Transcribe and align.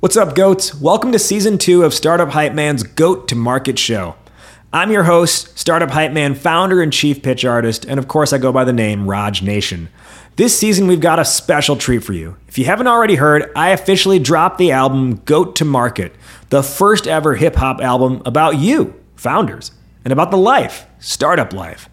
What's 0.00 0.16
up, 0.16 0.34
goats? 0.34 0.74
Welcome 0.74 1.12
to 1.12 1.18
season 1.18 1.58
two 1.58 1.84
of 1.84 1.92
Startup 1.92 2.30
Hype 2.30 2.54
Man's 2.54 2.84
Goat 2.84 3.28
to 3.28 3.34
Market 3.34 3.78
show. 3.78 4.14
I'm 4.72 4.90
your 4.90 5.02
host, 5.02 5.58
Startup 5.58 5.90
Hype 5.90 6.12
Man 6.12 6.34
founder 6.34 6.80
and 6.80 6.90
chief 6.90 7.22
pitch 7.22 7.44
artist, 7.44 7.84
and 7.84 7.98
of 7.98 8.08
course, 8.08 8.32
I 8.32 8.38
go 8.38 8.50
by 8.50 8.64
the 8.64 8.72
name 8.72 9.06
Raj 9.06 9.42
Nation. 9.42 9.90
This 10.36 10.58
season, 10.58 10.86
we've 10.86 11.02
got 11.02 11.18
a 11.18 11.24
special 11.26 11.76
treat 11.76 12.02
for 12.02 12.14
you. 12.14 12.38
If 12.48 12.56
you 12.56 12.64
haven't 12.64 12.86
already 12.86 13.16
heard, 13.16 13.52
I 13.54 13.72
officially 13.72 14.18
dropped 14.18 14.56
the 14.56 14.72
album 14.72 15.16
Goat 15.26 15.54
to 15.56 15.66
Market, 15.66 16.14
the 16.48 16.62
first 16.62 17.06
ever 17.06 17.34
hip 17.34 17.56
hop 17.56 17.82
album 17.82 18.22
about 18.24 18.56
you, 18.56 18.98
founders, 19.16 19.70
and 20.02 20.14
about 20.14 20.30
the 20.30 20.38
life, 20.38 20.86
startup 20.98 21.52
life. 21.52 21.89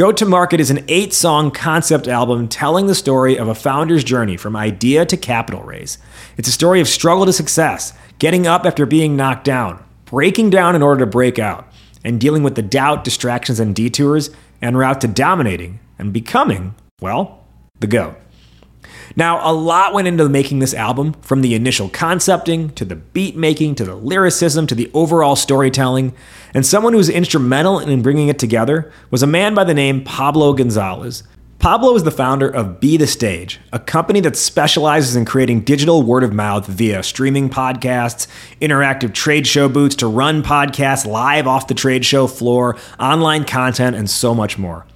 Goat 0.00 0.16
to 0.16 0.24
Market 0.24 0.60
is 0.60 0.70
an 0.70 0.82
eight 0.88 1.12
song 1.12 1.50
concept 1.50 2.08
album 2.08 2.48
telling 2.48 2.86
the 2.86 2.94
story 2.94 3.36
of 3.36 3.48
a 3.48 3.54
founder's 3.54 4.02
journey 4.02 4.38
from 4.38 4.56
idea 4.56 5.04
to 5.04 5.14
capital 5.14 5.62
raise. 5.62 5.98
It's 6.38 6.48
a 6.48 6.52
story 6.52 6.80
of 6.80 6.88
struggle 6.88 7.26
to 7.26 7.34
success, 7.34 7.92
getting 8.18 8.46
up 8.46 8.64
after 8.64 8.86
being 8.86 9.14
knocked 9.14 9.44
down, 9.44 9.84
breaking 10.06 10.48
down 10.48 10.74
in 10.74 10.82
order 10.82 11.00
to 11.00 11.10
break 11.10 11.38
out, 11.38 11.70
and 12.02 12.18
dealing 12.18 12.42
with 12.42 12.54
the 12.54 12.62
doubt, 12.62 13.04
distractions, 13.04 13.60
and 13.60 13.76
detours 13.76 14.30
en 14.62 14.74
route 14.74 15.02
to 15.02 15.06
dominating 15.06 15.80
and 15.98 16.14
becoming, 16.14 16.74
well, 17.02 17.44
the 17.80 17.86
GOAT. 17.86 18.16
Now, 19.16 19.40
a 19.48 19.52
lot 19.52 19.92
went 19.92 20.08
into 20.08 20.28
making 20.28 20.60
this 20.60 20.74
album, 20.74 21.14
from 21.14 21.40
the 21.40 21.54
initial 21.54 21.88
concepting 21.88 22.70
to 22.70 22.84
the 22.84 22.96
beat 22.96 23.36
making 23.36 23.74
to 23.76 23.84
the 23.84 23.94
lyricism 23.94 24.66
to 24.68 24.74
the 24.74 24.90
overall 24.94 25.36
storytelling. 25.36 26.14
And 26.54 26.64
someone 26.64 26.92
who 26.92 26.98
was 26.98 27.08
instrumental 27.08 27.78
in 27.78 28.02
bringing 28.02 28.28
it 28.28 28.38
together 28.38 28.92
was 29.10 29.22
a 29.22 29.26
man 29.26 29.54
by 29.54 29.64
the 29.64 29.74
name 29.74 30.04
Pablo 30.04 30.52
Gonzalez. 30.52 31.24
Pablo 31.58 31.94
is 31.94 32.04
the 32.04 32.10
founder 32.10 32.48
of 32.48 32.80
Be 32.80 32.96
the 32.96 33.06
Stage, 33.06 33.60
a 33.70 33.78
company 33.78 34.20
that 34.20 34.34
specializes 34.34 35.14
in 35.14 35.26
creating 35.26 35.60
digital 35.60 36.02
word 36.02 36.24
of 36.24 36.32
mouth 36.32 36.66
via 36.66 37.02
streaming 37.02 37.50
podcasts, 37.50 38.26
interactive 38.62 39.12
trade 39.12 39.46
show 39.46 39.68
booths 39.68 39.96
to 39.96 40.06
run 40.06 40.42
podcasts 40.42 41.04
live 41.04 41.46
off 41.46 41.66
the 41.66 41.74
trade 41.74 42.06
show 42.06 42.26
floor, 42.26 42.78
online 42.98 43.44
content, 43.44 43.94
and 43.94 44.08
so 44.08 44.34
much 44.34 44.56
more. 44.56 44.86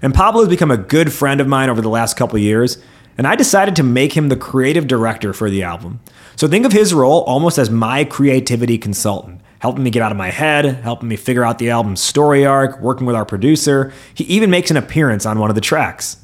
And 0.00 0.14
Pablo 0.14 0.40
has 0.40 0.48
become 0.48 0.70
a 0.70 0.78
good 0.78 1.12
friend 1.12 1.42
of 1.42 1.46
mine 1.46 1.68
over 1.68 1.82
the 1.82 1.90
last 1.90 2.16
couple 2.16 2.38
years, 2.38 2.78
and 3.16 3.26
I 3.26 3.36
decided 3.36 3.76
to 3.76 3.82
make 3.82 4.16
him 4.16 4.28
the 4.28 4.36
creative 4.36 4.86
director 4.86 5.32
for 5.32 5.50
the 5.50 5.62
album. 5.62 6.00
So 6.36 6.48
think 6.48 6.66
of 6.66 6.72
his 6.72 6.94
role 6.94 7.22
almost 7.22 7.58
as 7.58 7.70
my 7.70 8.04
creativity 8.04 8.78
consultant, 8.78 9.40
helping 9.60 9.84
me 9.84 9.90
get 9.90 10.02
out 10.02 10.12
of 10.12 10.18
my 10.18 10.30
head, 10.30 10.64
helping 10.82 11.08
me 11.08 11.16
figure 11.16 11.44
out 11.44 11.58
the 11.58 11.70
album's 11.70 12.00
story 12.00 12.44
arc, 12.44 12.80
working 12.80 13.06
with 13.06 13.16
our 13.16 13.24
producer. 13.24 13.92
He 14.14 14.24
even 14.24 14.50
makes 14.50 14.70
an 14.70 14.76
appearance 14.76 15.26
on 15.26 15.38
one 15.38 15.50
of 15.50 15.54
the 15.54 15.60
tracks. 15.60 16.18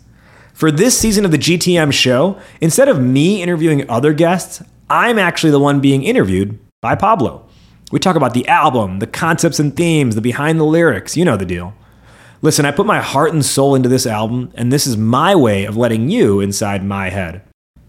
For 0.53 0.71
this 0.71 0.99
season 0.99 1.25
of 1.25 1.31
the 1.31 1.39
GTM 1.39 1.93
show, 1.93 2.39
instead 2.61 2.89
of 2.89 3.01
me 3.01 3.43
interviewing 3.43 3.89
other 3.89 4.13
guests, 4.13 4.63
I'm 4.91 5.19
actually 5.19 5.53
the 5.53 5.61
one 5.61 5.81
being 5.81 6.03
interviewed 6.03 6.59
by 6.81 6.97
Pablo. 6.97 7.47
We 7.93 7.99
talk 7.99 8.17
about 8.17 8.35
the 8.35 8.47
album, 8.47 8.99
the 8.99 9.07
concepts 9.07 9.59
and 9.59 9.77
themes, 9.77 10.15
the 10.15 10.21
behind 10.21 10.61
the 10.61 10.65
lyrics, 10.65 11.17
you 11.17 11.25
know 11.25 11.37
the 11.37 11.47
deal. 11.47 11.75
Listen, 12.43 12.65
I 12.65 12.71
put 12.71 12.87
my 12.87 13.03
heart 13.03 13.35
and 13.35 13.45
soul 13.45 13.75
into 13.75 13.91
this 13.91 14.07
album, 14.07 14.51
and 14.55 14.73
this 14.73 14.87
is 14.87 14.97
my 14.97 15.35
way 15.35 15.67
of 15.67 15.77
letting 15.77 16.09
you 16.09 16.41
inside 16.41 16.83
my 16.83 17.11
head. 17.11 17.43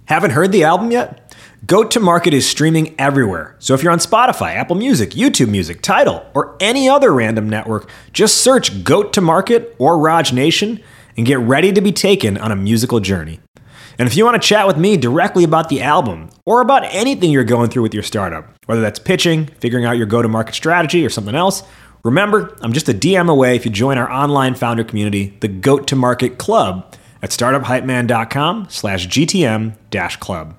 Haven't 0.05 0.31
heard 0.31 0.51
the 0.51 0.65
album 0.65 0.91
yet? 0.91 1.33
Goat 1.65 1.89
to 1.91 2.01
Market 2.01 2.33
is 2.33 2.45
streaming 2.45 2.93
everywhere. 2.99 3.55
So 3.59 3.73
if 3.73 3.81
you're 3.81 3.93
on 3.93 3.99
Spotify, 3.99 4.55
Apple 4.55 4.75
Music, 4.75 5.11
YouTube 5.11 5.47
Music, 5.47 5.81
Tidal, 5.81 6.29
or 6.35 6.57
any 6.59 6.89
other 6.89 7.13
random 7.13 7.47
network, 7.47 7.89
just 8.11 8.41
search 8.41 8.83
Goat 8.83 9.13
to 9.13 9.21
Market 9.21 9.73
or 9.79 9.97
Raj 9.97 10.33
Nation 10.33 10.83
and 11.15 11.25
get 11.25 11.39
ready 11.39 11.71
to 11.71 11.79
be 11.79 11.93
taken 11.93 12.37
on 12.37 12.51
a 12.51 12.55
musical 12.57 12.99
journey. 12.99 13.39
And 13.97 14.05
if 14.05 14.17
you 14.17 14.25
want 14.25 14.41
to 14.41 14.45
chat 14.45 14.67
with 14.67 14.77
me 14.77 14.97
directly 14.97 15.45
about 15.45 15.69
the 15.69 15.81
album 15.81 16.29
or 16.45 16.59
about 16.59 16.83
anything 16.85 17.31
you're 17.31 17.45
going 17.45 17.69
through 17.69 17.83
with 17.83 17.93
your 17.93 18.03
startup, 18.03 18.53
whether 18.65 18.81
that's 18.81 18.99
pitching, 18.99 19.45
figuring 19.45 19.85
out 19.85 19.95
your 19.95 20.07
go 20.07 20.21
to 20.21 20.27
market 20.27 20.55
strategy, 20.55 21.05
or 21.05 21.09
something 21.09 21.35
else, 21.35 21.63
Remember, 22.03 22.57
I'm 22.61 22.73
just 22.73 22.89
a 22.89 22.93
DM 22.93 23.29
away 23.29 23.55
if 23.55 23.63
you 23.63 23.71
join 23.71 23.97
our 23.97 24.11
online 24.11 24.55
founder 24.55 24.83
community, 24.83 25.37
the 25.39 25.47
Goat 25.47 25.87
to 25.87 25.95
Market 25.95 26.39
Club, 26.39 26.95
at 27.21 27.29
startuphypeman.com 27.29 28.67
slash 28.69 29.07
GTM 29.07 29.75
dash 29.91 30.17
club. 30.17 30.55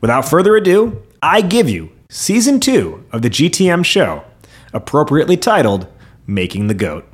Without 0.00 0.28
further 0.28 0.56
ado, 0.56 1.02
I 1.22 1.40
give 1.40 1.70
you 1.70 1.92
season 2.10 2.58
two 2.58 3.04
of 3.12 3.22
the 3.22 3.30
GTM 3.30 3.84
show, 3.84 4.24
appropriately 4.72 5.36
titled 5.36 5.86
Making 6.26 6.66
the 6.66 6.74
Goat. 6.74 7.06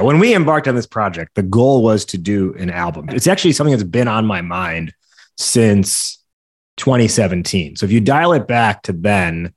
When 0.00 0.18
we 0.18 0.34
embarked 0.34 0.66
on 0.66 0.74
this 0.74 0.86
project, 0.86 1.36
the 1.36 1.44
goal 1.44 1.82
was 1.84 2.04
to 2.06 2.18
do 2.18 2.54
an 2.58 2.70
album. 2.70 3.08
It's 3.10 3.28
actually 3.28 3.52
something 3.52 3.70
that's 3.70 3.88
been 3.88 4.08
on 4.08 4.26
my 4.26 4.40
mind 4.40 4.92
since 5.36 6.18
2017. 6.78 7.76
So 7.76 7.86
if 7.86 7.92
you 7.92 8.00
dial 8.00 8.32
it 8.32 8.48
back 8.48 8.82
to 8.82 8.92
then, 8.92 9.54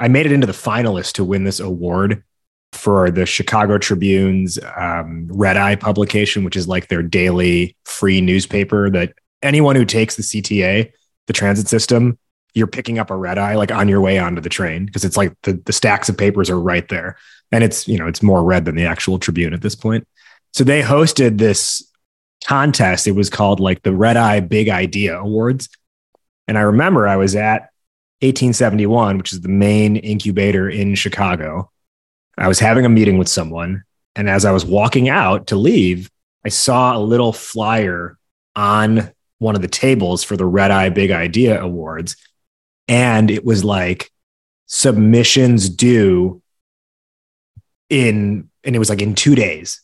I 0.00 0.08
made 0.08 0.26
it 0.26 0.32
into 0.32 0.46
the 0.46 0.52
finalists 0.52 1.12
to 1.12 1.24
win 1.24 1.44
this 1.44 1.60
award 1.60 2.24
for 2.72 3.10
the 3.10 3.26
Chicago 3.26 3.78
Tribune's 3.78 4.58
um, 4.76 5.28
Red 5.30 5.56
Eye 5.56 5.76
publication, 5.76 6.42
which 6.42 6.56
is 6.56 6.66
like 6.66 6.88
their 6.88 7.02
daily 7.02 7.76
free 7.84 8.20
newspaper 8.20 8.88
that 8.90 9.12
anyone 9.42 9.76
who 9.76 9.84
takes 9.84 10.16
the 10.16 10.22
CTA, 10.22 10.90
the 11.26 11.32
transit 11.32 11.68
system, 11.68 12.18
you're 12.54 12.66
picking 12.66 12.98
up 12.98 13.10
a 13.10 13.16
red 13.16 13.38
eye 13.38 13.54
like 13.54 13.70
on 13.70 13.88
your 13.88 14.00
way 14.00 14.18
onto 14.18 14.40
the 14.40 14.48
train 14.48 14.86
because 14.86 15.04
it's 15.04 15.16
like 15.16 15.34
the, 15.42 15.52
the 15.66 15.72
stacks 15.72 16.08
of 16.08 16.16
papers 16.16 16.50
are 16.50 16.58
right 16.58 16.88
there. 16.88 17.16
And 17.52 17.62
it's, 17.62 17.86
you 17.86 17.98
know, 17.98 18.06
it's 18.06 18.22
more 18.22 18.42
red 18.42 18.64
than 18.64 18.76
the 18.76 18.86
actual 18.86 19.18
Tribune 19.18 19.54
at 19.54 19.60
this 19.60 19.74
point. 19.74 20.06
So 20.52 20.64
they 20.64 20.82
hosted 20.82 21.38
this 21.38 21.86
contest. 22.44 23.06
It 23.06 23.12
was 23.12 23.30
called 23.30 23.60
like 23.60 23.82
the 23.82 23.94
Red 23.94 24.16
Eye 24.16 24.40
Big 24.40 24.68
Idea 24.68 25.18
Awards. 25.18 25.68
And 26.48 26.58
I 26.58 26.62
remember 26.62 27.06
I 27.06 27.16
was 27.16 27.36
at 27.36 27.69
1871, 28.22 29.18
which 29.18 29.32
is 29.32 29.40
the 29.40 29.48
main 29.48 29.96
incubator 29.96 30.68
in 30.68 30.94
Chicago. 30.94 31.70
I 32.36 32.48
was 32.48 32.58
having 32.58 32.84
a 32.84 32.90
meeting 32.90 33.18
with 33.18 33.28
someone. 33.28 33.84
And 34.14 34.28
as 34.28 34.44
I 34.44 34.52
was 34.52 34.64
walking 34.64 35.08
out 35.08 35.48
to 35.48 35.56
leave, 35.56 36.10
I 36.44 36.48
saw 36.48 36.96
a 36.96 37.00
little 37.00 37.32
flyer 37.32 38.18
on 38.56 39.10
one 39.38 39.54
of 39.54 39.62
the 39.62 39.68
tables 39.68 40.22
for 40.22 40.36
the 40.36 40.44
Red 40.44 40.70
Eye 40.70 40.90
Big 40.90 41.10
Idea 41.10 41.62
Awards. 41.62 42.16
And 42.88 43.30
it 43.30 43.44
was 43.44 43.64
like 43.64 44.10
submissions 44.66 45.68
due 45.68 46.42
in, 47.88 48.50
and 48.64 48.76
it 48.76 48.78
was 48.78 48.90
like 48.90 49.02
in 49.02 49.14
two 49.14 49.34
days. 49.34 49.80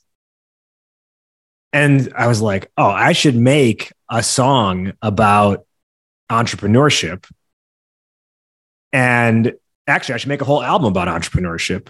And 1.73 2.13
I 2.17 2.27
was 2.27 2.41
like, 2.41 2.71
oh, 2.77 2.89
I 2.89 3.13
should 3.13 3.37
make 3.37 3.93
a 4.11 4.23
song 4.23 4.93
about 5.03 5.67
entrepreneurship 6.31 7.27
and 8.93 9.55
actually, 9.87 10.15
I 10.15 10.19
should 10.19 10.29
make 10.29 10.43
a 10.43 10.47
whole 10.47 10.63
album 10.63 10.89
about 10.89 11.09
entrepreneurship. 11.09 11.89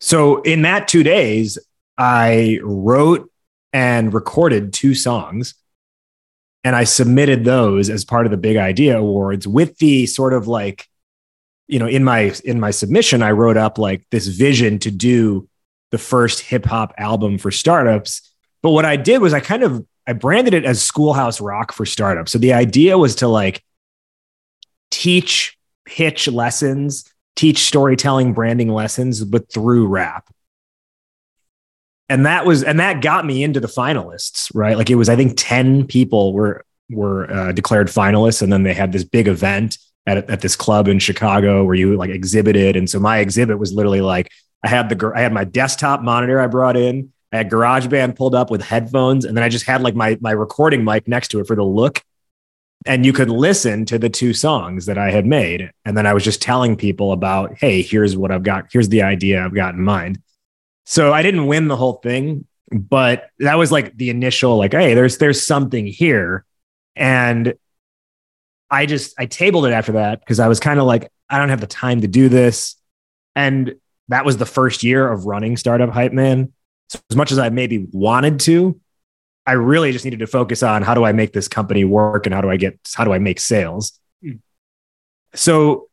So, 0.00 0.42
in 0.42 0.62
that 0.62 0.88
two 0.88 1.02
days, 1.02 1.58
I 1.98 2.60
wrote 2.62 3.30
and 3.72 4.12
recorded 4.12 4.72
two 4.72 4.94
songs 4.94 5.54
and 6.66 6.74
I 6.74 6.82
submitted 6.82 7.44
those 7.44 7.88
as 7.88 8.04
part 8.04 8.26
of 8.26 8.32
the 8.32 8.36
Big 8.36 8.56
Idea 8.56 8.98
Awards 8.98 9.46
with 9.46 9.78
the 9.78 10.04
sort 10.06 10.32
of 10.32 10.48
like, 10.48 10.88
you 11.68 11.78
know, 11.78 11.86
in 11.86 12.02
my 12.02 12.32
in 12.44 12.58
my 12.58 12.72
submission, 12.72 13.22
I 13.22 13.30
wrote 13.30 13.56
up 13.56 13.78
like 13.78 14.04
this 14.10 14.26
vision 14.26 14.80
to 14.80 14.90
do 14.90 15.48
the 15.92 15.98
first 15.98 16.40
hip 16.40 16.64
hop 16.64 16.92
album 16.98 17.38
for 17.38 17.52
startups. 17.52 18.34
But 18.62 18.70
what 18.70 18.84
I 18.84 18.96
did 18.96 19.22
was 19.22 19.32
I 19.32 19.38
kind 19.38 19.62
of 19.62 19.86
I 20.08 20.12
branded 20.12 20.54
it 20.54 20.64
as 20.64 20.82
Schoolhouse 20.82 21.40
Rock 21.40 21.70
for 21.70 21.86
startups. 21.86 22.32
So 22.32 22.38
the 22.38 22.52
idea 22.52 22.98
was 22.98 23.14
to 23.16 23.28
like 23.28 23.64
teach 24.90 25.55
pitch 25.86 26.28
lessons, 26.28 27.10
teach 27.34 27.66
storytelling, 27.66 28.34
branding 28.34 28.68
lessons, 28.68 29.24
but 29.24 29.50
through 29.50 29.86
rap. 29.86 30.28
And 32.08 32.26
that 32.26 32.46
was, 32.46 32.62
and 32.62 32.78
that 32.78 33.02
got 33.02 33.24
me 33.24 33.42
into 33.42 33.58
the 33.58 33.68
finalists, 33.68 34.50
right? 34.54 34.76
Like 34.76 34.90
it 34.90 34.94
was, 34.94 35.08
I 35.08 35.16
think 35.16 35.34
10 35.36 35.86
people 35.86 36.32
were, 36.32 36.64
were 36.90 37.30
uh, 37.30 37.52
declared 37.52 37.88
finalists. 37.88 38.42
And 38.42 38.52
then 38.52 38.62
they 38.62 38.74
had 38.74 38.92
this 38.92 39.02
big 39.02 39.26
event 39.26 39.78
at, 40.06 40.30
at 40.30 40.40
this 40.40 40.54
club 40.54 40.86
in 40.86 40.98
Chicago 40.98 41.64
where 41.64 41.74
you 41.74 41.96
like 41.96 42.10
exhibited. 42.10 42.76
And 42.76 42.88
so 42.88 43.00
my 43.00 43.18
exhibit 43.18 43.58
was 43.58 43.72
literally 43.72 44.02
like, 44.02 44.30
I 44.62 44.68
had 44.68 44.88
the, 44.88 45.12
I 45.14 45.20
had 45.20 45.32
my 45.32 45.44
desktop 45.44 46.02
monitor 46.02 46.40
I 46.40 46.46
brought 46.46 46.76
in. 46.76 47.12
I 47.32 47.38
had 47.38 47.50
GarageBand 47.50 48.16
pulled 48.16 48.34
up 48.34 48.50
with 48.50 48.62
headphones, 48.62 49.24
and 49.24 49.36
then 49.36 49.42
I 49.44 49.48
just 49.48 49.66
had 49.66 49.82
like 49.82 49.94
my 49.94 50.16
my 50.20 50.30
recording 50.30 50.84
mic 50.84 51.08
next 51.08 51.28
to 51.28 51.40
it 51.40 51.46
for 51.46 51.56
the 51.56 51.64
look 51.64 52.02
and 52.86 53.04
you 53.04 53.12
could 53.12 53.30
listen 53.30 53.84
to 53.86 53.98
the 53.98 54.08
two 54.08 54.32
songs 54.32 54.86
that 54.86 54.98
I 54.98 55.10
had 55.10 55.26
made. 55.26 55.70
And 55.84 55.96
then 55.96 56.06
I 56.06 56.14
was 56.14 56.24
just 56.24 56.40
telling 56.40 56.76
people 56.76 57.12
about, 57.12 57.56
hey, 57.58 57.82
here's 57.82 58.16
what 58.16 58.30
I've 58.30 58.42
got. 58.42 58.66
Here's 58.72 58.88
the 58.88 59.02
idea 59.02 59.44
I've 59.44 59.54
got 59.54 59.74
in 59.74 59.82
mind. 59.82 60.20
So 60.84 61.12
I 61.12 61.22
didn't 61.22 61.46
win 61.46 61.68
the 61.68 61.76
whole 61.76 61.94
thing, 61.94 62.46
but 62.70 63.30
that 63.40 63.56
was 63.56 63.72
like 63.72 63.96
the 63.96 64.10
initial, 64.10 64.56
like, 64.56 64.72
hey, 64.72 64.94
there's 64.94 65.18
there's 65.18 65.46
something 65.46 65.86
here. 65.86 66.44
And 66.94 67.54
I 68.70 68.86
just 68.86 69.14
I 69.18 69.26
tabled 69.26 69.66
it 69.66 69.72
after 69.72 69.92
that 69.92 70.20
because 70.20 70.40
I 70.40 70.48
was 70.48 70.60
kind 70.60 70.78
of 70.78 70.86
like, 70.86 71.10
I 71.28 71.38
don't 71.38 71.48
have 71.48 71.60
the 71.60 71.66
time 71.66 72.02
to 72.02 72.08
do 72.08 72.28
this. 72.28 72.76
And 73.34 73.74
that 74.08 74.24
was 74.24 74.36
the 74.36 74.46
first 74.46 74.82
year 74.82 75.10
of 75.10 75.26
running 75.26 75.56
Startup 75.56 75.90
Hype 75.90 76.12
Man. 76.12 76.52
So 76.88 77.00
as 77.10 77.16
much 77.16 77.32
as 77.32 77.38
I 77.38 77.48
maybe 77.48 77.86
wanted 77.90 78.40
to, 78.40 78.80
I 79.46 79.52
really 79.52 79.92
just 79.92 80.04
needed 80.04 80.18
to 80.20 80.26
focus 80.26 80.62
on 80.62 80.82
how 80.82 80.94
do 80.94 81.04
I 81.04 81.12
make 81.12 81.32
this 81.32 81.48
company 81.48 81.84
work 81.84 82.26
and 82.26 82.34
how 82.34 82.40
do 82.40 82.50
I 82.50 82.56
get 82.56 82.78
how 82.94 83.04
do 83.04 83.12
I 83.12 83.18
make 83.18 83.40
sales. 83.40 83.98
Hmm. 84.22 84.36
so 85.34 85.88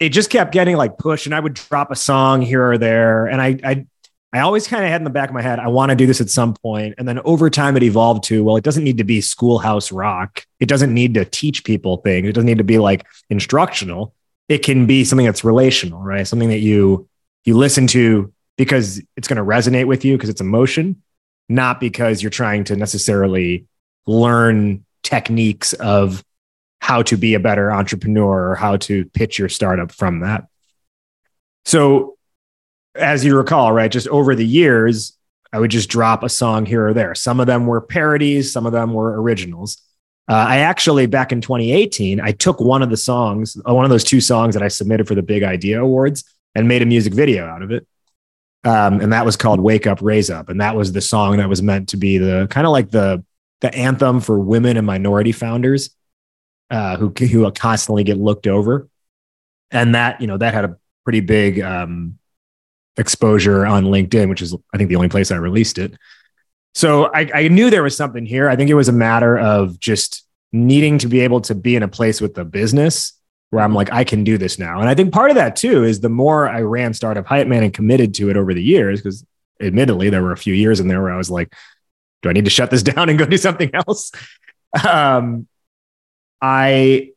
it 0.00 0.08
just 0.08 0.30
kept 0.30 0.52
getting 0.52 0.76
like 0.76 0.96
pushed 0.96 1.26
and 1.26 1.34
I 1.34 1.40
would 1.40 1.54
drop 1.54 1.90
a 1.90 1.96
song 1.96 2.40
here 2.40 2.72
or 2.72 2.78
there. 2.78 3.26
And 3.26 3.40
I, 3.40 3.58
I, 3.62 3.86
I 4.32 4.40
always 4.40 4.66
kind 4.66 4.82
of 4.82 4.90
had 4.90 5.00
in 5.00 5.04
the 5.04 5.10
back 5.10 5.28
of 5.28 5.34
my 5.34 5.42
head, 5.42 5.58
I 5.58 5.68
want 5.68 5.90
to 5.90 5.96
do 5.96 6.06
this 6.06 6.22
at 6.22 6.30
some 6.30 6.54
point. 6.54 6.94
And 6.96 7.06
then 7.06 7.20
over 7.20 7.50
time 7.50 7.76
it 7.76 7.82
evolved 7.82 8.24
to, 8.24 8.42
well, 8.42 8.56
it 8.56 8.64
doesn't 8.64 8.82
need 8.82 8.96
to 8.96 9.04
be 9.04 9.20
schoolhouse 9.20 9.92
rock. 9.92 10.46
It 10.58 10.66
doesn't 10.66 10.92
need 10.92 11.14
to 11.14 11.26
teach 11.26 11.64
people 11.64 11.98
things. 11.98 12.26
It 12.26 12.32
doesn't 12.32 12.46
need 12.46 12.58
to 12.58 12.64
be 12.64 12.78
like 12.78 13.06
instructional. 13.28 14.14
It 14.48 14.58
can 14.58 14.86
be 14.86 15.04
something 15.04 15.26
that's 15.26 15.44
relational, 15.44 16.00
right? 16.00 16.26
Something 16.26 16.48
that 16.48 16.60
you, 16.60 17.06
you 17.44 17.56
listen 17.56 17.86
to 17.88 18.32
because 18.56 19.02
it's 19.16 19.28
going 19.28 19.36
to 19.36 19.44
resonate 19.44 19.86
with 19.86 20.04
you 20.04 20.16
because 20.16 20.30
it's 20.30 20.40
emotion, 20.40 21.02
not 21.50 21.80
because 21.80 22.22
you're 22.22 22.30
trying 22.30 22.64
to 22.64 22.76
necessarily 22.76 23.66
learn 24.06 24.84
techniques 25.02 25.72
of 25.74 26.24
how 26.78 27.02
to 27.02 27.16
be 27.16 27.34
a 27.34 27.40
better 27.40 27.72
entrepreneur 27.72 28.50
or 28.50 28.54
how 28.54 28.76
to 28.76 29.04
pitch 29.06 29.38
your 29.38 29.48
startup 29.48 29.92
from 29.92 30.20
that. 30.20 30.46
So, 31.64 32.16
as 32.94 33.24
you 33.24 33.36
recall, 33.36 33.72
right, 33.72 33.90
just 33.90 34.08
over 34.08 34.34
the 34.34 34.46
years, 34.46 35.16
I 35.52 35.58
would 35.58 35.70
just 35.70 35.90
drop 35.90 36.22
a 36.22 36.28
song 36.28 36.66
here 36.66 36.88
or 36.88 36.94
there. 36.94 37.14
Some 37.14 37.40
of 37.40 37.46
them 37.46 37.66
were 37.66 37.80
parodies, 37.80 38.52
some 38.52 38.64
of 38.64 38.72
them 38.72 38.92
were 38.92 39.20
originals. 39.20 39.82
Uh, 40.28 40.34
I 40.34 40.58
actually, 40.58 41.06
back 41.06 41.32
in 41.32 41.40
2018, 41.40 42.20
I 42.20 42.30
took 42.30 42.60
one 42.60 42.82
of 42.82 42.90
the 42.90 42.96
songs, 42.96 43.56
uh, 43.68 43.74
one 43.74 43.84
of 43.84 43.90
those 43.90 44.04
two 44.04 44.20
songs 44.20 44.54
that 44.54 44.62
I 44.62 44.68
submitted 44.68 45.08
for 45.08 45.16
the 45.16 45.22
Big 45.22 45.42
Idea 45.42 45.82
Awards, 45.82 46.24
and 46.54 46.68
made 46.68 46.82
a 46.82 46.86
music 46.86 47.12
video 47.12 47.46
out 47.46 47.62
of 47.62 47.72
it. 47.72 47.86
Um, 48.62 49.00
and 49.00 49.12
that 49.12 49.24
was 49.24 49.36
called 49.36 49.60
"Wake 49.60 49.86
Up, 49.86 50.00
Raise 50.02 50.28
Up," 50.30 50.48
and 50.48 50.60
that 50.60 50.76
was 50.76 50.92
the 50.92 51.00
song 51.00 51.38
that 51.38 51.48
was 51.48 51.62
meant 51.62 51.88
to 51.90 51.96
be 51.96 52.18
the 52.18 52.46
kind 52.50 52.66
of 52.66 52.72
like 52.72 52.90
the 52.90 53.24
the 53.60 53.74
anthem 53.74 54.20
for 54.20 54.38
women 54.38 54.76
and 54.76 54.86
minority 54.86 55.32
founders 55.32 55.90
uh, 56.70 56.96
who 56.96 57.08
who 57.08 57.50
constantly 57.52 58.04
get 58.04 58.18
looked 58.18 58.46
over, 58.46 58.88
and 59.70 59.94
that 59.94 60.20
you 60.20 60.26
know 60.26 60.36
that 60.36 60.52
had 60.52 60.64
a 60.64 60.76
pretty 61.04 61.20
big 61.20 61.60
um, 61.60 62.18
exposure 62.96 63.64
on 63.64 63.84
LinkedIn, 63.84 64.28
which 64.28 64.42
is 64.42 64.54
I 64.74 64.76
think 64.76 64.88
the 64.90 64.96
only 64.96 65.08
place 65.08 65.30
I 65.30 65.36
released 65.36 65.78
it. 65.78 65.94
So 66.74 67.06
I, 67.12 67.28
I 67.34 67.48
knew 67.48 67.70
there 67.70 67.82
was 67.82 67.96
something 67.96 68.24
here. 68.24 68.48
I 68.48 68.56
think 68.56 68.70
it 68.70 68.74
was 68.74 68.88
a 68.88 68.92
matter 68.92 69.36
of 69.38 69.80
just 69.80 70.24
needing 70.52 70.98
to 70.98 71.08
be 71.08 71.20
able 71.20 71.40
to 71.42 71.54
be 71.54 71.76
in 71.76 71.82
a 71.82 71.88
place 71.88 72.20
with 72.20 72.34
the 72.34 72.44
business 72.44 73.19
where 73.50 73.62
I'm 73.62 73.74
like, 73.74 73.92
I 73.92 74.04
can 74.04 74.24
do 74.24 74.38
this 74.38 74.58
now. 74.58 74.80
And 74.80 74.88
I 74.88 74.94
think 74.94 75.12
part 75.12 75.30
of 75.30 75.36
that 75.36 75.56
too 75.56 75.84
is 75.84 76.00
the 76.00 76.08
more 76.08 76.48
I 76.48 76.62
ran 76.62 76.94
Startup 76.94 77.26
Hype 77.26 77.46
Man 77.46 77.62
and 77.62 77.74
committed 77.74 78.14
to 78.14 78.30
it 78.30 78.36
over 78.36 78.54
the 78.54 78.62
years, 78.62 79.00
because 79.00 79.24
admittedly, 79.60 80.08
there 80.08 80.22
were 80.22 80.32
a 80.32 80.36
few 80.36 80.54
years 80.54 80.80
in 80.80 80.88
there 80.88 81.02
where 81.02 81.12
I 81.12 81.16
was 81.16 81.30
like, 81.30 81.52
do 82.22 82.28
I 82.28 82.32
need 82.32 82.44
to 82.44 82.50
shut 82.50 82.70
this 82.70 82.82
down 82.84 83.08
and 83.08 83.18
go 83.18 83.26
do 83.26 83.36
something 83.36 83.70
else? 83.74 84.12
Um, 84.84 85.48
I 86.40 87.10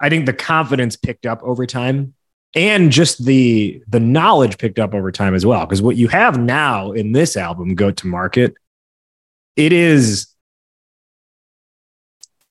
I 0.00 0.08
think 0.08 0.26
the 0.26 0.32
confidence 0.32 0.96
picked 0.96 1.26
up 1.26 1.42
over 1.42 1.66
time 1.66 2.14
and 2.54 2.90
just 2.90 3.24
the 3.24 3.82
the 3.88 4.00
knowledge 4.00 4.58
picked 4.58 4.78
up 4.78 4.94
over 4.94 5.10
time 5.10 5.34
as 5.34 5.44
well 5.44 5.66
because 5.66 5.82
what 5.82 5.96
you 5.96 6.08
have 6.08 6.38
now 6.38 6.92
in 6.92 7.12
this 7.12 7.36
album 7.36 7.74
go 7.74 7.90
to 7.90 8.06
market 8.06 8.54
it 9.56 9.72
is 9.72 10.28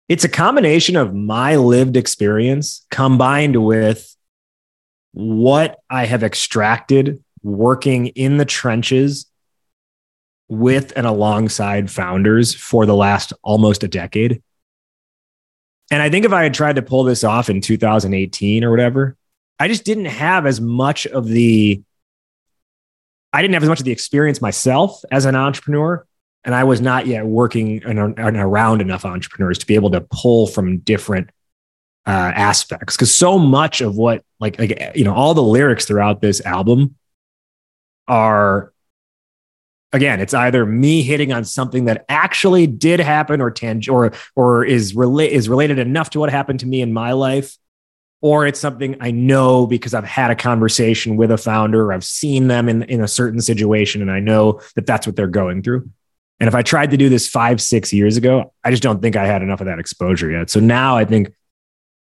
it's 0.07 0.23
a 0.23 0.29
combination 0.29 0.95
of 0.95 1.13
my 1.13 1.55
lived 1.55 1.97
experience 1.97 2.85
combined 2.91 3.63
with 3.63 4.15
what 5.13 5.79
I 5.89 6.05
have 6.05 6.23
extracted 6.23 7.23
working 7.41 8.07
in 8.07 8.37
the 8.37 8.45
trenches 8.45 9.25
with 10.47 10.93
and 10.95 11.07
alongside 11.07 11.89
founders 11.89 12.53
for 12.53 12.85
the 12.85 12.95
last 12.95 13.33
almost 13.43 13.83
a 13.83 13.87
decade. 13.87 14.43
And 15.91 16.01
I 16.01 16.09
think 16.09 16.25
if 16.25 16.33
I 16.33 16.43
had 16.43 16.53
tried 16.53 16.75
to 16.75 16.81
pull 16.81 17.03
this 17.03 17.23
off 17.23 17.49
in 17.49 17.61
2018 17.61 18.63
or 18.63 18.71
whatever, 18.71 19.15
I 19.59 19.67
just 19.67 19.85
didn't 19.85 20.05
have 20.05 20.45
as 20.45 20.59
much 20.59 21.07
of 21.07 21.27
the 21.27 21.81
I 23.31 23.41
didn't 23.41 23.55
have 23.55 23.63
as 23.63 23.69
much 23.69 23.79
of 23.79 23.85
the 23.85 23.91
experience 23.91 24.41
myself 24.41 25.03
as 25.11 25.25
an 25.25 25.35
entrepreneur. 25.35 26.05
And 26.45 26.55
I 26.55 26.63
was 26.63 26.79
not 26.79 27.07
yet 27.07 27.25
working 27.25 27.83
and 27.83 28.17
around 28.19 28.81
enough 28.81 29.03
entrepreneurs 29.03 29.57
to 29.57 29.65
be 29.65 29.75
able 29.75 29.91
to 29.91 30.01
pull 30.01 30.47
from 30.47 30.77
different 30.77 31.31
uh, 32.05 32.31
aspects. 32.35 32.95
Cause 32.95 33.13
so 33.13 33.39
much 33.39 33.81
of 33.81 33.97
what, 33.97 34.23
like, 34.39 34.59
like, 34.59 34.93
you 34.95 35.03
know, 35.03 35.13
all 35.13 35.33
the 35.33 35.41
lyrics 35.41 35.85
throughout 35.85 36.21
this 36.21 36.45
album 36.45 36.95
are 38.07 38.71
again, 39.95 40.19
it's 40.19 40.33
either 40.33 40.65
me 40.65 41.01
hitting 41.01 41.31
on 41.31 41.45
something 41.45 41.85
that 41.85 42.05
actually 42.09 42.67
did 42.67 42.99
happen 42.99 43.41
or 43.41 43.49
tang- 43.49 43.81
or 43.89 44.11
or 44.35 44.63
is 44.65 44.93
rela- 44.93 45.27
is 45.27 45.49
related 45.49 45.79
enough 45.79 46.11
to 46.11 46.19
what 46.19 46.29
happened 46.29 46.59
to 46.59 46.67
me 46.67 46.81
in 46.81 46.93
my 46.93 47.13
life, 47.13 47.57
or 48.21 48.45
it's 48.45 48.59
something 48.59 48.97
I 48.99 49.11
know 49.11 49.65
because 49.65 49.93
I've 49.93 50.03
had 50.05 50.31
a 50.31 50.35
conversation 50.35 51.15
with 51.15 51.31
a 51.31 51.37
founder, 51.37 51.91
I've 51.91 52.03
seen 52.03 52.47
them 52.47 52.69
in 52.69 52.83
in 52.83 53.01
a 53.01 53.07
certain 53.07 53.41
situation, 53.41 54.01
and 54.01 54.11
I 54.11 54.19
know 54.19 54.61
that 54.75 54.85
that's 54.85 55.07
what 55.07 55.15
they're 55.15 55.27
going 55.27 55.63
through. 55.63 55.89
And 56.39 56.47
if 56.47 56.55
I 56.55 56.61
tried 56.61 56.91
to 56.91 56.97
do 56.97 57.09
this 57.09 57.27
five 57.27 57.61
six 57.61 57.93
years 57.93 58.17
ago, 58.17 58.53
I 58.63 58.71
just 58.71 58.83
don't 58.83 59.01
think 59.01 59.15
I 59.15 59.25
had 59.25 59.41
enough 59.41 59.61
of 59.61 59.67
that 59.67 59.79
exposure 59.79 60.29
yet. 60.29 60.49
So 60.49 60.59
now 60.59 60.97
I 60.97 61.05
think, 61.05 61.33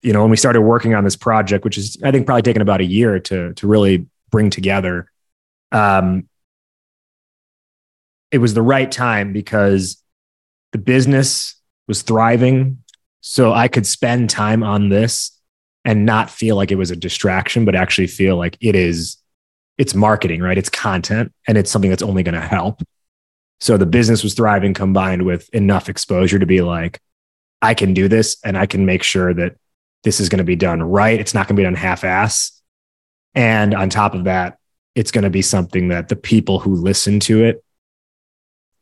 you 0.02 0.12
know, 0.12 0.22
when 0.22 0.30
we 0.30 0.38
started 0.38 0.62
working 0.62 0.94
on 0.94 1.04
this 1.04 1.16
project, 1.16 1.64
which 1.64 1.78
is 1.78 1.98
I 2.04 2.12
think 2.12 2.26
probably 2.26 2.42
taken 2.42 2.62
about 2.62 2.82
a 2.82 2.86
year 2.86 3.20
to 3.20 3.54
to 3.54 3.68
really 3.68 4.08
bring 4.30 4.50
together. 4.50 5.10
Um, 5.72 6.28
it 8.32 8.40
was 8.40 8.54
the 8.54 8.62
right 8.62 8.92
time 8.92 9.32
because 9.32 10.02
the 10.72 10.78
business 10.78 11.56
was 11.88 12.02
thriving. 12.02 12.84
So 13.22 13.54
I 13.54 13.68
could 13.68 13.88
spend 13.88 14.30
time 14.30 14.64
on 14.64 14.90
this 14.90 15.32
and 15.86 16.06
not 16.06 16.30
feel 16.30 16.56
like 16.58 16.72
it 16.72 16.76
was 16.76 16.92
a 16.92 16.96
distraction, 16.96 17.64
but 17.64 17.76
actually 17.76 18.08
feel 18.08 18.36
like 18.36 18.58
it 18.60 18.76
is, 18.76 19.18
it's 19.78 19.96
marketing, 19.96 20.42
right? 20.42 20.58
It's 20.58 20.70
content 20.70 21.34
and 21.48 21.58
it's 21.58 21.72
something 21.72 21.90
that's 21.90 22.04
only 22.04 22.24
going 22.24 22.36
to 22.36 22.42
help. 22.42 22.82
So 23.60 23.78
the 23.78 23.86
business 23.86 24.24
was 24.24 24.34
thriving 24.34 24.74
combined 24.74 25.24
with 25.24 25.50
enough 25.54 25.90
exposure 25.90 26.40
to 26.40 26.46
be 26.46 26.62
like, 26.62 27.00
I 27.62 27.74
can 27.74 27.94
do 27.94 28.08
this 28.08 28.38
and 28.44 28.58
I 28.58 28.66
can 28.66 28.86
make 28.86 29.04
sure 29.04 29.34
that 29.34 29.56
this 30.04 30.20
is 30.20 30.30
going 30.30 30.38
to 30.38 30.44
be 30.44 30.56
done 30.56 30.82
right. 30.84 31.20
It's 31.20 31.34
not 31.34 31.48
going 31.48 31.56
to 31.56 31.60
be 31.60 31.66
done 31.66 31.76
half 31.76 32.04
ass. 32.04 32.62
And 33.34 33.74
on 33.74 33.90
top 33.90 34.14
of 34.14 34.26
that, 34.26 34.60
it's 34.96 35.12
going 35.12 35.24
to 35.24 35.30
be 35.30 35.42
something 35.42 35.90
that 35.90 36.08
the 36.10 36.16
people 36.16 36.60
who 36.60 36.76
listen 36.76 37.20
to 37.22 37.44
it 37.44 37.64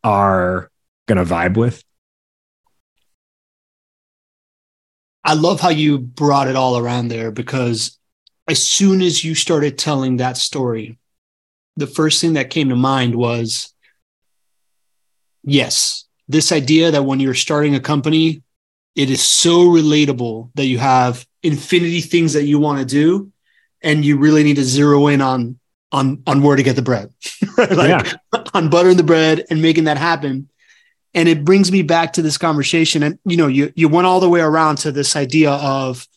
are 0.03 0.69
going 1.07 1.17
to 1.17 1.25
vibe 1.25 1.57
with. 1.57 1.83
I 5.23 5.33
love 5.33 5.59
how 5.59 5.69
you 5.69 5.97
brought 5.97 6.47
it 6.47 6.55
all 6.55 6.77
around 6.77 7.07
there 7.07 7.31
because 7.31 7.97
as 8.47 8.65
soon 8.65 9.01
as 9.01 9.23
you 9.23 9.33
started 9.33 9.77
telling 9.77 10.17
that 10.17 10.37
story, 10.37 10.99
the 11.75 11.87
first 11.87 12.21
thing 12.21 12.33
that 12.33 12.51
came 12.51 12.69
to 12.69 12.75
mind 12.75 13.15
was 13.15 13.73
yes, 15.45 16.05
this 16.27 16.51
idea 16.51 16.91
that 16.91 17.03
when 17.03 17.19
you're 17.19 17.33
starting 17.33 17.75
a 17.75 17.79
company, 17.79 18.41
it 18.95 19.09
is 19.09 19.21
so 19.21 19.65
relatable 19.65 20.49
that 20.55 20.65
you 20.65 20.77
have 20.79 21.25
infinity 21.43 22.01
things 22.01 22.33
that 22.33 22.43
you 22.43 22.59
want 22.59 22.79
to 22.79 22.85
do 22.85 23.31
and 23.81 24.03
you 24.03 24.17
really 24.17 24.43
need 24.43 24.55
to 24.55 24.63
zero 24.63 25.07
in 25.07 25.21
on 25.21 25.59
on 25.91 26.23
on 26.25 26.41
where 26.41 26.55
to 26.55 26.63
get 26.63 26.75
the 26.75 26.81
bread, 26.81 27.13
like 27.57 28.05
yeah. 28.05 28.43
on 28.53 28.69
buttering 28.69 28.97
the 28.97 29.03
bread 29.03 29.45
and 29.49 29.61
making 29.61 29.85
that 29.85 29.97
happen. 29.97 30.49
And 31.13 31.29
it 31.29 31.45
brings 31.45 31.71
me 31.71 31.81
back 31.81 32.13
to 32.13 32.21
this 32.21 32.37
conversation. 32.37 33.03
And 33.03 33.19
you 33.25 33.37
know, 33.37 33.47
you 33.47 33.71
you 33.75 33.87
went 33.87 34.07
all 34.07 34.19
the 34.19 34.29
way 34.29 34.41
around 34.41 34.77
to 34.79 34.91
this 34.91 35.15
idea 35.15 35.51
of 35.51 36.07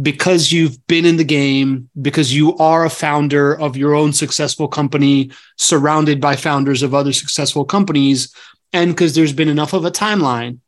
because 0.00 0.52
you've 0.52 0.84
been 0.86 1.04
in 1.04 1.16
the 1.16 1.24
game, 1.24 1.90
because 2.00 2.34
you 2.34 2.56
are 2.58 2.84
a 2.84 2.90
founder 2.90 3.58
of 3.58 3.76
your 3.76 3.94
own 3.94 4.12
successful 4.12 4.68
company, 4.68 5.30
surrounded 5.56 6.20
by 6.20 6.36
founders 6.36 6.82
of 6.82 6.94
other 6.94 7.12
successful 7.12 7.64
companies, 7.64 8.32
and 8.72 8.90
because 8.90 9.14
there's 9.14 9.32
been 9.32 9.48
enough 9.48 9.72
of 9.72 9.84
a 9.84 9.90
timeline 9.90 10.58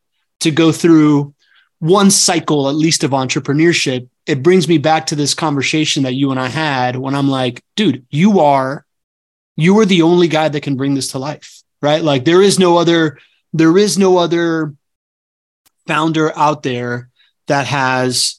to 0.40 0.50
go 0.50 0.72
through 0.72 1.34
one 1.78 2.10
cycle 2.10 2.68
at 2.68 2.74
least 2.74 3.04
of 3.04 3.10
entrepreneurship 3.12 4.08
it 4.30 4.44
brings 4.44 4.68
me 4.68 4.78
back 4.78 5.06
to 5.06 5.16
this 5.16 5.34
conversation 5.34 6.04
that 6.04 6.14
you 6.14 6.30
and 6.30 6.38
I 6.38 6.46
had 6.46 6.94
when 6.94 7.16
I'm 7.16 7.28
like, 7.28 7.64
dude, 7.74 8.06
you 8.10 8.38
are, 8.38 8.86
you 9.56 9.76
are 9.80 9.84
the 9.84 10.02
only 10.02 10.28
guy 10.28 10.48
that 10.48 10.62
can 10.62 10.76
bring 10.76 10.94
this 10.94 11.10
to 11.12 11.18
life, 11.18 11.64
right? 11.82 12.00
Like 12.00 12.24
there 12.24 12.40
is 12.40 12.56
no 12.56 12.78
other, 12.78 13.18
there 13.52 13.76
is 13.76 13.98
no 13.98 14.18
other 14.18 14.72
founder 15.88 16.36
out 16.38 16.62
there 16.62 17.08
that 17.48 17.66
has 17.66 18.38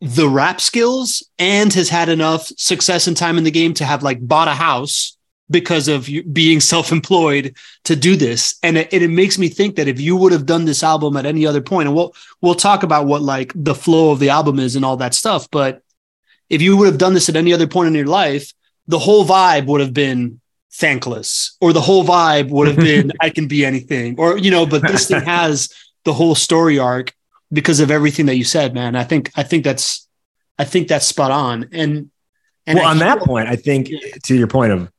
the 0.00 0.26
rap 0.26 0.62
skills 0.62 1.22
and 1.38 1.70
has 1.74 1.90
had 1.90 2.08
enough 2.08 2.50
success 2.56 3.06
and 3.06 3.14
time 3.14 3.36
in 3.36 3.44
the 3.44 3.50
game 3.50 3.74
to 3.74 3.84
have 3.84 4.02
like 4.02 4.26
bought 4.26 4.48
a 4.48 4.54
house 4.54 5.18
because 5.50 5.88
of 5.88 6.08
being 6.32 6.60
self-employed 6.60 7.56
to 7.84 7.96
do 7.96 8.16
this 8.16 8.56
and 8.62 8.78
it, 8.78 8.92
it, 8.92 9.08
makes 9.08 9.38
me 9.38 9.48
think 9.48 9.76
that 9.76 9.88
if 9.88 10.00
you 10.00 10.16
would 10.16 10.32
have 10.32 10.46
done 10.46 10.64
this 10.64 10.82
album 10.82 11.16
at 11.16 11.26
any 11.26 11.46
other 11.46 11.60
point 11.60 11.88
and 11.88 11.96
we'll 11.96 12.14
we'll 12.40 12.54
talk 12.54 12.82
about 12.82 13.06
what 13.06 13.22
like 13.22 13.52
the 13.54 13.74
flow 13.74 14.10
of 14.10 14.18
the 14.18 14.30
album 14.30 14.58
is 14.58 14.76
and 14.76 14.84
all 14.84 14.96
that 14.96 15.14
stuff 15.14 15.48
but 15.50 15.82
if 16.48 16.62
you 16.62 16.76
would 16.76 16.86
have 16.86 16.98
done 16.98 17.14
this 17.14 17.28
at 17.28 17.36
any 17.36 17.52
other 17.52 17.66
point 17.66 17.88
in 17.88 17.94
your 17.94 18.06
life 18.06 18.52
the 18.86 18.98
whole 18.98 19.24
vibe 19.24 19.66
would 19.66 19.80
have 19.80 19.94
been 19.94 20.40
thankless 20.72 21.56
or 21.60 21.72
the 21.72 21.80
whole 21.80 22.04
vibe 22.04 22.48
would 22.48 22.68
have 22.68 22.76
been 22.76 23.10
i 23.20 23.28
can 23.28 23.48
be 23.48 23.64
anything 23.64 24.18
or 24.18 24.38
you 24.38 24.50
know 24.50 24.64
but 24.64 24.82
this 24.82 25.08
thing 25.08 25.22
has 25.22 25.72
the 26.04 26.12
whole 26.12 26.34
story 26.34 26.78
arc 26.78 27.12
because 27.52 27.80
of 27.80 27.90
everything 27.90 28.26
that 28.26 28.36
you 28.36 28.44
said 28.44 28.72
man 28.72 28.94
i 28.94 29.02
think 29.02 29.30
i 29.36 29.42
think 29.42 29.64
that's 29.64 30.06
I 30.60 30.64
think 30.64 30.88
that's 30.88 31.06
spot 31.06 31.30
on. 31.30 31.70
And, 31.72 32.10
and 32.66 32.78
well, 32.78 32.86
I 32.86 32.90
on 32.90 32.98
that 32.98 33.20
point, 33.20 33.48
I 33.48 33.56
think 33.56 33.88
Yeah. 33.88 33.98
to 34.24 34.34
your 34.36 34.46
point 34.46 34.72
of 34.72 34.92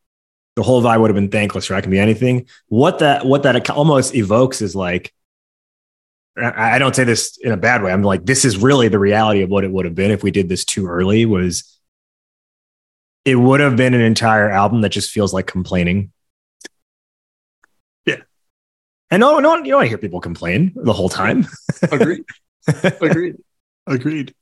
the 0.61 0.65
whole 0.65 0.83
vibe 0.83 1.01
would 1.01 1.09
have 1.09 1.15
been 1.15 1.31
thankless, 1.31 1.71
or 1.71 1.73
I 1.73 1.81
can 1.81 1.89
be 1.89 1.97
anything. 1.97 2.47
What 2.67 2.99
that 2.99 3.25
what 3.25 3.41
that 3.43 3.67
almost 3.71 4.13
evokes 4.13 4.61
is 4.61 4.75
like, 4.75 5.11
I 6.37 6.75
I 6.75 6.77
don't 6.77 6.95
say 6.95 7.03
this 7.03 7.39
in 7.41 7.51
a 7.51 7.57
bad 7.57 7.81
way. 7.81 7.91
I'm 7.91 8.03
like, 8.03 8.27
this 8.27 8.45
is 8.45 8.59
really 8.59 8.87
the 8.87 8.99
reality 8.99 9.41
of 9.41 9.49
what 9.49 9.63
it 9.63 9.71
would 9.71 9.85
have 9.85 9.95
been 9.95 10.11
if 10.11 10.21
we 10.21 10.29
did 10.29 10.49
this 10.49 10.63
too 10.63 10.85
early. 10.85 11.25
Was 11.25 11.79
it 13.25 13.33
would 13.33 13.59
have 13.59 13.75
been 13.75 13.95
an 13.95 14.01
entire 14.01 14.51
album 14.51 14.81
that 14.81 14.89
just 14.89 15.09
feels 15.09 15.33
like 15.33 15.47
complaining. 15.47 16.11
Yeah. 18.05 18.17
And 19.09 19.19
no, 19.19 19.39
no, 19.39 19.57
you 19.57 19.71
don't 19.71 19.87
hear 19.87 19.97
people 19.97 20.21
complain 20.21 20.73
the 20.75 20.93
whole 20.93 21.09
time. 21.09 21.47
Agreed. 21.91 22.23
Agreed. 22.67 23.37
Agreed. 23.87 24.35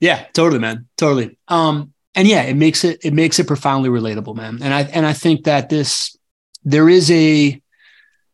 Yeah, 0.00 0.26
totally, 0.34 0.60
man. 0.60 0.86
Totally. 0.98 1.38
Um, 1.48 1.94
and 2.14 2.26
yeah, 2.26 2.42
it 2.42 2.54
makes 2.54 2.84
it 2.84 3.04
it 3.04 3.12
makes 3.12 3.38
it 3.38 3.46
profoundly 3.46 3.88
relatable, 3.88 4.34
man. 4.34 4.58
And 4.62 4.74
I 4.74 4.82
and 4.82 5.06
I 5.06 5.12
think 5.12 5.44
that 5.44 5.68
this 5.68 6.16
there 6.64 6.88
is 6.88 7.10
a 7.10 7.60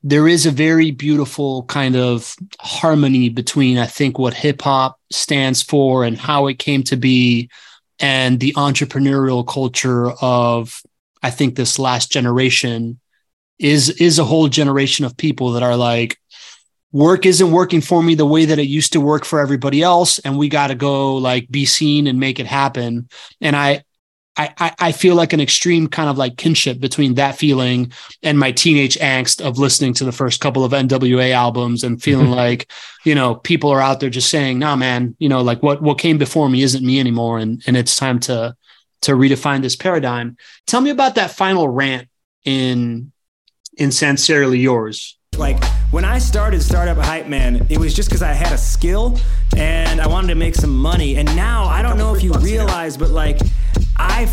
there 0.02 0.28
is 0.28 0.46
a 0.46 0.50
very 0.50 0.90
beautiful 0.92 1.64
kind 1.64 1.96
of 1.96 2.34
harmony 2.60 3.28
between 3.28 3.78
I 3.78 3.86
think 3.86 4.18
what 4.18 4.34
hip 4.34 4.62
hop 4.62 4.98
stands 5.10 5.62
for 5.62 6.04
and 6.04 6.16
how 6.16 6.46
it 6.46 6.58
came 6.58 6.82
to 6.84 6.96
be 6.96 7.50
and 7.98 8.40
the 8.40 8.52
entrepreneurial 8.54 9.46
culture 9.46 10.10
of 10.20 10.82
I 11.22 11.30
think 11.30 11.56
this 11.56 11.78
last 11.78 12.10
generation 12.10 13.00
is 13.58 13.90
is 13.90 14.18
a 14.18 14.24
whole 14.24 14.48
generation 14.48 15.04
of 15.04 15.16
people 15.16 15.52
that 15.52 15.62
are 15.62 15.76
like 15.76 16.18
work 16.92 17.26
isn't 17.26 17.50
working 17.50 17.80
for 17.80 18.02
me 18.02 18.14
the 18.14 18.26
way 18.26 18.44
that 18.46 18.58
it 18.58 18.68
used 18.68 18.92
to 18.92 19.00
work 19.00 19.24
for 19.24 19.40
everybody 19.40 19.82
else 19.82 20.18
and 20.20 20.38
we 20.38 20.48
got 20.48 20.68
to 20.68 20.74
go 20.74 21.16
like 21.16 21.50
be 21.50 21.66
seen 21.66 22.06
and 22.06 22.18
make 22.18 22.40
it 22.40 22.46
happen. 22.46 23.08
And 23.40 23.56
I, 23.56 23.84
I 24.38 24.74
i 24.78 24.92
feel 24.92 25.14
like 25.14 25.32
an 25.32 25.40
extreme 25.40 25.88
kind 25.88 26.10
of 26.10 26.18
like 26.18 26.36
kinship 26.36 26.78
between 26.78 27.14
that 27.14 27.38
feeling 27.38 27.90
and 28.22 28.38
my 28.38 28.52
teenage 28.52 28.98
angst 28.98 29.40
of 29.40 29.58
listening 29.58 29.94
to 29.94 30.04
the 30.04 30.12
first 30.12 30.42
couple 30.42 30.62
of 30.62 30.72
nwa 30.72 31.30
albums 31.32 31.82
and 31.82 32.02
feeling 32.02 32.30
like 32.44 32.70
you 33.02 33.14
know 33.14 33.36
people 33.36 33.70
are 33.70 33.80
out 33.80 33.98
there 33.98 34.10
just 34.10 34.28
saying 34.28 34.58
nah 34.58 34.76
man 34.76 35.16
you 35.18 35.30
know 35.30 35.40
like 35.40 35.62
what 35.62 35.80
what 35.80 35.98
came 35.98 36.18
before 36.18 36.50
me 36.50 36.60
isn't 36.60 36.84
me 36.84 37.00
anymore 37.00 37.38
and 37.38 37.62
and 37.66 37.78
it's 37.78 37.96
time 37.96 38.20
to 38.20 38.54
to 39.02 39.12
redefine 39.12 39.62
this 39.62 39.76
paradigm. 39.76 40.36
Tell 40.66 40.80
me 40.80 40.90
about 40.90 41.14
that 41.16 41.30
final 41.30 41.68
rant 41.68 42.08
in 42.44 43.12
in 43.76 43.92
sincerely 43.92 44.58
yours 44.58 45.18
Like 45.38 45.62
when 45.90 46.04
I 46.04 46.18
started 46.18 46.62
Startup 46.62 46.96
Hype 46.96 47.26
Man, 47.26 47.66
it 47.68 47.78
was 47.78 47.94
just 47.94 48.08
because 48.08 48.22
I 48.22 48.32
had 48.32 48.52
a 48.52 48.58
skill 48.58 49.18
and 49.56 50.00
I 50.00 50.06
wanted 50.06 50.28
to 50.28 50.34
make 50.34 50.54
some 50.54 50.76
money. 50.76 51.16
And 51.16 51.34
now 51.36 51.64
I 51.64 51.82
don't 51.82 51.98
know 51.98 52.14
if 52.14 52.22
you 52.22 52.32
realize, 52.34 52.96
but 52.96 53.10
like 53.10 53.38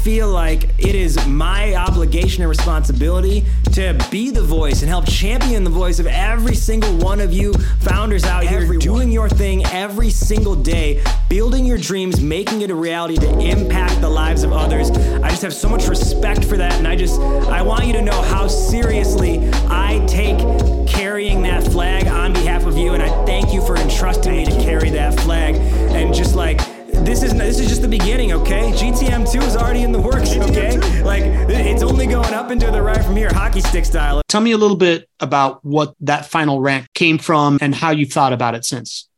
feel 0.03 0.27
like 0.27 0.65
it 0.79 0.95
is 0.95 1.25
my 1.27 1.73
obligation 1.75 2.43
and 2.43 2.49
responsibility 2.49 3.45
to 3.71 3.97
be 4.11 4.31
the 4.31 4.41
voice 4.41 4.81
and 4.81 4.89
help 4.89 5.05
champion 5.07 5.63
the 5.63 5.69
voice 5.69 5.97
of 5.97 6.07
every 6.07 6.55
single 6.55 6.93
one 6.97 7.21
of 7.21 7.31
you 7.31 7.53
founders 7.79 8.25
out 8.25 8.43
here 8.43 8.77
doing 8.77 9.09
your 9.09 9.29
thing 9.29 9.65
every 9.67 10.09
single 10.09 10.55
day, 10.55 11.01
building 11.29 11.65
your 11.65 11.77
dreams, 11.77 12.19
making 12.19 12.63
it 12.63 12.69
a 12.69 12.75
reality 12.75 13.15
to 13.15 13.39
impact 13.39 14.01
the 14.01 14.09
lives 14.09 14.43
of 14.43 14.51
others. 14.51 14.91
I 14.91 15.29
just 15.29 15.41
have 15.41 15.53
so 15.53 15.69
much 15.69 15.87
respect 15.87 16.43
for 16.43 16.57
that 16.57 16.73
and 16.73 16.85
I 16.87 16.97
just 16.97 17.21
I 17.21 17.61
want 17.61 17.85
you 17.85 17.93
to 17.93 18.01
know 18.01 18.21
how 18.23 18.49
seriously 18.49 19.39
I 19.69 20.05
take 20.05 20.37
carrying 20.85 21.41
that 21.43 21.63
flag 21.63 22.07
on 22.07 22.33
behalf 22.33 22.65
of 22.65 22.77
you 22.77 22.93
and 22.93 23.01
I 23.01 23.25
thank 23.25 23.53
you 23.53 23.65
for 23.65 23.77
entrusting 23.77 24.35
me 24.35 24.45
to 24.45 24.51
carry 24.51 24.89
that 24.89 25.17
flag 25.21 25.55
and 25.55 26.13
just 26.13 26.35
like 26.35 26.59
this 27.05 27.21
is 27.21 27.33
this 27.33 27.59
is 27.59 27.67
just 27.67 27.81
the 27.81 27.87
beginning, 27.87 28.31
okay? 28.31 28.71
GTM 28.71 29.29
two 29.29 29.41
is 29.41 29.57
already 29.57 29.83
in 29.83 29.91
the 29.91 29.99
works, 29.99 30.35
okay? 30.35 30.77
Like 31.03 31.23
it's 31.49 31.83
only 31.83 32.07
going 32.07 32.33
up 32.33 32.49
into 32.49 32.71
the 32.71 32.81
right 32.81 33.03
from 33.03 33.15
here, 33.15 33.29
hockey 33.33 33.61
stick 33.61 33.85
style. 33.85 34.21
Tell 34.29 34.41
me 34.41 34.51
a 34.51 34.57
little 34.57 34.77
bit 34.77 35.09
about 35.19 35.63
what 35.65 35.95
that 36.01 36.25
final 36.25 36.61
rant 36.61 36.87
came 36.93 37.17
from 37.17 37.57
and 37.61 37.75
how 37.75 37.91
you've 37.91 38.11
thought 38.11 38.33
about 38.33 38.55
it 38.55 38.63
since. 38.63 39.09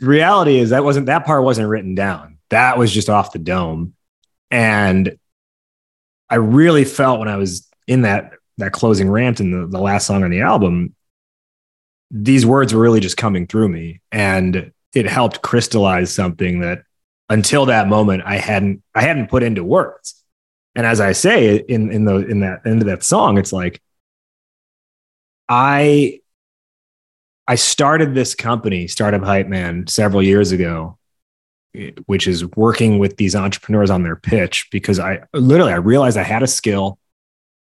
reality 0.00 0.58
is 0.58 0.70
that 0.70 0.82
wasn't 0.82 1.06
that 1.06 1.26
part 1.26 1.44
wasn't 1.44 1.68
written 1.68 1.94
down. 1.94 2.38
That 2.48 2.78
was 2.78 2.92
just 2.92 3.10
off 3.10 3.32
the 3.32 3.38
dome. 3.38 3.94
And 4.50 5.18
I 6.28 6.36
really 6.36 6.84
felt 6.84 7.18
when 7.18 7.28
I 7.28 7.36
was 7.36 7.68
in 7.86 8.02
that 8.02 8.32
that 8.58 8.72
closing 8.72 9.10
rant 9.10 9.40
in 9.40 9.50
the, 9.50 9.66
the 9.66 9.80
last 9.80 10.06
song 10.06 10.24
on 10.24 10.30
the 10.30 10.40
album, 10.40 10.94
these 12.10 12.46
words 12.46 12.72
were 12.72 12.80
really 12.80 13.00
just 13.00 13.16
coming 13.16 13.46
through 13.46 13.68
me. 13.68 14.00
And 14.10 14.72
it 14.94 15.06
helped 15.06 15.42
crystallize 15.42 16.12
something 16.12 16.60
that 16.60 16.82
until 17.30 17.66
that 17.66 17.88
moment 17.88 18.22
I 18.26 18.36
hadn't 18.36 18.82
I 18.94 19.00
hadn't 19.02 19.28
put 19.30 19.42
into 19.42 19.64
words. 19.64 20.22
And 20.74 20.84
as 20.84 21.00
I 21.00 21.12
say 21.12 21.56
in 21.56 21.90
in 21.90 22.04
the 22.04 22.16
in 22.16 22.40
that 22.40 22.66
end 22.66 22.82
of 22.82 22.86
that 22.88 23.02
song, 23.02 23.38
it's 23.38 23.52
like 23.52 23.80
I 25.48 26.20
I 27.48 27.54
started 27.54 28.14
this 28.14 28.34
company, 28.34 28.86
Startup 28.86 29.22
Hype 29.22 29.48
Man, 29.48 29.86
several 29.86 30.22
years 30.22 30.52
ago, 30.52 30.98
which 32.06 32.28
is 32.28 32.44
working 32.56 32.98
with 32.98 33.16
these 33.16 33.34
entrepreneurs 33.34 33.90
on 33.90 34.02
their 34.02 34.16
pitch 34.16 34.68
because 34.70 35.00
I 35.00 35.22
literally 35.32 35.72
I 35.72 35.76
realized 35.76 36.16
I 36.16 36.22
had 36.22 36.42
a 36.42 36.48
skill 36.48 36.98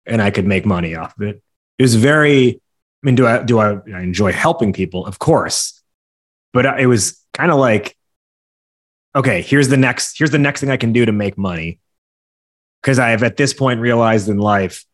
and 0.06 0.22
I 0.22 0.30
could 0.30 0.46
make 0.46 0.64
money 0.66 0.94
off 0.94 1.14
of 1.18 1.26
it. 1.26 1.42
It 1.78 1.82
was 1.82 1.94
very, 1.94 2.54
I 2.54 2.58
mean, 3.02 3.14
do 3.14 3.26
I 3.26 3.42
do 3.42 3.58
I, 3.58 3.78
I 3.94 4.00
enjoy 4.00 4.32
helping 4.32 4.72
people? 4.72 5.06
Of 5.06 5.18
course, 5.18 5.82
but 6.52 6.80
it 6.80 6.86
was 6.86 7.22
kind 7.32 7.50
of 7.50 7.58
like, 7.58 7.96
okay, 9.14 9.42
here's 9.42 9.68
the 9.68 9.76
next 9.76 10.18
here's 10.18 10.30
the 10.30 10.38
next 10.38 10.60
thing 10.60 10.70
I 10.70 10.76
can 10.76 10.92
do 10.92 11.04
to 11.04 11.12
make 11.12 11.38
money 11.38 11.78
because 12.82 12.98
I 12.98 13.10
have 13.10 13.22
at 13.22 13.36
this 13.36 13.54
point 13.54 13.80
realized 13.80 14.28
in 14.28 14.38
life, 14.38 14.84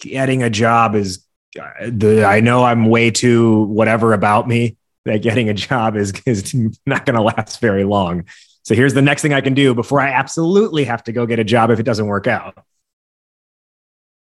getting 0.00 0.42
a 0.42 0.50
job 0.50 0.94
is 0.94 1.24
uh, 1.60 1.90
the 1.90 2.24
I 2.24 2.40
know 2.40 2.64
I'm 2.64 2.86
way 2.86 3.10
too 3.10 3.62
whatever 3.64 4.12
about 4.12 4.48
me 4.48 4.76
that 5.04 5.22
getting 5.22 5.48
a 5.48 5.54
job 5.54 5.96
is 5.96 6.12
is 6.26 6.54
not 6.86 7.06
going 7.06 7.16
to 7.16 7.22
last 7.22 7.60
very 7.60 7.84
long. 7.84 8.24
So 8.62 8.74
here's 8.74 8.94
the 8.94 9.02
next 9.02 9.22
thing 9.22 9.32
I 9.32 9.40
can 9.40 9.54
do 9.54 9.74
before 9.74 10.00
I 10.00 10.10
absolutely 10.10 10.84
have 10.84 11.02
to 11.04 11.12
go 11.12 11.26
get 11.26 11.38
a 11.38 11.44
job 11.44 11.70
if 11.70 11.80
it 11.80 11.84
doesn't 11.84 12.06
work 12.06 12.26
out. 12.26 12.62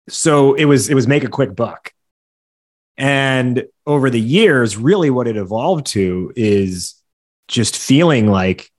So 0.09 0.55
it 0.55 0.67
was 0.67 0.89
it 0.89 0.95
was 0.95 1.09
make 1.09 1.25
a 1.25 1.29
quick 1.29 1.55
buck. 1.55 1.93
And 2.99 3.67
over 3.87 4.09
the 4.09 4.21
years, 4.21 4.77
really 4.77 5.11
what 5.11 5.29
it 5.29 5.37
evolved 5.37 5.87
to 5.89 6.33
is 6.35 6.95
just 7.49 7.77
feeling 7.77 8.27
like 8.27 8.71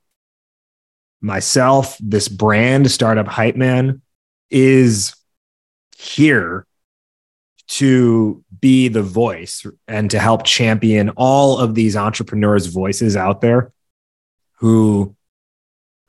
myself, 1.21 1.97
this 1.99 2.27
brand, 2.27 2.89
Startup 2.91 3.27
Hype 3.27 3.55
Man, 3.55 4.01
is 4.49 5.15
here 5.97 6.65
to 7.67 8.43
be 8.61 8.87
the 8.87 9.03
voice 9.03 9.65
and 9.87 10.09
to 10.11 10.19
help 10.19 10.45
champion 10.45 11.09
all 11.11 11.57
of 11.57 11.75
these 11.75 11.95
entrepreneurs' 11.97 12.67
voices 12.67 13.17
out 13.17 13.41
there 13.41 13.73
who 14.59 15.15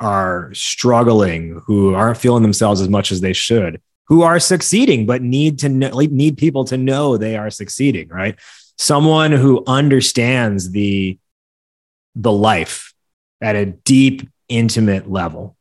are 0.00 0.52
struggling, 0.54 1.60
who 1.66 1.94
aren't 1.94 2.18
feeling 2.18 2.42
themselves 2.42 2.80
as 2.80 2.88
much 2.88 3.10
as 3.10 3.20
they 3.20 3.32
should, 3.32 3.80
who 4.06 4.22
are 4.22 4.38
succeeding 4.38 5.06
but 5.06 5.22
need 5.22 5.58
to 5.58 5.68
know, 5.68 5.98
need 5.98 6.36
people 6.36 6.64
to 6.64 6.76
know 6.76 7.16
they 7.16 7.36
are 7.36 7.50
succeeding, 7.50 8.08
right? 8.08 8.38
Someone 8.76 9.32
who 9.32 9.64
understands 9.66 10.70
the 10.70 11.18
the 12.14 12.32
life 12.32 12.94
at 13.40 13.54
a 13.56 13.66
deep, 13.66 14.28
intimate 14.48 15.10
level. 15.10 15.56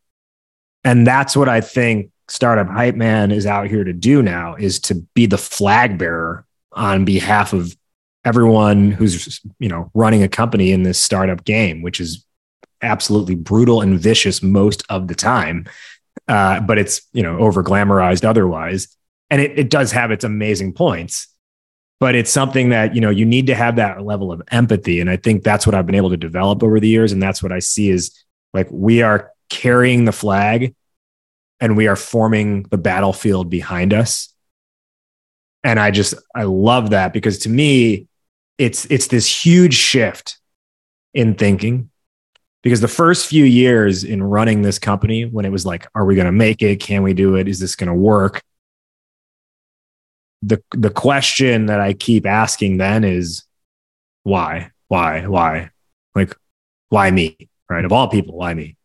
And 0.84 1.06
that's 1.06 1.36
what 1.36 1.50
I 1.50 1.62
think 1.62 2.12
startup 2.30 2.68
hype 2.68 2.96
man 2.96 3.32
is 3.32 3.46
out 3.46 3.68
here 3.68 3.84
to 3.84 3.94
do 3.94 4.22
now 4.22 4.56
is 4.56 4.80
to 4.80 4.96
be 5.14 5.26
the 5.26 5.38
flag 5.38 5.98
bearer 5.98 6.46
on 6.74 7.06
behalf 7.06 7.54
of 7.54 7.76
everyone 8.26 8.92
who's 8.92 9.40
you 9.60 9.70
know 9.70 9.90
running 9.94 10.22
a 10.22 10.28
company 10.28 10.72
in 10.72 10.84
this 10.84 11.00
startup 11.00 11.46
game 11.46 11.82
which 11.82 12.02
is 12.02 12.26
absolutely 12.82 13.36
brutal 13.36 13.82
and 13.82 14.00
vicious 14.00 14.44
most 14.44 14.84
of 14.90 15.08
the 15.08 15.16
time. 15.16 15.66
Uh, 16.28 16.60
but 16.60 16.78
it's 16.78 17.02
you 17.14 17.24
know 17.24 17.38
over 17.40 17.64
glamorized 17.64 18.26
otherwise. 18.26 18.88
And 19.30 19.42
it, 19.42 19.60
it 19.60 19.70
does 19.70 19.92
have 19.92 20.12
its 20.12 20.24
amazing 20.24 20.74
points 20.74 21.28
but 22.00 22.14
it's 22.16 22.32
something 22.32 22.70
that 22.70 22.94
you 22.94 23.02
know 23.02 23.10
you 23.10 23.26
need 23.26 23.48
to 23.48 23.56
have 23.56 23.76
that 23.78 24.04
level 24.04 24.32
of 24.32 24.42
empathy. 24.52 25.00
And 25.00 25.10
i 25.10 25.18
think 25.18 25.44
that's 25.44 25.66
what 25.66 25.76
i've 25.76 25.86
been 25.86 25.96
able 25.96 26.10
to 26.10 26.18
develop 26.18 26.64
over 26.64 26.80
the 26.80 26.88
years. 26.88 27.12
And 27.12 27.22
that's 27.22 27.42
what 27.42 27.52
i 27.52 27.60
see 27.60 27.90
is 27.90 28.24
like 28.58 28.68
we 28.72 29.04
are 29.04 29.32
carrying 29.50 30.06
the 30.06 30.12
flag 30.12 30.76
and 31.60 31.78
we 31.78 31.88
are 31.88 31.96
forming 31.96 32.64
the 32.64 32.78
battlefield 32.78 33.52
behind 33.52 33.94
us. 33.94 34.34
And 35.64 35.80
i 35.80 35.92
just 35.92 36.16
i 36.36 36.44
love 36.44 36.90
that 36.92 37.14
because 37.14 37.40
to 37.40 37.50
me 37.50 38.08
it's 38.58 38.86
it's 38.86 39.08
this 39.08 39.46
huge 39.46 39.76
shift 39.76 40.40
in 41.14 41.36
thinking. 41.36 41.90
Because 42.64 42.82
the 42.82 42.88
first 42.88 43.28
few 43.28 43.46
years 43.46 44.04
in 44.04 44.24
running 44.24 44.64
this 44.64 44.80
company 44.80 45.26
when 45.26 45.46
it 45.46 45.52
was 45.52 45.66
like 45.66 45.88
are 45.94 46.06
we 46.06 46.16
going 46.16 46.26
to 46.26 46.32
make 46.32 46.62
it? 46.64 46.80
Can 46.80 47.04
we 47.04 47.14
do 47.14 47.36
it? 47.36 47.48
Is 47.48 47.60
this 47.60 47.76
going 47.76 47.88
to 47.88 47.94
work? 47.94 48.42
The 50.42 50.62
the 50.72 50.90
question 50.90 51.68
that 51.68 51.80
i 51.80 51.94
keep 51.94 52.26
asking 52.26 52.78
then 52.78 53.04
is 53.04 53.44
why 54.24 54.72
why 54.88 55.28
why? 55.28 55.70
Like 56.16 56.36
why 56.90 57.12
me 57.12 57.50
right 57.70 57.86
of 57.86 57.92
all 57.92 58.08
people 58.08 58.36
why 58.36 58.54
me 58.54 58.76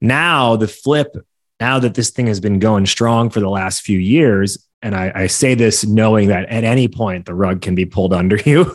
Now, 0.00 0.56
the 0.56 0.68
flip, 0.68 1.16
now 1.58 1.78
that 1.78 1.94
this 1.94 2.10
thing 2.10 2.26
has 2.26 2.40
been 2.40 2.58
going 2.58 2.86
strong 2.86 3.30
for 3.30 3.40
the 3.40 3.48
last 3.48 3.80
few 3.82 3.98
years, 3.98 4.58
and 4.82 4.94
I, 4.94 5.10
I 5.14 5.26
say 5.26 5.54
this 5.54 5.84
knowing 5.86 6.28
that 6.28 6.48
at 6.48 6.64
any 6.64 6.88
point 6.88 7.26
the 7.26 7.34
rug 7.34 7.62
can 7.62 7.74
be 7.74 7.86
pulled 7.86 8.12
under 8.12 8.36
you, 8.44 8.72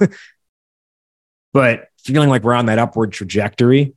but 1.53 1.87
feeling 1.99 2.29
like 2.29 2.43
we're 2.43 2.53
on 2.53 2.65
that 2.67 2.79
upward 2.79 3.11
trajectory. 3.11 3.93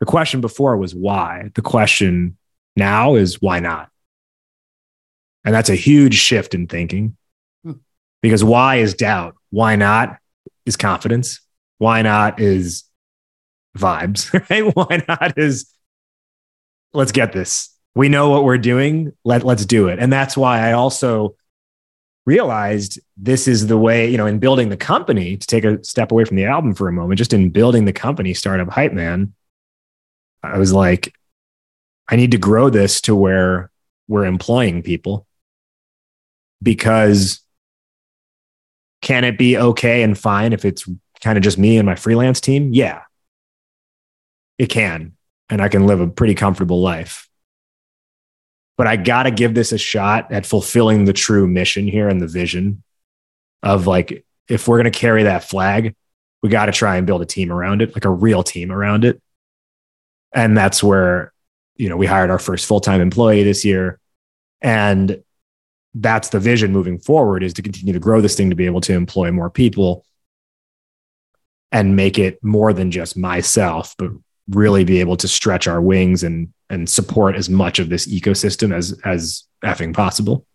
The 0.00 0.06
question 0.06 0.40
before 0.40 0.76
was 0.76 0.94
why. 0.94 1.50
The 1.54 1.62
question 1.62 2.36
now 2.76 3.14
is 3.14 3.40
why 3.40 3.60
not? 3.60 3.90
And 5.44 5.54
that's 5.54 5.68
a 5.68 5.74
huge 5.74 6.14
shift 6.14 6.54
in 6.54 6.66
thinking 6.66 7.16
hmm. 7.64 7.72
because 8.20 8.42
why 8.42 8.76
is 8.76 8.94
doubt? 8.94 9.34
Why 9.50 9.76
not 9.76 10.18
is 10.64 10.76
confidence? 10.76 11.40
Why 11.78 12.02
not 12.02 12.40
is 12.40 12.84
vibes, 13.76 14.32
right? 14.50 14.74
Why 14.74 15.04
not 15.08 15.38
is 15.38 15.72
let's 16.92 17.12
get 17.12 17.32
this. 17.32 17.70
We 17.94 18.08
know 18.08 18.30
what 18.30 18.44
we're 18.44 18.58
doing. 18.58 19.12
Let, 19.24 19.44
let's 19.44 19.66
do 19.66 19.88
it. 19.88 19.98
And 19.98 20.12
that's 20.12 20.36
why 20.36 20.66
I 20.66 20.72
also 20.72 21.36
realized 22.24 23.00
this 23.16 23.48
is 23.48 23.66
the 23.66 23.76
way, 23.76 24.10
you 24.10 24.16
know, 24.16 24.26
in 24.26 24.38
building 24.38 24.68
the 24.68 24.76
company, 24.76 25.36
to 25.36 25.46
take 25.46 25.64
a 25.64 25.82
step 25.84 26.12
away 26.12 26.24
from 26.24 26.36
the 26.36 26.44
album 26.44 26.74
for 26.74 26.88
a 26.88 26.92
moment, 26.92 27.18
just 27.18 27.32
in 27.32 27.50
building 27.50 27.84
the 27.84 27.92
company, 27.92 28.32
Startup 28.32 28.68
Hype 28.68 28.92
Man, 28.92 29.34
I 30.42 30.58
was 30.58 30.72
like, 30.72 31.14
I 32.08 32.16
need 32.16 32.30
to 32.32 32.38
grow 32.38 32.70
this 32.70 33.00
to 33.02 33.14
where 33.14 33.70
we're 34.08 34.24
employing 34.24 34.82
people 34.82 35.26
because 36.62 37.40
can 39.00 39.24
it 39.24 39.38
be 39.38 39.56
okay 39.56 40.02
and 40.02 40.18
fine 40.18 40.52
if 40.52 40.64
it's 40.64 40.88
kind 41.20 41.36
of 41.36 41.44
just 41.44 41.58
me 41.58 41.76
and 41.78 41.86
my 41.86 41.94
freelance 41.94 42.40
team? 42.40 42.72
Yeah, 42.72 43.02
it 44.58 44.66
can. 44.66 45.16
And 45.48 45.60
I 45.60 45.68
can 45.68 45.86
live 45.86 46.00
a 46.00 46.08
pretty 46.08 46.34
comfortable 46.34 46.80
life. 46.80 47.28
But 48.78 48.86
I 48.86 48.96
got 48.96 49.24
to 49.24 49.30
give 49.30 49.54
this 49.54 49.72
a 49.72 49.78
shot 49.78 50.32
at 50.32 50.46
fulfilling 50.46 51.04
the 51.04 51.12
true 51.12 51.46
mission 51.46 51.86
here 51.86 52.08
and 52.08 52.20
the 52.20 52.26
vision 52.26 52.82
of 53.62 53.86
like, 53.86 54.24
if 54.48 54.66
we're 54.66 54.78
going 54.80 54.90
to 54.90 54.98
carry 54.98 55.24
that 55.24 55.44
flag, 55.44 55.94
we 56.42 56.48
got 56.48 56.66
to 56.66 56.72
try 56.72 56.96
and 56.96 57.06
build 57.06 57.22
a 57.22 57.26
team 57.26 57.52
around 57.52 57.82
it, 57.82 57.94
like 57.94 58.04
a 58.04 58.10
real 58.10 58.42
team 58.42 58.72
around 58.72 59.04
it. 59.04 59.22
And 60.34 60.56
that's 60.56 60.82
where, 60.82 61.32
you 61.76 61.88
know, 61.88 61.96
we 61.96 62.06
hired 62.06 62.30
our 62.30 62.38
first 62.38 62.66
full 62.66 62.80
time 62.80 63.00
employee 63.00 63.44
this 63.44 63.64
year. 63.64 64.00
And 64.60 65.22
that's 65.94 66.30
the 66.30 66.40
vision 66.40 66.72
moving 66.72 66.98
forward 66.98 67.42
is 67.42 67.52
to 67.54 67.62
continue 67.62 67.92
to 67.92 68.00
grow 68.00 68.20
this 68.20 68.36
thing 68.36 68.50
to 68.50 68.56
be 68.56 68.66
able 68.66 68.80
to 68.82 68.94
employ 68.94 69.30
more 69.30 69.50
people 69.50 70.04
and 71.70 71.96
make 71.96 72.18
it 72.18 72.42
more 72.42 72.72
than 72.72 72.90
just 72.90 73.16
myself, 73.16 73.94
but 73.98 74.10
really 74.50 74.84
be 74.84 75.00
able 75.00 75.16
to 75.16 75.28
stretch 75.28 75.66
our 75.66 75.80
wings 75.80 76.22
and 76.22 76.52
and 76.70 76.88
support 76.88 77.36
as 77.36 77.50
much 77.50 77.78
of 77.78 77.88
this 77.88 78.06
ecosystem 78.06 78.74
as 78.74 78.98
as 79.04 79.44
effing 79.64 79.94
possible. 79.94 80.46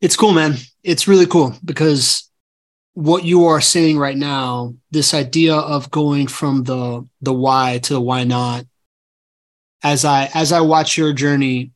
It's 0.00 0.16
cool, 0.16 0.32
man. 0.32 0.56
It's 0.82 1.08
really 1.08 1.26
cool 1.26 1.54
because 1.64 2.30
what 2.94 3.24
you 3.24 3.46
are 3.46 3.60
saying 3.60 3.98
right 3.98 4.16
now, 4.16 4.74
this 4.90 5.14
idea 5.14 5.54
of 5.54 5.90
going 5.90 6.26
from 6.26 6.64
the 6.64 7.06
the 7.20 7.32
why 7.32 7.78
to 7.84 7.92
the 7.92 8.00
why 8.00 8.24
not, 8.24 8.64
as 9.82 10.04
I 10.04 10.30
as 10.34 10.52
I 10.52 10.60
watch 10.60 10.96
your 10.96 11.12
journey, 11.12 11.72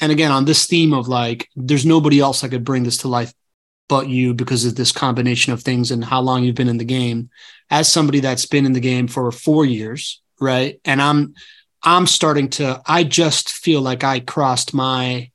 and 0.00 0.12
again 0.12 0.32
on 0.32 0.44
this 0.44 0.66
theme 0.66 0.92
of 0.92 1.08
like, 1.08 1.48
there's 1.56 1.86
nobody 1.86 2.20
else 2.20 2.40
that 2.40 2.50
could 2.50 2.64
bring 2.64 2.84
this 2.84 2.98
to 2.98 3.08
life 3.08 3.32
but 3.88 4.08
you 4.08 4.34
because 4.34 4.64
of 4.64 4.74
this 4.74 4.92
combination 4.92 5.52
of 5.52 5.62
things 5.62 5.90
and 5.90 6.04
how 6.04 6.20
long 6.20 6.42
you've 6.42 6.56
been 6.56 6.68
in 6.68 6.78
the 6.78 6.84
game. 6.84 7.30
As 7.70 7.92
somebody 7.92 8.20
that's 8.20 8.46
been 8.46 8.66
in 8.66 8.72
the 8.72 8.80
game 8.80 9.08
for 9.08 9.30
four 9.32 9.64
years, 9.64 10.22
right, 10.40 10.80
and 10.84 11.02
I'm 11.02 11.34
I'm 11.82 12.06
starting 12.06 12.48
to. 12.50 12.80
I 12.86 13.04
just 13.04 13.50
feel 13.50 13.80
like 13.80 14.04
I 14.04 14.20
crossed 14.20 14.72
my 14.72 15.30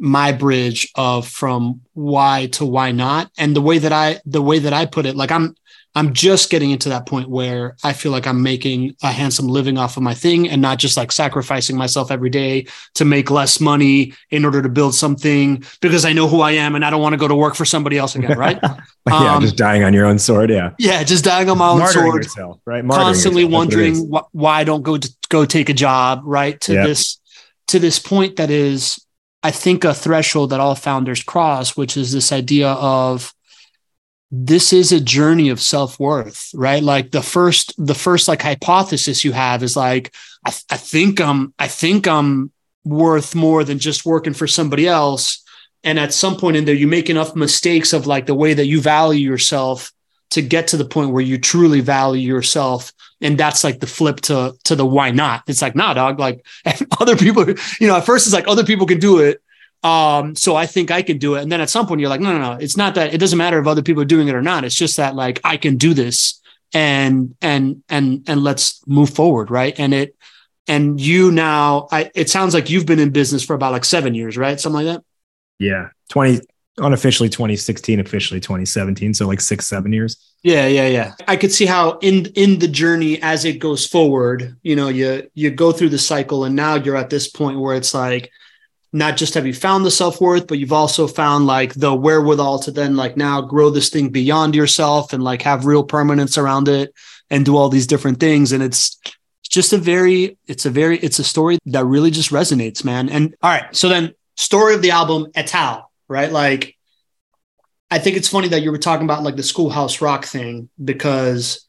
my 0.00 0.32
bridge 0.32 0.90
of 0.94 1.28
from 1.28 1.82
why 1.92 2.46
to 2.46 2.64
why 2.64 2.90
not 2.90 3.30
and 3.36 3.54
the 3.54 3.60
way 3.60 3.76
that 3.76 3.92
i 3.92 4.18
the 4.24 4.40
way 4.40 4.58
that 4.58 4.72
i 4.72 4.86
put 4.86 5.04
it 5.04 5.14
like 5.14 5.30
i'm 5.30 5.54
i'm 5.94 6.12
just 6.12 6.50
getting 6.50 6.70
into 6.70 6.88
that 6.88 7.06
point 7.06 7.28
where 7.28 7.76
i 7.84 7.92
feel 7.92 8.12
like 8.12 8.26
i'm 8.26 8.42
making 8.42 8.94
a 9.02 9.10
handsome 9.10 9.46
living 9.46 9.78
off 9.78 9.96
of 9.96 10.02
my 10.02 10.14
thing 10.14 10.48
and 10.48 10.62
not 10.62 10.78
just 10.78 10.96
like 10.96 11.12
sacrificing 11.12 11.76
myself 11.76 12.10
every 12.10 12.30
day 12.30 12.66
to 12.94 13.04
make 13.04 13.30
less 13.30 13.60
money 13.60 14.12
in 14.30 14.44
order 14.44 14.62
to 14.62 14.68
build 14.68 14.94
something 14.94 15.62
because 15.80 16.04
i 16.04 16.12
know 16.12 16.28
who 16.28 16.40
i 16.40 16.52
am 16.52 16.74
and 16.74 16.84
i 16.84 16.90
don't 16.90 17.02
want 17.02 17.12
to 17.12 17.18
go 17.18 17.28
to 17.28 17.34
work 17.34 17.54
for 17.54 17.64
somebody 17.64 17.98
else 17.98 18.14
again 18.14 18.38
right? 18.38 18.58
Yeah 19.08 19.34
um, 19.34 19.42
just 19.42 19.56
dying 19.56 19.82
on 19.82 19.94
your 19.94 20.04
own 20.06 20.18
sword 20.18 20.50
yeah. 20.50 20.70
Yeah 20.78 21.02
just 21.02 21.24
dying 21.24 21.48
on 21.48 21.58
my 21.58 21.70
own 21.70 21.80
Martyring 21.80 21.92
sword. 21.92 22.24
yourself, 22.24 22.60
right? 22.66 22.84
Martyring 22.84 22.96
constantly 22.96 23.42
yourself. 23.42 23.58
wondering 23.58 24.10
wh- 24.12 24.34
why 24.34 24.60
i 24.60 24.64
don't 24.64 24.82
go 24.82 24.98
to 24.98 25.16
go 25.30 25.46
take 25.46 25.70
a 25.70 25.72
job 25.72 26.20
right? 26.24 26.60
To 26.62 26.74
yep. 26.74 26.86
this 26.86 27.18
to 27.68 27.78
this 27.78 27.98
point 27.98 28.36
that 28.36 28.50
is 28.50 29.04
I 29.42 29.50
think 29.50 29.84
a 29.84 29.94
threshold 29.94 30.50
that 30.50 30.60
all 30.60 30.74
founders 30.74 31.22
cross, 31.22 31.76
which 31.76 31.96
is 31.96 32.12
this 32.12 32.30
idea 32.30 32.68
of 32.68 33.32
this 34.30 34.72
is 34.72 34.92
a 34.92 35.00
journey 35.00 35.48
of 35.48 35.60
self-worth, 35.60 36.50
right? 36.54 36.82
Like 36.82 37.10
the 37.10 37.22
first, 37.22 37.74
the 37.84 37.94
first 37.94 38.28
like 38.28 38.42
hypothesis 38.42 39.24
you 39.24 39.32
have 39.32 39.62
is 39.62 39.76
like, 39.76 40.14
I, 40.46 40.52
I 40.70 40.76
think 40.76 41.20
I'm, 41.20 41.52
I 41.58 41.66
think 41.66 42.06
I'm 42.06 42.52
worth 42.84 43.34
more 43.34 43.64
than 43.64 43.78
just 43.78 44.06
working 44.06 44.32
for 44.32 44.46
somebody 44.46 44.86
else. 44.86 45.42
And 45.82 45.98
at 45.98 46.14
some 46.14 46.36
point 46.36 46.56
in 46.56 46.64
there, 46.64 46.74
you 46.74 46.86
make 46.86 47.10
enough 47.10 47.34
mistakes 47.34 47.92
of 47.92 48.06
like 48.06 48.26
the 48.26 48.34
way 48.34 48.54
that 48.54 48.66
you 48.66 48.80
value 48.80 49.28
yourself 49.28 49.92
to 50.30 50.42
get 50.42 50.68
to 50.68 50.76
the 50.76 50.84
point 50.84 51.10
where 51.10 51.22
you 51.22 51.38
truly 51.38 51.80
value 51.80 52.26
yourself 52.26 52.92
and 53.20 53.36
that's 53.36 53.62
like 53.64 53.80
the 53.80 53.86
flip 53.86 54.20
to 54.20 54.54
to 54.64 54.74
the 54.74 54.86
why 54.86 55.10
not 55.10 55.42
it's 55.46 55.62
like 55.62 55.74
nah 55.74 55.92
dog 55.92 56.18
like 56.18 56.44
other 57.00 57.16
people 57.16 57.44
you 57.80 57.86
know 57.86 57.96
at 57.96 58.06
first 58.06 58.26
it's 58.26 58.34
like 58.34 58.48
other 58.48 58.64
people 58.64 58.86
can 58.86 58.98
do 58.98 59.18
it 59.18 59.42
um 59.82 60.36
so 60.36 60.56
i 60.56 60.66
think 60.66 60.90
i 60.90 61.00
can 61.02 61.18
do 61.18 61.36
it. 61.36 61.42
And 61.42 61.50
then 61.50 61.60
at 61.60 61.70
some 61.70 61.86
point 61.86 62.00
you're 62.00 62.10
like 62.10 62.20
no 62.20 62.32
no 62.32 62.38
no 62.38 62.58
it's 62.60 62.76
not 62.76 62.94
that 62.96 63.14
it 63.14 63.18
doesn't 63.18 63.38
matter 63.38 63.58
if 63.58 63.66
other 63.66 63.82
people 63.82 64.02
are 64.02 64.06
doing 64.06 64.28
it 64.28 64.34
or 64.34 64.42
not. 64.42 64.64
It's 64.64 64.74
just 64.74 64.96
that 64.98 65.14
like 65.14 65.40
i 65.44 65.56
can 65.56 65.76
do 65.76 65.94
this 65.94 66.40
and 66.74 67.34
and 67.40 67.82
and 67.88 68.28
and 68.28 68.42
let's 68.42 68.86
move 68.86 69.10
forward 69.10 69.50
right? 69.50 69.78
And 69.78 69.94
it 69.94 70.16
and 70.68 71.00
you 71.00 71.32
now 71.32 71.88
i 71.90 72.10
it 72.14 72.28
sounds 72.28 72.52
like 72.54 72.68
you've 72.68 72.86
been 72.86 72.98
in 72.98 73.10
business 73.10 73.42
for 73.42 73.54
about 73.54 73.72
like 73.72 73.84
seven 73.84 74.14
years 74.14 74.36
right? 74.36 74.60
Something 74.60 74.84
like 74.84 74.96
that? 74.96 75.04
Yeah. 75.58 75.88
20 76.10 76.40
unofficially 76.78 77.28
2016 77.28 78.00
officially 78.00 78.40
2017 78.40 79.12
so 79.14 79.26
like 79.26 79.40
six 79.40 79.66
seven 79.66 79.92
years. 79.92 80.16
Yeah 80.42 80.66
yeah 80.66 80.88
yeah. 80.88 81.14
I 81.26 81.36
could 81.36 81.52
see 81.52 81.66
how 81.66 81.98
in 81.98 82.26
in 82.34 82.58
the 82.58 82.68
journey 82.68 83.20
as 83.22 83.44
it 83.44 83.58
goes 83.58 83.86
forward 83.86 84.56
you 84.62 84.76
know 84.76 84.88
you 84.88 85.28
you 85.34 85.50
go 85.50 85.72
through 85.72 85.90
the 85.90 85.98
cycle 85.98 86.44
and 86.44 86.54
now 86.54 86.74
you're 86.74 86.96
at 86.96 87.10
this 87.10 87.28
point 87.28 87.58
where 87.58 87.76
it's 87.76 87.94
like 87.94 88.30
not 88.92 89.16
just 89.16 89.34
have 89.34 89.46
you 89.46 89.54
found 89.54 89.84
the 89.84 89.90
self-worth 89.90 90.46
but 90.46 90.58
you've 90.58 90.72
also 90.72 91.06
found 91.06 91.46
like 91.46 91.74
the 91.74 91.94
wherewithal 91.94 92.58
to 92.58 92.70
then 92.70 92.96
like 92.96 93.16
now 93.16 93.40
grow 93.40 93.70
this 93.70 93.88
thing 93.88 94.08
beyond 94.08 94.54
yourself 94.54 95.12
and 95.12 95.22
like 95.22 95.42
have 95.42 95.66
real 95.66 95.84
permanence 95.84 96.36
around 96.36 96.68
it 96.68 96.92
and 97.30 97.44
do 97.44 97.56
all 97.56 97.68
these 97.68 97.86
different 97.86 98.18
things 98.18 98.52
and 98.52 98.62
it's 98.62 98.98
just 99.42 99.72
a 99.72 99.78
very 99.78 100.36
it's 100.46 100.66
a 100.66 100.70
very 100.70 100.98
it's 100.98 101.18
a 101.18 101.24
story 101.24 101.58
that 101.66 101.84
really 101.84 102.10
just 102.10 102.30
resonates 102.30 102.84
man 102.84 103.08
and 103.08 103.34
all 103.42 103.50
right 103.50 103.74
so 103.74 103.88
then 103.88 104.12
story 104.36 104.74
of 104.74 104.82
the 104.82 104.90
album 104.90 105.26
etal 105.34 105.90
right? 106.10 106.32
Like, 106.32 106.76
I 107.90 107.98
think 107.98 108.16
it's 108.16 108.28
funny 108.28 108.48
that 108.48 108.62
you 108.62 108.70
were 108.70 108.78
talking 108.78 109.04
about 109.04 109.22
like 109.22 109.36
the 109.36 109.42
schoolhouse 109.42 110.00
rock 110.02 110.26
thing 110.26 110.68
because, 110.82 111.66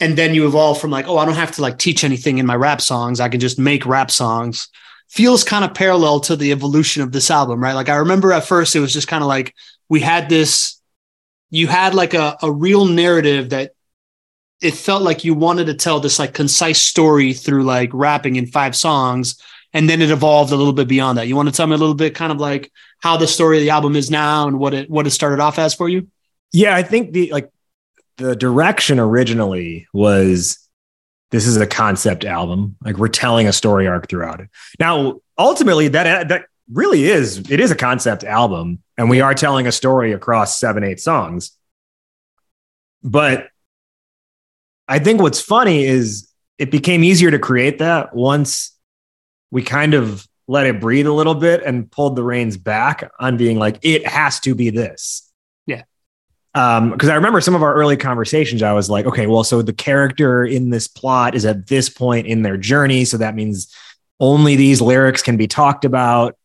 and 0.00 0.16
then 0.16 0.34
you 0.34 0.46
evolve 0.46 0.80
from 0.80 0.90
like, 0.90 1.08
oh, 1.08 1.18
I 1.18 1.24
don't 1.24 1.34
have 1.34 1.52
to 1.52 1.62
like 1.62 1.78
teach 1.78 2.04
anything 2.04 2.38
in 2.38 2.46
my 2.46 2.54
rap 2.54 2.80
songs. 2.80 3.20
I 3.20 3.28
can 3.28 3.40
just 3.40 3.58
make 3.58 3.84
rap 3.84 4.10
songs. 4.10 4.68
Feels 5.08 5.44
kind 5.44 5.64
of 5.64 5.74
parallel 5.74 6.20
to 6.20 6.36
the 6.36 6.52
evolution 6.52 7.02
of 7.02 7.12
this 7.12 7.30
album, 7.30 7.62
right? 7.62 7.74
Like, 7.74 7.88
I 7.88 7.96
remember 7.96 8.32
at 8.32 8.44
first 8.44 8.76
it 8.76 8.80
was 8.80 8.92
just 8.92 9.08
kind 9.08 9.22
of 9.22 9.28
like 9.28 9.54
we 9.88 10.00
had 10.00 10.28
this, 10.28 10.80
you 11.50 11.68
had 11.68 11.94
like 11.94 12.14
a, 12.14 12.36
a 12.42 12.50
real 12.50 12.86
narrative 12.86 13.50
that 13.50 13.72
it 14.60 14.74
felt 14.74 15.02
like 15.02 15.24
you 15.24 15.34
wanted 15.34 15.66
to 15.66 15.74
tell 15.74 16.00
this 16.00 16.18
like 16.18 16.34
concise 16.34 16.82
story 16.82 17.32
through 17.32 17.62
like 17.64 17.90
rapping 17.92 18.36
in 18.36 18.46
five 18.46 18.74
songs 18.74 19.40
and 19.72 19.90
then 19.90 20.00
it 20.00 20.10
evolved 20.10 20.52
a 20.52 20.56
little 20.56 20.72
bit 20.72 20.88
beyond 20.88 21.18
that. 21.18 21.28
You 21.28 21.36
want 21.36 21.48
to 21.48 21.54
tell 21.54 21.66
me 21.66 21.74
a 21.74 21.78
little 21.78 21.94
bit 21.94 22.14
kind 22.14 22.32
of 22.32 22.38
like 22.38 22.72
how 23.00 23.16
the 23.16 23.26
story 23.26 23.58
of 23.58 23.62
the 23.62 23.70
album 23.70 23.94
is 23.94 24.10
now 24.10 24.48
and 24.48 24.58
what 24.58 24.72
it 24.72 24.88
what 24.88 25.06
it 25.06 25.10
started 25.10 25.40
off 25.40 25.58
as 25.58 25.74
for 25.74 25.88
you? 25.88 26.08
Yeah, 26.52 26.74
I 26.74 26.82
think 26.82 27.12
the 27.12 27.30
like 27.30 27.50
the 28.16 28.34
direction 28.34 28.98
originally 28.98 29.86
was 29.92 30.65
this 31.30 31.46
is 31.46 31.56
a 31.56 31.66
concept 31.66 32.24
album. 32.24 32.76
Like 32.82 32.96
we're 32.96 33.08
telling 33.08 33.46
a 33.46 33.52
story 33.52 33.86
arc 33.86 34.08
throughout 34.08 34.40
it. 34.40 34.48
Now, 34.78 35.20
ultimately, 35.38 35.88
that 35.88 36.28
that 36.28 36.46
really 36.72 37.04
is 37.04 37.38
it 37.50 37.60
is 37.60 37.70
a 37.70 37.76
concept 37.76 38.24
album, 38.24 38.82
and 38.96 39.10
we 39.10 39.20
are 39.20 39.34
telling 39.34 39.66
a 39.66 39.72
story 39.72 40.12
across 40.12 40.58
seven, 40.58 40.84
eight 40.84 41.00
songs. 41.00 41.52
But 43.02 43.48
I 44.88 44.98
think 44.98 45.20
what's 45.20 45.40
funny 45.40 45.84
is 45.84 46.30
it 46.58 46.70
became 46.70 47.04
easier 47.04 47.30
to 47.30 47.38
create 47.38 47.78
that 47.78 48.14
once 48.14 48.76
we 49.50 49.62
kind 49.62 49.94
of 49.94 50.26
let 50.48 50.66
it 50.66 50.80
breathe 50.80 51.06
a 51.06 51.12
little 51.12 51.34
bit 51.34 51.62
and 51.64 51.90
pulled 51.90 52.16
the 52.16 52.22
reins 52.22 52.56
back 52.56 53.10
on 53.18 53.36
being 53.36 53.58
like, 53.58 53.78
it 53.82 54.06
has 54.06 54.38
to 54.40 54.54
be 54.54 54.70
this. 54.70 55.25
Um, 56.56 56.86
yeah. 56.86 56.92
because 56.94 57.08
I 57.10 57.14
remember 57.14 57.40
some 57.40 57.54
of 57.54 57.62
our 57.62 57.74
early 57.74 57.96
conversations, 57.96 58.62
I 58.62 58.72
was 58.72 58.88
like, 58.88 59.06
okay, 59.06 59.26
well, 59.26 59.44
so 59.44 59.62
the 59.62 59.72
character 59.72 60.44
in 60.44 60.70
this 60.70 60.88
plot 60.88 61.34
is 61.34 61.44
at 61.44 61.66
this 61.66 61.88
point 61.88 62.26
in 62.26 62.42
their 62.42 62.56
journey. 62.56 63.04
So 63.04 63.18
that 63.18 63.34
means 63.34 63.74
only 64.18 64.56
these 64.56 64.80
lyrics 64.80 65.22
can 65.22 65.36
be 65.36 65.46
talked 65.46 65.84
about. 65.84 66.36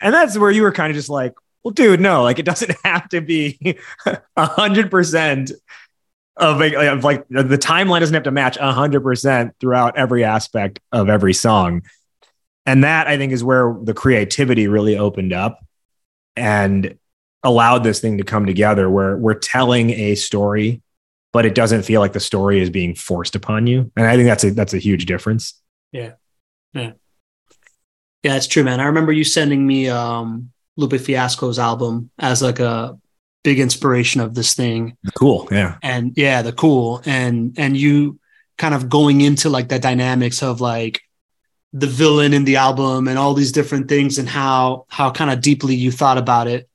And 0.00 0.14
that's 0.14 0.36
where 0.36 0.50
you 0.50 0.62
were 0.62 0.72
kind 0.72 0.90
of 0.90 0.96
just 0.96 1.08
like, 1.08 1.34
well, 1.64 1.72
dude, 1.72 2.00
no, 2.00 2.22
like 2.22 2.38
it 2.38 2.44
doesn't 2.44 2.76
have 2.84 3.08
to 3.08 3.20
be 3.20 3.78
a 4.36 4.46
hundred 4.46 4.90
percent 4.90 5.52
of, 6.36 6.60
of 6.60 7.02
like 7.02 7.26
the 7.28 7.58
timeline 7.58 8.00
doesn't 8.00 8.14
have 8.14 8.22
to 8.24 8.30
match 8.30 8.58
a 8.58 8.72
hundred 8.72 9.00
percent 9.00 9.54
throughout 9.58 9.96
every 9.96 10.22
aspect 10.22 10.80
of 10.92 11.08
every 11.08 11.32
song. 11.32 11.82
And 12.66 12.84
that 12.84 13.06
I 13.06 13.16
think 13.16 13.32
is 13.32 13.42
where 13.42 13.74
the 13.82 13.94
creativity 13.94 14.68
really 14.68 14.98
opened 14.98 15.32
up. 15.32 15.64
And 16.36 16.97
allowed 17.42 17.84
this 17.84 18.00
thing 18.00 18.18
to 18.18 18.24
come 18.24 18.46
together 18.46 18.90
where 18.90 19.16
we're 19.16 19.34
telling 19.34 19.90
a 19.90 20.14
story 20.14 20.82
but 21.32 21.46
it 21.46 21.54
doesn't 21.54 21.82
feel 21.82 22.00
like 22.00 22.12
the 22.12 22.20
story 22.20 22.60
is 22.60 22.70
being 22.70 22.94
forced 22.94 23.36
upon 23.36 23.66
you. 23.66 23.90
And 23.96 24.06
i 24.06 24.16
think 24.16 24.26
that's 24.26 24.44
a 24.44 24.50
that's 24.50 24.74
a 24.74 24.78
huge 24.78 25.06
difference. 25.06 25.54
Yeah. 25.92 26.12
Yeah. 26.72 26.92
Yeah 28.22 28.36
it's 28.36 28.46
true 28.46 28.64
man. 28.64 28.80
I 28.80 28.86
remember 28.86 29.12
you 29.12 29.24
sending 29.24 29.66
me 29.66 29.88
um 29.88 30.50
lupe 30.76 31.00
fiasco's 31.00 31.58
album 31.58 32.10
as 32.18 32.42
like 32.42 32.60
a 32.60 32.98
big 33.44 33.60
inspiration 33.60 34.20
of 34.20 34.34
this 34.34 34.54
thing. 34.54 34.96
Cool 35.16 35.48
yeah. 35.50 35.78
And 35.82 36.12
yeah 36.16 36.42
the 36.42 36.52
cool. 36.52 37.02
And 37.04 37.54
and 37.58 37.76
you 37.76 38.18
kind 38.56 38.74
of 38.74 38.88
going 38.88 39.20
into 39.20 39.48
like 39.48 39.68
the 39.68 39.78
dynamics 39.78 40.42
of 40.42 40.60
like 40.60 41.02
the 41.72 41.86
villain 41.86 42.32
in 42.32 42.44
the 42.44 42.56
album 42.56 43.08
and 43.08 43.18
all 43.18 43.34
these 43.34 43.52
different 43.52 43.88
things 43.88 44.18
and 44.18 44.28
how 44.28 44.86
how 44.88 45.10
kind 45.10 45.30
of 45.30 45.40
deeply 45.40 45.74
you 45.74 45.92
thought 45.92 46.18
about 46.18 46.48
it 46.48 46.67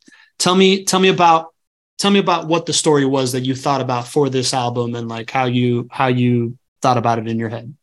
tell 0.43 0.56
me 0.56 0.84
tell 0.84 0.99
me 0.99 1.08
about 1.08 1.53
tell 1.97 2.12
me 2.12 2.19
about 2.19 2.47
what 2.47 2.65
the 2.65 2.73
story 2.73 3.06
was 3.06 3.32
that 3.32 3.45
you 3.45 3.56
thought 3.56 3.79
about 3.79 4.08
for 4.08 4.29
this 4.29 4.53
album 4.53 4.93
and 4.93 5.08
like 5.08 5.32
how 5.32 5.45
you 5.45 5.88
how 5.89 6.08
you 6.08 6.58
thought 6.82 6.97
about 6.97 7.17
it 7.17 7.27
in 7.27 7.39
your 7.39 7.47
head. 7.47 7.73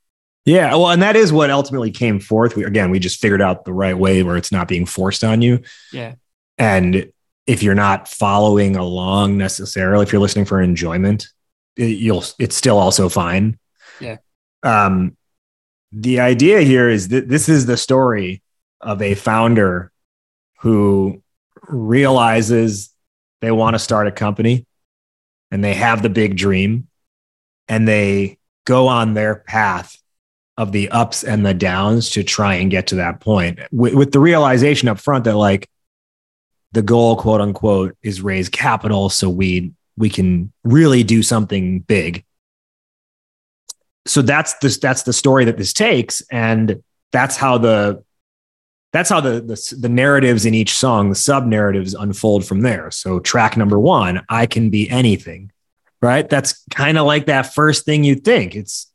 Yeah 0.44 0.75
well 0.75 0.90
and 0.90 1.03
that 1.03 1.16
is 1.16 1.33
what 1.33 1.51
ultimately 1.51 1.90
came 1.90 2.20
forth. 2.20 2.57
We 2.57 2.64
again 2.64 2.90
we 2.90 2.99
just 2.99 3.20
figured 3.20 3.40
out 3.40 3.64
the 3.64 3.73
right 3.73 3.96
way 3.96 4.23
where 4.23 4.37
it's 4.37 4.53
not 4.53 4.68
being 4.68 4.85
forced 4.85 5.25
on 5.25 5.40
you. 5.40 5.62
Yeah. 5.90 6.16
And 6.59 7.11
if 7.46 7.62
you're 7.62 7.75
not 7.75 8.09
following 8.09 8.77
along 8.77 9.38
necessarily 9.38 10.03
if 10.03 10.12
you're 10.12 10.20
listening 10.20 10.44
for 10.44 10.61
enjoyment 10.61 11.29
it, 11.77 11.96
you'll 11.99 12.25
it's 12.38 12.57
still 12.57 12.79
also 12.79 13.09
fine. 13.09 13.59
Yeah. 14.01 14.18
Um 14.62 15.16
the 15.92 16.20
idea 16.20 16.61
here 16.61 16.90
is 16.90 17.09
that 17.09 17.27
this 17.27 17.49
is 17.49 17.64
the 17.64 17.79
story 17.79 18.42
of 18.83 19.01
a 19.01 19.14
founder 19.14 19.90
who 20.59 21.23
realizes 21.68 22.90
they 23.40 23.51
want 23.51 23.75
to 23.75 23.79
start 23.79 24.07
a 24.07 24.12
company 24.12 24.66
and 25.51 25.64
they 25.64 25.75
have 25.75 26.03
the 26.03 26.09
big 26.09 26.37
dream 26.37 26.88
and 27.68 27.87
they 27.87 28.38
go 28.66 28.88
on 28.88 29.14
their 29.14 29.37
path 29.37 29.96
of 30.57 30.73
the 30.73 30.90
ups 30.90 31.25
and 31.25 31.44
the 31.44 31.55
downs 31.55 32.11
to 32.11 32.23
try 32.23 32.55
and 32.55 32.70
get 32.70 32.88
to 32.88 32.96
that 32.96 33.20
point 33.20 33.59
with, 33.73 33.94
with, 33.94 34.12
the 34.12 34.20
realization 34.20 34.88
up 34.88 34.99
front 34.99 35.25
that 35.25 35.37
like 35.37 35.68
the 36.73 36.83
goal 36.83 37.16
quote 37.16 37.40
unquote 37.40 37.96
is 38.03 38.20
raise 38.20 38.49
capital 38.49 39.09
so 39.09 39.29
we 39.29 39.73
we 39.96 40.09
can 40.11 40.53
really 40.64 41.03
do 41.03 41.23
something 41.23 41.81
big. 41.81 42.25
So 44.07 44.23
that's 44.23 44.55
this 44.55 44.79
that's 44.79 45.03
the 45.03 45.12
story 45.12 45.44
that 45.44 45.57
this 45.57 45.73
takes. 45.73 46.23
And 46.31 46.83
that's 47.12 47.37
how 47.37 47.59
the 47.59 48.03
that's 48.92 49.09
how 49.09 49.20
the, 49.20 49.40
the, 49.40 49.76
the 49.79 49.88
narratives 49.88 50.44
in 50.44 50.55
each 50.55 50.76
song, 50.76 51.11
the 51.11 51.14
sub 51.14 51.46
narratives 51.46 51.94
unfold 51.94 52.44
from 52.44 52.62
there. 52.62 52.90
So 52.90 53.20
track 53.20 53.57
number 53.57 53.79
one, 53.79 54.24
I 54.29 54.46
can 54.46 54.70
be 54.70 54.90
anything, 54.90 55.53
right? 56.03 56.29
That's 56.29 56.64
kind 56.70 56.98
of 56.98 57.07
like 57.07 57.26
that 57.26 57.55
first 57.55 57.85
thing 57.85 58.03
you 58.03 58.16
think. 58.16 58.57
It's, 58.57 58.90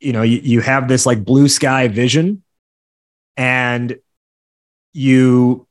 you 0.00 0.12
know, 0.12 0.22
you, 0.22 0.40
you 0.42 0.60
have 0.62 0.88
this 0.88 1.06
like 1.06 1.24
blue 1.24 1.48
sky 1.48 1.86
vision 1.86 2.42
and 3.36 3.98
you, 4.92 5.68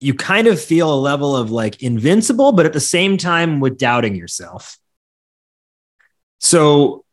you 0.00 0.14
kind 0.14 0.48
of 0.48 0.60
feel 0.60 0.92
a 0.92 0.98
level 0.98 1.36
of 1.36 1.52
like 1.52 1.80
invincible, 1.80 2.50
but 2.52 2.66
at 2.66 2.72
the 2.72 2.80
same 2.80 3.16
time 3.16 3.60
with 3.60 3.78
doubting 3.78 4.16
yourself. 4.16 4.78
So 6.40 7.04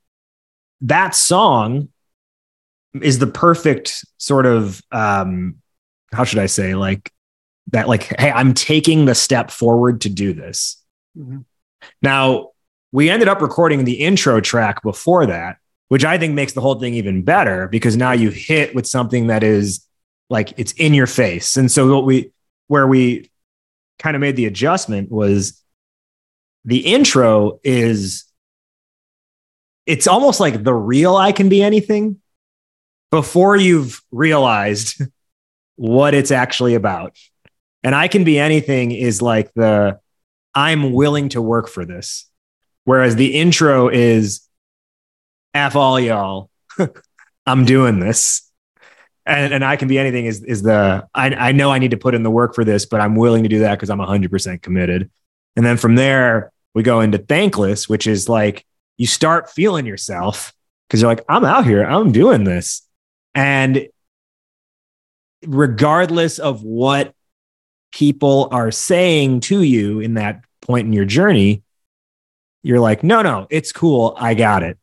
that 0.81 1.13
song 1.13 1.89
is 3.01 3.19
the 3.19 3.27
perfect 3.27 4.03
sort 4.17 4.45
of 4.45 4.81
um 4.91 5.55
how 6.13 6.23
should 6.23 6.39
I 6.39 6.47
say 6.47 6.75
like 6.75 7.11
that 7.71 7.87
like 7.87 8.03
hey 8.19 8.31
I'm 8.31 8.53
taking 8.53 9.05
the 9.05 9.15
step 9.15 9.51
forward 9.51 10.01
to 10.01 10.09
do 10.09 10.33
this. 10.33 10.81
Mm-hmm. 11.17 11.39
Now 12.01 12.49
we 12.91 13.09
ended 13.09 13.27
up 13.27 13.41
recording 13.41 13.85
the 13.85 13.93
intro 13.93 14.41
track 14.41 14.83
before 14.83 15.25
that, 15.27 15.57
which 15.87 16.03
I 16.03 16.17
think 16.17 16.33
makes 16.33 16.53
the 16.53 16.61
whole 16.61 16.79
thing 16.79 16.93
even 16.95 17.23
better 17.23 17.67
because 17.67 17.95
now 17.95 18.11
you 18.11 18.29
hit 18.29 18.75
with 18.75 18.85
something 18.85 19.27
that 19.27 19.43
is 19.43 19.85
like 20.29 20.53
it's 20.57 20.73
in 20.73 20.93
your 20.93 21.07
face. 21.07 21.57
And 21.57 21.71
so 21.71 21.93
what 21.93 22.05
we 22.05 22.31
where 22.67 22.87
we 22.87 23.29
kind 23.99 24.15
of 24.15 24.21
made 24.21 24.35
the 24.35 24.45
adjustment 24.45 25.11
was 25.11 25.61
the 26.65 26.79
intro 26.79 27.59
is 27.63 28.25
it's 29.85 30.07
almost 30.07 30.39
like 30.39 30.63
the 30.63 30.73
real 30.73 31.15
I 31.15 31.31
can 31.31 31.49
be 31.49 31.61
anything 31.61 32.20
before 33.11 33.55
you've 33.55 34.01
realized 34.11 35.01
what 35.75 36.13
it's 36.13 36.31
actually 36.31 36.75
about. 36.75 37.17
And 37.83 37.93
I 37.93 38.07
can 38.07 38.23
be 38.23 38.39
anything 38.39 38.91
is 38.91 39.21
like 39.21 39.53
the 39.53 39.99
I'm 40.53 40.93
willing 40.93 41.29
to 41.29 41.41
work 41.41 41.67
for 41.67 41.85
this. 41.85 42.29
Whereas 42.83 43.15
the 43.15 43.35
intro 43.35 43.89
is 43.89 44.41
F 45.53 45.75
all 45.75 45.99
y'all. 45.99 46.49
I'm 47.45 47.65
doing 47.65 47.99
this. 47.99 48.49
And, 49.25 49.53
and 49.53 49.63
I 49.65 49.75
can 49.75 49.87
be 49.87 49.99
anything 49.99 50.25
is, 50.25 50.43
is 50.43 50.63
the 50.63 51.07
I, 51.13 51.29
I 51.29 51.51
know 51.51 51.71
I 51.71 51.79
need 51.79 51.91
to 51.91 51.97
put 51.97 52.15
in 52.15 52.23
the 52.23 52.31
work 52.31 52.55
for 52.55 52.63
this, 52.63 52.85
but 52.85 53.01
I'm 53.01 53.15
willing 53.15 53.43
to 53.43 53.49
do 53.49 53.59
that 53.59 53.75
because 53.75 53.89
I'm 53.89 53.99
100% 53.99 54.61
committed. 54.61 55.11
And 55.55 55.65
then 55.65 55.77
from 55.77 55.95
there, 55.95 56.51
we 56.73 56.83
go 56.83 57.01
into 57.01 57.17
thankless, 57.17 57.87
which 57.87 58.07
is 58.07 58.29
like 58.29 58.65
you 58.97 59.05
start 59.05 59.49
feeling 59.49 59.85
yourself 59.85 60.53
because 60.87 61.01
you're 61.01 61.11
like, 61.11 61.23
I'm 61.29 61.45
out 61.45 61.65
here, 61.65 61.83
I'm 61.83 62.11
doing 62.11 62.43
this. 62.43 62.87
And 63.35 63.87
regardless 65.45 66.39
of 66.39 66.63
what 66.63 67.13
people 67.91 68.47
are 68.51 68.71
saying 68.71 69.41
to 69.41 69.61
you 69.63 69.99
in 69.99 70.15
that 70.15 70.43
point 70.61 70.87
in 70.87 70.93
your 70.93 71.05
journey, 71.05 71.63
you're 72.63 72.79
like, 72.79 73.03
no, 73.03 73.21
no, 73.21 73.47
it's 73.49 73.71
cool. 73.71 74.15
I 74.17 74.33
got 74.33 74.63
it. 74.63 74.77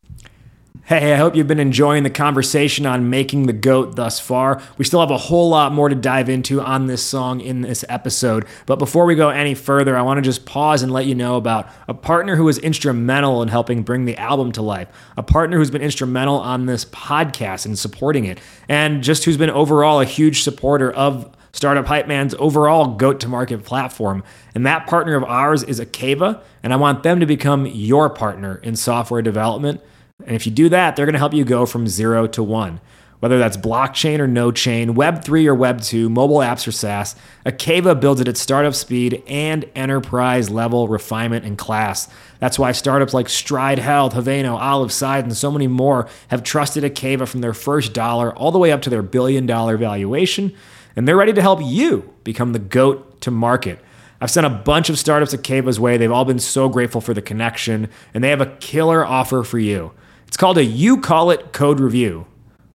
Hey, 0.88 1.12
I 1.12 1.16
hope 1.16 1.36
you've 1.36 1.46
been 1.46 1.60
enjoying 1.60 2.02
the 2.04 2.08
conversation 2.08 2.86
on 2.86 3.10
making 3.10 3.44
the 3.44 3.52
goat 3.52 3.96
thus 3.96 4.18
far. 4.18 4.62
We 4.78 4.86
still 4.86 5.00
have 5.00 5.10
a 5.10 5.18
whole 5.18 5.50
lot 5.50 5.70
more 5.70 5.90
to 5.90 5.94
dive 5.94 6.30
into 6.30 6.62
on 6.62 6.86
this 6.86 7.02
song 7.02 7.42
in 7.42 7.60
this 7.60 7.84
episode. 7.90 8.46
But 8.64 8.78
before 8.78 9.04
we 9.04 9.14
go 9.14 9.28
any 9.28 9.54
further, 9.54 9.98
I 9.98 10.00
want 10.00 10.16
to 10.16 10.22
just 10.22 10.46
pause 10.46 10.82
and 10.82 10.90
let 10.90 11.04
you 11.04 11.14
know 11.14 11.36
about 11.36 11.68
a 11.88 11.92
partner 11.92 12.36
who 12.36 12.44
was 12.44 12.56
instrumental 12.56 13.42
in 13.42 13.48
helping 13.48 13.82
bring 13.82 14.06
the 14.06 14.16
album 14.16 14.50
to 14.52 14.62
life, 14.62 14.88
a 15.18 15.22
partner 15.22 15.58
who's 15.58 15.70
been 15.70 15.82
instrumental 15.82 16.36
on 16.36 16.64
this 16.64 16.86
podcast 16.86 17.66
and 17.66 17.78
supporting 17.78 18.24
it, 18.24 18.40
and 18.66 19.02
just 19.02 19.26
who's 19.26 19.36
been 19.36 19.50
overall 19.50 20.00
a 20.00 20.06
huge 20.06 20.42
supporter 20.42 20.90
of 20.90 21.36
Startup 21.52 21.84
Hype 21.84 22.08
Man's 22.08 22.34
overall 22.38 22.94
goat 22.94 23.20
to 23.20 23.28
market 23.28 23.62
platform. 23.62 24.24
And 24.54 24.64
that 24.64 24.86
partner 24.86 25.16
of 25.16 25.24
ours 25.24 25.62
is 25.62 25.80
Akava, 25.80 26.40
and 26.62 26.72
I 26.72 26.76
want 26.76 27.02
them 27.02 27.20
to 27.20 27.26
become 27.26 27.66
your 27.66 28.08
partner 28.08 28.58
in 28.62 28.74
software 28.74 29.20
development. 29.20 29.82
And 30.26 30.34
if 30.34 30.46
you 30.46 30.52
do 30.52 30.68
that, 30.70 30.96
they're 30.96 31.06
going 31.06 31.12
to 31.12 31.18
help 31.20 31.32
you 31.32 31.44
go 31.44 31.64
from 31.64 31.86
zero 31.86 32.26
to 32.28 32.42
one. 32.42 32.80
Whether 33.20 33.38
that's 33.38 33.56
blockchain 33.56 34.18
or 34.18 34.28
no 34.28 34.52
chain, 34.52 34.94
Web3 34.94 35.46
or 35.46 35.56
Web2, 35.56 36.08
mobile 36.08 36.38
apps 36.38 36.66
or 36.68 36.72
SaaS, 36.72 37.16
Akava 37.44 37.98
builds 37.98 38.20
it 38.20 38.28
at 38.28 38.36
startup 38.36 38.74
speed 38.74 39.22
and 39.26 39.64
enterprise 39.74 40.50
level 40.50 40.86
refinement 40.86 41.44
and 41.44 41.58
class. 41.58 42.08
That's 42.38 42.58
why 42.58 42.72
startups 42.72 43.14
like 43.14 43.28
Stride 43.28 43.78
Health, 43.78 44.14
Haveno, 44.14 44.56
Olive 44.56 44.92
Side, 44.92 45.24
and 45.24 45.36
so 45.36 45.50
many 45.50 45.66
more 45.66 46.08
have 46.28 46.44
trusted 46.44 46.84
Akava 46.84 47.26
from 47.26 47.40
their 47.40 47.54
first 47.54 47.92
dollar 47.92 48.32
all 48.34 48.52
the 48.52 48.58
way 48.58 48.70
up 48.70 48.82
to 48.82 48.90
their 48.90 49.02
billion 49.02 49.46
dollar 49.46 49.76
valuation. 49.76 50.52
And 50.94 51.06
they're 51.06 51.16
ready 51.16 51.32
to 51.32 51.42
help 51.42 51.60
you 51.62 52.12
become 52.22 52.52
the 52.52 52.60
GOAT 52.60 53.20
to 53.20 53.30
market. 53.30 53.80
I've 54.20 54.30
sent 54.30 54.46
a 54.46 54.50
bunch 54.50 54.90
of 54.90 54.98
startups 54.98 55.34
Akava's 55.34 55.78
way. 55.78 55.96
They've 55.96 56.10
all 56.10 56.24
been 56.24 56.40
so 56.40 56.68
grateful 56.68 57.00
for 57.00 57.14
the 57.14 57.22
connection, 57.22 57.88
and 58.12 58.22
they 58.22 58.30
have 58.30 58.40
a 58.40 58.46
killer 58.46 59.04
offer 59.04 59.44
for 59.44 59.58
you. 59.58 59.92
It's 60.28 60.36
called 60.36 60.58
a 60.58 60.64
You 60.64 61.00
Call 61.00 61.30
It 61.30 61.54
code 61.54 61.80
review. 61.80 62.26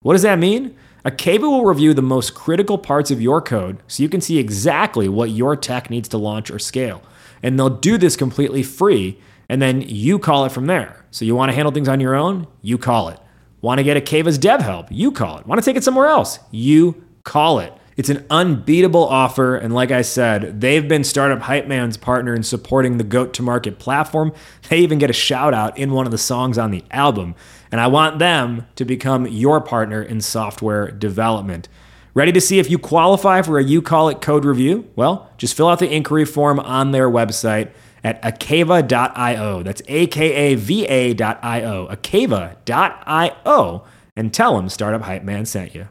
What 0.00 0.14
does 0.14 0.22
that 0.22 0.38
mean? 0.38 0.74
Akava 1.04 1.42
will 1.42 1.66
review 1.66 1.92
the 1.92 2.00
most 2.00 2.34
critical 2.34 2.78
parts 2.78 3.10
of 3.10 3.20
your 3.20 3.42
code 3.42 3.82
so 3.86 4.02
you 4.02 4.08
can 4.08 4.22
see 4.22 4.38
exactly 4.38 5.06
what 5.06 5.28
your 5.30 5.54
tech 5.54 5.90
needs 5.90 6.08
to 6.08 6.18
launch 6.18 6.50
or 6.50 6.58
scale. 6.58 7.02
And 7.42 7.58
they'll 7.58 7.68
do 7.68 7.98
this 7.98 8.16
completely 8.16 8.62
free, 8.62 9.20
and 9.50 9.60
then 9.60 9.82
you 9.82 10.18
call 10.18 10.46
it 10.46 10.52
from 10.52 10.64
there. 10.64 11.04
So 11.10 11.26
you 11.26 11.36
want 11.36 11.50
to 11.50 11.54
handle 11.54 11.72
things 11.72 11.88
on 11.88 12.00
your 12.00 12.14
own? 12.14 12.46
You 12.62 12.78
call 12.78 13.10
it. 13.10 13.20
Want 13.60 13.78
to 13.78 13.84
get 13.84 14.02
Akava's 14.02 14.38
dev 14.38 14.62
help? 14.62 14.86
You 14.90 15.12
call 15.12 15.36
it. 15.36 15.46
Want 15.46 15.60
to 15.60 15.64
take 15.64 15.76
it 15.76 15.84
somewhere 15.84 16.06
else? 16.06 16.38
You 16.50 17.04
call 17.22 17.58
it. 17.58 17.74
It's 18.02 18.08
an 18.08 18.26
unbeatable 18.30 19.06
offer, 19.06 19.54
and 19.54 19.72
like 19.72 19.92
I 19.92 20.02
said, 20.02 20.60
they've 20.60 20.88
been 20.88 21.04
Startup 21.04 21.40
Hype 21.40 21.68
Man's 21.68 21.96
partner 21.96 22.34
in 22.34 22.42
supporting 22.42 22.98
the 22.98 23.04
Goat 23.04 23.32
to 23.34 23.44
Market 23.44 23.78
platform. 23.78 24.32
They 24.68 24.78
even 24.78 24.98
get 24.98 25.08
a 25.08 25.12
shout 25.12 25.54
out 25.54 25.78
in 25.78 25.92
one 25.92 26.04
of 26.04 26.10
the 26.10 26.18
songs 26.18 26.58
on 26.58 26.72
the 26.72 26.82
album, 26.90 27.36
and 27.70 27.80
I 27.80 27.86
want 27.86 28.18
them 28.18 28.66
to 28.74 28.84
become 28.84 29.28
your 29.28 29.60
partner 29.60 30.02
in 30.02 30.20
software 30.20 30.90
development. 30.90 31.68
Ready 32.12 32.32
to 32.32 32.40
see 32.40 32.58
if 32.58 32.68
you 32.68 32.76
qualify 32.76 33.40
for 33.40 33.56
a 33.56 33.62
You 33.62 33.80
Call 33.80 34.08
It 34.08 34.20
code 34.20 34.44
review? 34.44 34.90
Well, 34.96 35.30
just 35.38 35.56
fill 35.56 35.68
out 35.68 35.78
the 35.78 35.88
inquiry 35.88 36.24
form 36.24 36.58
on 36.58 36.90
their 36.90 37.08
website 37.08 37.70
at 38.02 38.20
akava.io. 38.22 39.62
That's 39.62 39.82
A 39.86 40.08
K 40.08 40.32
A 40.32 40.56
V 40.56 40.88
A.io. 40.88 41.86
Akava.io. 41.86 43.84
And 44.16 44.34
tell 44.34 44.56
them 44.56 44.68
Startup 44.68 45.02
Hype 45.02 45.22
Man 45.22 45.46
sent 45.46 45.72
you. 45.72 45.86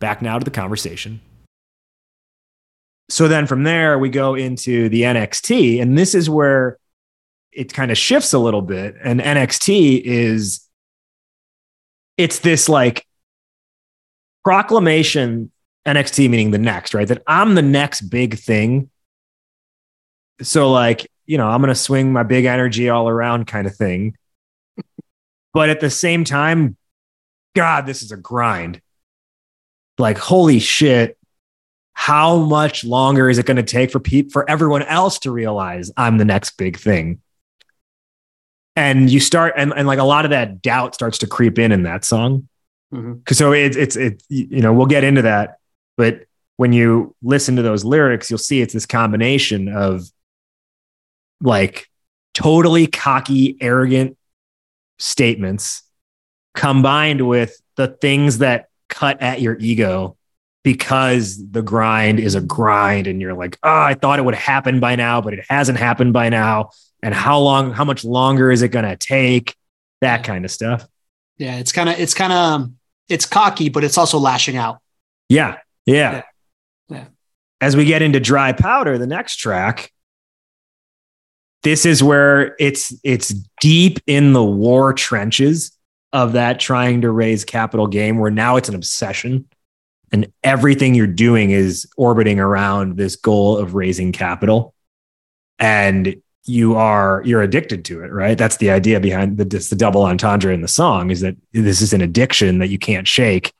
Back 0.00 0.20
now 0.20 0.40
to 0.40 0.44
the 0.44 0.50
conversation. 0.50 1.20
So 3.08 3.28
then 3.28 3.46
from 3.46 3.64
there, 3.64 3.98
we 3.98 4.08
go 4.08 4.34
into 4.34 4.88
the 4.88 5.02
NXT, 5.02 5.80
and 5.80 5.96
this 5.96 6.14
is 6.14 6.30
where 6.30 6.78
it 7.52 7.72
kind 7.72 7.90
of 7.90 7.98
shifts 7.98 8.32
a 8.32 8.38
little 8.38 8.62
bit. 8.62 8.96
And 9.02 9.20
NXT 9.20 10.02
is, 10.02 10.66
it's 12.16 12.40
this 12.40 12.68
like 12.68 13.06
proclamation, 14.42 15.50
NXT 15.86 16.30
meaning 16.30 16.50
the 16.50 16.58
next, 16.58 16.94
right? 16.94 17.06
That 17.06 17.22
I'm 17.26 17.54
the 17.54 17.62
next 17.62 18.02
big 18.02 18.38
thing. 18.38 18.90
So, 20.40 20.72
like, 20.72 21.10
you 21.26 21.38
know, 21.38 21.46
I'm 21.48 21.60
going 21.60 21.68
to 21.68 21.74
swing 21.74 22.12
my 22.12 22.22
big 22.22 22.44
energy 22.44 22.88
all 22.88 23.08
around 23.08 23.46
kind 23.46 23.66
of 23.66 23.76
thing. 23.76 24.16
But 25.52 25.68
at 25.68 25.80
the 25.80 25.90
same 25.90 26.24
time, 26.24 26.76
God, 27.54 27.86
this 27.86 28.02
is 28.02 28.10
a 28.10 28.16
grind. 28.16 28.80
Like, 29.98 30.18
holy 30.18 30.58
shit. 30.58 31.16
How 31.94 32.36
much 32.36 32.84
longer 32.84 33.30
is 33.30 33.38
it 33.38 33.46
going 33.46 33.56
to 33.56 33.62
take 33.62 33.90
for 33.90 34.00
people, 34.00 34.30
for 34.30 34.48
everyone 34.50 34.82
else 34.82 35.18
to 35.20 35.30
realize 35.30 35.90
I'm 35.96 36.18
the 36.18 36.24
next 36.24 36.56
big 36.58 36.78
thing? 36.78 37.20
And 38.76 39.08
you 39.08 39.20
start, 39.20 39.54
and, 39.56 39.72
and 39.74 39.86
like 39.86 40.00
a 40.00 40.04
lot 40.04 40.24
of 40.24 40.32
that 40.32 40.60
doubt 40.60 40.94
starts 40.94 41.18
to 41.18 41.26
creep 41.26 41.58
in 41.58 41.72
in 41.72 41.84
that 41.84 42.04
song. 42.04 42.48
Mhm. 42.92 43.24
Cause 43.24 43.38
so 43.38 43.52
it's, 43.52 43.76
it's, 43.76 43.96
it, 43.96 44.22
you 44.28 44.60
know, 44.60 44.72
we'll 44.72 44.86
get 44.86 45.04
into 45.04 45.22
that. 45.22 45.58
But 45.96 46.26
when 46.56 46.72
you 46.72 47.14
listen 47.22 47.56
to 47.56 47.62
those 47.62 47.84
lyrics, 47.84 48.30
you'll 48.30 48.38
see 48.38 48.60
it's 48.60 48.74
this 48.74 48.86
combination 48.86 49.68
of 49.68 50.02
like 51.40 51.88
totally 52.34 52.86
cocky, 52.86 53.56
arrogant 53.60 54.16
statements 54.98 55.82
combined 56.54 57.26
with 57.26 57.60
the 57.76 57.88
things 57.88 58.38
that 58.38 58.68
cut 58.88 59.20
at 59.22 59.40
your 59.40 59.56
ego 59.58 60.16
because 60.64 61.46
the 61.50 61.62
grind 61.62 62.18
is 62.18 62.34
a 62.34 62.40
grind 62.40 63.06
and 63.06 63.20
you're 63.20 63.34
like, 63.34 63.58
oh, 63.62 63.70
I 63.70 63.94
thought 63.94 64.18
it 64.18 64.24
would 64.24 64.34
happen 64.34 64.80
by 64.80 64.96
now, 64.96 65.20
but 65.20 65.34
it 65.34 65.44
hasn't 65.48 65.78
happened 65.78 66.12
by 66.12 66.30
now. 66.30 66.70
And 67.02 67.14
how 67.14 67.38
long, 67.38 67.70
how 67.70 67.84
much 67.84 68.04
longer 68.04 68.50
is 68.50 68.62
it 68.62 68.68
going 68.68 68.86
to 68.86 68.96
take? 68.96 69.54
That 70.00 70.24
kind 70.24 70.44
of 70.44 70.50
stuff. 70.50 70.86
Yeah, 71.38 71.56
it's 71.56 71.72
kind 71.72 71.88
of 71.88 71.98
it's 71.98 72.14
kind 72.14 72.32
of 72.32 72.38
um, 72.38 72.76
it's 73.08 73.26
cocky, 73.26 73.68
but 73.68 73.84
it's 73.84 73.96
also 73.96 74.18
lashing 74.18 74.56
out. 74.56 74.80
Yeah. 75.28 75.58
Yeah. 75.86 76.12
Yeah. 76.12 76.22
Yeah. 76.88 77.04
As 77.60 77.76
we 77.76 77.84
get 77.84 78.02
into 78.02 78.20
dry 78.20 78.52
powder, 78.52 78.98
the 78.98 79.06
next 79.06 79.36
track, 79.36 79.92
this 81.62 81.86
is 81.86 82.02
where 82.02 82.54
it's 82.58 82.94
it's 83.02 83.34
deep 83.60 83.98
in 84.06 84.32
the 84.32 84.44
war 84.44 84.92
trenches 84.92 85.72
of 86.12 86.34
that 86.34 86.60
trying 86.60 87.00
to 87.00 87.10
raise 87.10 87.44
capital 87.44 87.86
game 87.86 88.18
where 88.18 88.30
now 88.30 88.56
it's 88.56 88.68
an 88.68 88.74
obsession 88.74 89.48
and 90.14 90.32
everything 90.44 90.94
you're 90.94 91.08
doing 91.08 91.50
is 91.50 91.88
orbiting 91.96 92.38
around 92.38 92.96
this 92.96 93.16
goal 93.16 93.58
of 93.58 93.74
raising 93.74 94.12
capital. 94.12 94.72
And 95.58 96.22
you 96.44 96.76
are 96.76 97.20
you're 97.24 97.42
addicted 97.42 97.84
to 97.86 98.04
it 98.04 98.12
right? 98.12 98.38
That's 98.38 98.58
the 98.58 98.70
idea 98.70 99.00
behind 99.00 99.38
the, 99.38 99.44
the 99.44 99.76
double 99.76 100.04
entendre 100.04 100.54
in 100.54 100.60
the 100.60 100.68
song 100.68 101.10
is 101.10 101.20
that 101.22 101.34
this 101.52 101.80
is 101.82 101.92
an 101.92 102.00
addiction 102.00 102.60
that 102.60 102.68
you 102.68 102.78
can't 102.78 103.08
shake. 103.08 103.52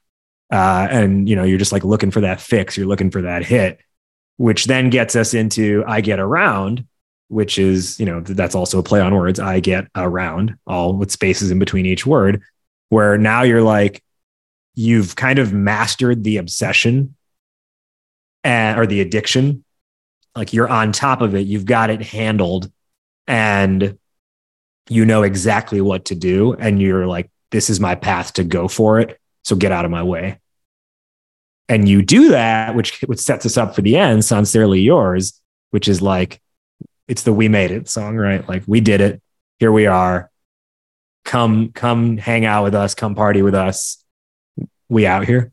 Uh, 0.52 0.86
and 0.90 1.28
you 1.28 1.34
know 1.34 1.42
you're 1.42 1.58
just 1.58 1.72
like 1.72 1.82
looking 1.82 2.12
for 2.12 2.20
that 2.20 2.40
fix 2.40 2.76
you're 2.76 2.86
looking 2.86 3.10
for 3.10 3.22
that 3.22 3.44
hit 3.44 3.80
which 4.36 4.66
then 4.66 4.90
gets 4.90 5.16
us 5.16 5.32
into 5.32 5.82
i 5.86 6.02
get 6.02 6.20
around 6.20 6.86
which 7.28 7.58
is 7.58 7.98
you 7.98 8.04
know 8.04 8.20
that's 8.20 8.54
also 8.54 8.78
a 8.78 8.82
play 8.82 9.00
on 9.00 9.14
words 9.14 9.40
i 9.40 9.58
get 9.58 9.88
around 9.96 10.54
all 10.66 10.92
with 10.92 11.10
spaces 11.10 11.50
in 11.50 11.58
between 11.58 11.86
each 11.86 12.06
word 12.06 12.42
where 12.90 13.16
now 13.16 13.42
you're 13.42 13.62
like 13.62 14.04
you've 14.74 15.16
kind 15.16 15.38
of 15.38 15.52
mastered 15.52 16.24
the 16.24 16.38
obsession 16.38 17.14
and, 18.42 18.78
or 18.78 18.86
the 18.86 19.00
addiction. 19.00 19.64
Like 20.34 20.52
you're 20.52 20.68
on 20.68 20.92
top 20.92 21.20
of 21.20 21.34
it. 21.34 21.46
You've 21.46 21.64
got 21.64 21.90
it 21.90 22.02
handled 22.02 22.70
and 23.26 23.98
you 24.88 25.04
know 25.06 25.22
exactly 25.22 25.80
what 25.80 26.06
to 26.06 26.14
do. 26.14 26.54
And 26.54 26.80
you're 26.80 27.06
like 27.06 27.30
this 27.50 27.70
is 27.70 27.78
my 27.78 27.94
path 27.94 28.32
to 28.34 28.44
go 28.44 28.66
for 28.66 28.98
it. 28.98 29.20
So 29.44 29.54
get 29.54 29.70
out 29.70 29.84
of 29.84 29.90
my 29.90 30.02
way. 30.02 30.40
And 31.68 31.88
you 31.88 32.02
do 32.02 32.30
that 32.30 32.74
which 32.74 33.00
which 33.02 33.20
sets 33.20 33.46
us 33.46 33.56
up 33.56 33.74
for 33.74 33.82
the 33.82 33.96
end 33.96 34.24
sincerely 34.24 34.80
yours 34.80 35.40
which 35.70 35.88
is 35.88 36.02
like 36.02 36.40
it's 37.08 37.22
the 37.22 37.32
we 37.32 37.48
made 37.48 37.70
it 37.70 37.88
song 37.88 38.16
right? 38.16 38.46
Like 38.48 38.64
we 38.66 38.80
did 38.80 39.00
it. 39.00 39.22
Here 39.60 39.72
we 39.72 39.86
are. 39.86 40.30
Come 41.24 41.70
come 41.72 42.16
hang 42.16 42.44
out 42.44 42.64
with 42.64 42.74
us. 42.74 42.94
Come 42.94 43.14
party 43.14 43.40
with 43.40 43.54
us 43.54 44.03
we 44.88 45.06
out 45.06 45.24
here 45.24 45.52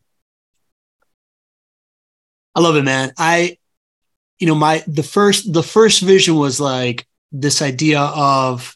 I 2.56 2.60
love 2.60 2.76
it, 2.76 2.84
man. 2.84 3.14
I, 3.18 3.58
you 4.40 4.48
know, 4.48 4.56
my 4.56 4.84
the 4.88 5.04
first 5.04 5.52
the 5.52 5.64
first 5.64 6.02
vision 6.02 6.36
was 6.36 6.60
like 6.60 7.08
this 7.32 7.62
idea 7.62 8.02
of 8.02 8.76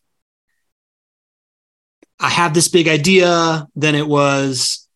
I 2.19 2.29
have 2.29 2.53
this 2.53 2.69
big 2.69 2.87
idea. 2.87 3.67
Then 3.75 3.95
it 3.95 4.07
was, 4.07 4.87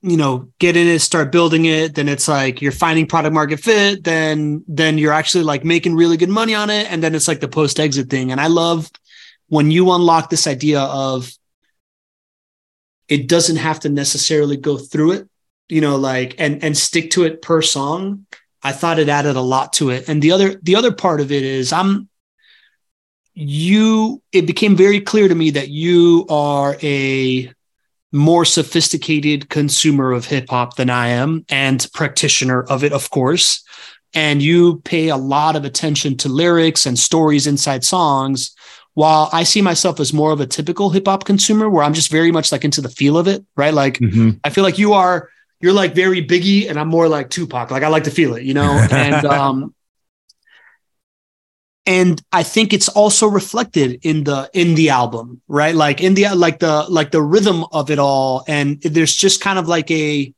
you 0.00 0.16
know, 0.16 0.50
get 0.58 0.76
in 0.76 0.86
it, 0.86 1.00
start 1.00 1.32
building 1.32 1.66
it. 1.66 1.94
Then 1.94 2.08
it's 2.08 2.28
like 2.28 2.62
you're 2.62 2.72
finding 2.72 3.06
product 3.06 3.34
market 3.34 3.60
fit. 3.60 4.04
Then 4.04 4.64
then 4.66 4.96
you're 4.96 5.12
actually 5.12 5.44
like 5.44 5.64
making 5.64 5.94
really 5.94 6.16
good 6.16 6.30
money 6.30 6.54
on 6.54 6.70
it. 6.70 6.90
And 6.90 7.02
then 7.02 7.14
it's 7.14 7.28
like 7.28 7.40
the 7.40 7.48
post 7.48 7.78
exit 7.78 8.08
thing. 8.08 8.32
And 8.32 8.40
I 8.40 8.46
love 8.46 8.90
when 9.48 9.70
you 9.70 9.90
unlock 9.92 10.30
this 10.30 10.46
idea 10.46 10.80
of 10.80 11.30
it 13.10 13.28
doesn't 13.28 13.56
have 13.56 13.80
to 13.80 13.90
necessarily 13.90 14.56
go 14.56 14.78
through 14.78 15.12
it 15.12 15.28
you 15.70 15.80
know 15.80 15.96
like 15.96 16.34
and 16.38 16.62
and 16.62 16.76
stick 16.76 17.10
to 17.12 17.24
it 17.24 17.40
per 17.40 17.62
song. 17.62 18.26
I 18.62 18.72
thought 18.72 18.98
it 18.98 19.08
added 19.08 19.36
a 19.36 19.40
lot 19.40 19.72
to 19.74 19.88
it. 19.88 20.08
And 20.08 20.20
the 20.20 20.32
other 20.32 20.56
the 20.62 20.76
other 20.76 20.92
part 20.92 21.20
of 21.20 21.32
it 21.32 21.42
is 21.42 21.72
i'm 21.72 22.08
you 23.32 24.20
it 24.32 24.46
became 24.46 24.76
very 24.76 25.00
clear 25.00 25.28
to 25.28 25.34
me 25.34 25.50
that 25.50 25.68
you 25.68 26.26
are 26.28 26.76
a 26.82 27.50
more 28.12 28.44
sophisticated 28.44 29.48
consumer 29.48 30.10
of 30.10 30.26
hip 30.26 30.50
hop 30.50 30.76
than 30.76 30.90
i 30.90 31.08
am 31.08 31.44
and 31.48 31.88
practitioner 31.94 32.62
of 32.64 32.84
it 32.84 32.92
of 32.92 33.08
course. 33.10 33.64
And 34.12 34.42
you 34.42 34.80
pay 34.80 35.08
a 35.08 35.16
lot 35.16 35.54
of 35.54 35.64
attention 35.64 36.16
to 36.16 36.28
lyrics 36.28 36.84
and 36.84 36.98
stories 36.98 37.46
inside 37.46 37.84
songs 37.84 38.56
while 39.00 39.24
i 39.40 39.42
see 39.52 39.62
myself 39.70 40.00
as 40.04 40.12
more 40.20 40.32
of 40.32 40.40
a 40.40 40.46
typical 40.46 40.90
hip 40.94 41.06
hop 41.10 41.24
consumer 41.24 41.66
where 41.72 41.84
i'm 41.84 41.96
just 42.00 42.10
very 42.10 42.32
much 42.36 42.52
like 42.52 42.64
into 42.68 42.80
the 42.80 42.92
feel 42.98 43.16
of 43.22 43.26
it 43.26 43.40
right 43.62 43.74
like 43.82 43.96
I 44.44 44.50
feel 44.50 44.64
like 44.64 44.78
you 44.78 44.92
are 44.92 45.28
you're 45.60 45.72
like 45.72 45.94
very 45.94 46.24
Biggie, 46.26 46.68
and 46.68 46.78
I'm 46.78 46.88
more 46.88 47.08
like 47.08 47.30
Tupac. 47.30 47.70
Like 47.70 47.82
I 47.82 47.88
like 47.88 48.04
to 48.04 48.10
feel 48.10 48.34
it, 48.34 48.44
you 48.44 48.54
know. 48.54 48.86
And 48.90 49.24
um, 49.26 49.74
and 51.86 52.22
I 52.32 52.42
think 52.42 52.72
it's 52.72 52.88
also 52.88 53.26
reflected 53.26 54.00
in 54.02 54.24
the 54.24 54.50
in 54.52 54.74
the 54.74 54.90
album, 54.90 55.42
right? 55.48 55.74
Like 55.74 56.00
in 56.00 56.14
the 56.14 56.28
like 56.34 56.58
the 56.58 56.86
like 56.88 57.10
the 57.10 57.22
rhythm 57.22 57.64
of 57.72 57.90
it 57.90 57.98
all, 57.98 58.44
and 58.48 58.80
there's 58.82 59.14
just 59.14 59.40
kind 59.40 59.58
of 59.58 59.68
like 59.68 59.90
a 59.90 60.32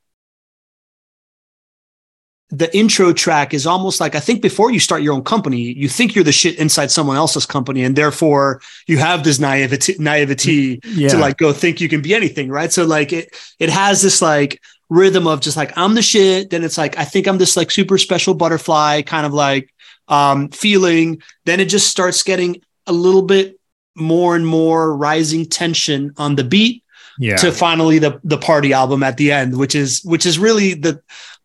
the 2.53 2.75
intro 2.77 3.15
track 3.15 3.55
is 3.55 3.67
almost 3.67 3.99
like 3.99 4.15
I 4.15 4.21
think 4.21 4.43
before 4.43 4.71
you 4.71 4.79
start 4.79 5.03
your 5.03 5.15
own 5.15 5.25
company, 5.25 5.73
you 5.73 5.88
think 5.88 6.15
you're 6.15 6.23
the 6.23 6.33
shit 6.33 6.59
inside 6.59 6.91
someone 6.91 7.17
else's 7.17 7.47
company, 7.47 7.83
and 7.83 7.97
therefore 7.97 8.61
you 8.87 8.99
have 8.99 9.25
this 9.25 9.41
naivety 9.41 9.97
naivety 9.99 10.79
yeah 10.85 11.09
to 11.09 11.17
like 11.17 11.38
go 11.38 11.55
think 11.55 11.81
you 11.81 11.88
can 11.88 12.03
be 12.03 12.15
anything, 12.15 12.51
right? 12.51 12.71
So 12.71 12.85
like 12.85 13.11
it 13.11 13.35
it 13.59 13.71
has 13.71 14.03
this 14.03 14.21
like 14.21 14.61
rhythm 14.91 15.27
of 15.27 15.41
just 15.41 15.57
like 15.57 15.77
I'm 15.79 15.95
the 15.95 16.03
shit. 16.03 16.51
Then 16.51 16.62
it's 16.62 16.77
like 16.77 16.99
I 16.99 17.05
think 17.07 17.27
I'm 17.27 17.38
this 17.38 17.57
like 17.57 17.71
super 17.71 17.97
special 17.97 18.35
butterfly 18.35 19.01
kind 19.01 19.25
of 19.25 19.33
like 19.33 19.73
um 20.09 20.51
feeling. 20.51 21.23
Then 21.47 21.59
it 21.59 21.71
just 21.71 21.88
starts 21.88 22.23
getting 22.23 22.61
a 22.87 22.93
little 22.93 23.23
bit 23.23 23.59
more 23.95 24.37
and 24.37 24.47
more 24.47 24.95
rising 24.95 25.47
tension 25.47 26.12
on 26.19 26.35
the 26.37 26.45
beat 26.45 26.83
yeah 27.19 27.37
to 27.37 27.53
finally 27.53 27.99
the 27.99 28.21
the 28.25 28.38
party 28.38 28.75
album 28.75 29.03
at 29.03 29.17
the 29.17 29.33
end, 29.33 29.57
which 29.57 29.75
is 29.75 30.03
which 30.05 30.27
is 30.27 30.38
really 30.38 30.75
the 30.75 31.01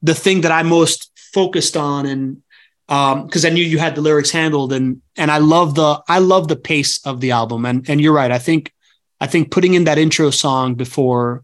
the 0.08 0.16
thing 0.16 0.42
that 0.42 0.52
I'm 0.52 0.68
most 0.80 1.00
focused 1.34 1.76
on 1.78 2.06
and 2.06 2.42
um 2.90 3.26
because 3.26 3.44
I 3.46 3.50
knew 3.50 3.64
you 3.74 3.80
had 3.80 3.96
the 3.96 4.02
lyrics 4.02 4.32
handled 4.32 4.72
and 4.78 5.02
and 5.22 5.30
I 5.30 5.40
love 5.40 5.76
the 5.76 6.02
I 6.08 6.20
love 6.20 6.48
the 6.48 6.56
pace 6.72 6.94
of 7.06 7.20
the 7.22 7.32
album 7.32 7.66
and 7.66 7.88
and 7.90 8.00
you're 8.02 8.14
right 8.22 8.32
I 8.32 8.40
think 8.48 8.74
I 9.20 9.28
think 9.28 9.52
putting 9.52 9.74
in 9.74 9.84
that 9.86 9.98
intro 9.98 10.30
song 10.32 10.76
before 10.76 11.44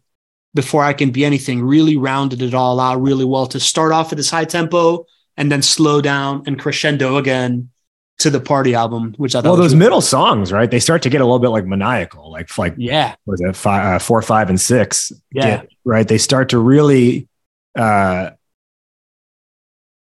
before 0.56 0.84
I 0.84 0.94
can 0.94 1.10
be 1.12 1.26
anything, 1.26 1.64
really 1.76 1.98
rounded 1.98 2.42
it 2.44 2.54
all 2.54 2.80
out 2.80 3.02
really 3.02 3.26
well 3.26 3.48
to 3.48 3.60
start 3.60 3.92
off 3.92 4.12
at 4.14 4.18
this 4.18 4.30
high 4.30 4.46
tempo 4.46 5.06
and 5.36 5.52
then 5.52 5.62
slow 5.64 6.00
down 6.00 6.44
and 6.46 6.60
crescendo 6.60 7.18
again 7.18 7.72
to 8.20 8.30
the 8.30 8.40
party 8.40 8.76
album, 8.76 9.16
which 9.18 9.34
I 9.34 9.42
thought 9.42 9.50
Well, 9.50 9.58
those 9.58 9.74
middle 9.74 10.02
songs, 10.02 10.52
right? 10.52 10.70
They 10.70 10.80
start 10.80 11.02
to 11.02 11.10
get 11.10 11.22
a 11.22 11.26
little 11.26 11.40
bit 11.40 11.50
like 11.50 11.66
maniacal, 11.66 12.32
like 12.32 12.56
like 12.60 12.76
yeah, 12.78 13.16
what 13.26 13.34
is 13.34 13.42
it 13.42 13.56
five, 13.56 13.84
uh, 13.96 14.00
four, 14.00 14.22
five, 14.22 14.48
and 14.52 14.62
six? 14.62 15.12
Yeah. 15.32 15.44
get- 15.44 15.70
right. 15.84 16.08
They 16.08 16.20
start 16.20 16.50
to 16.50 16.60
really. 16.60 17.28
uh 17.76 18.30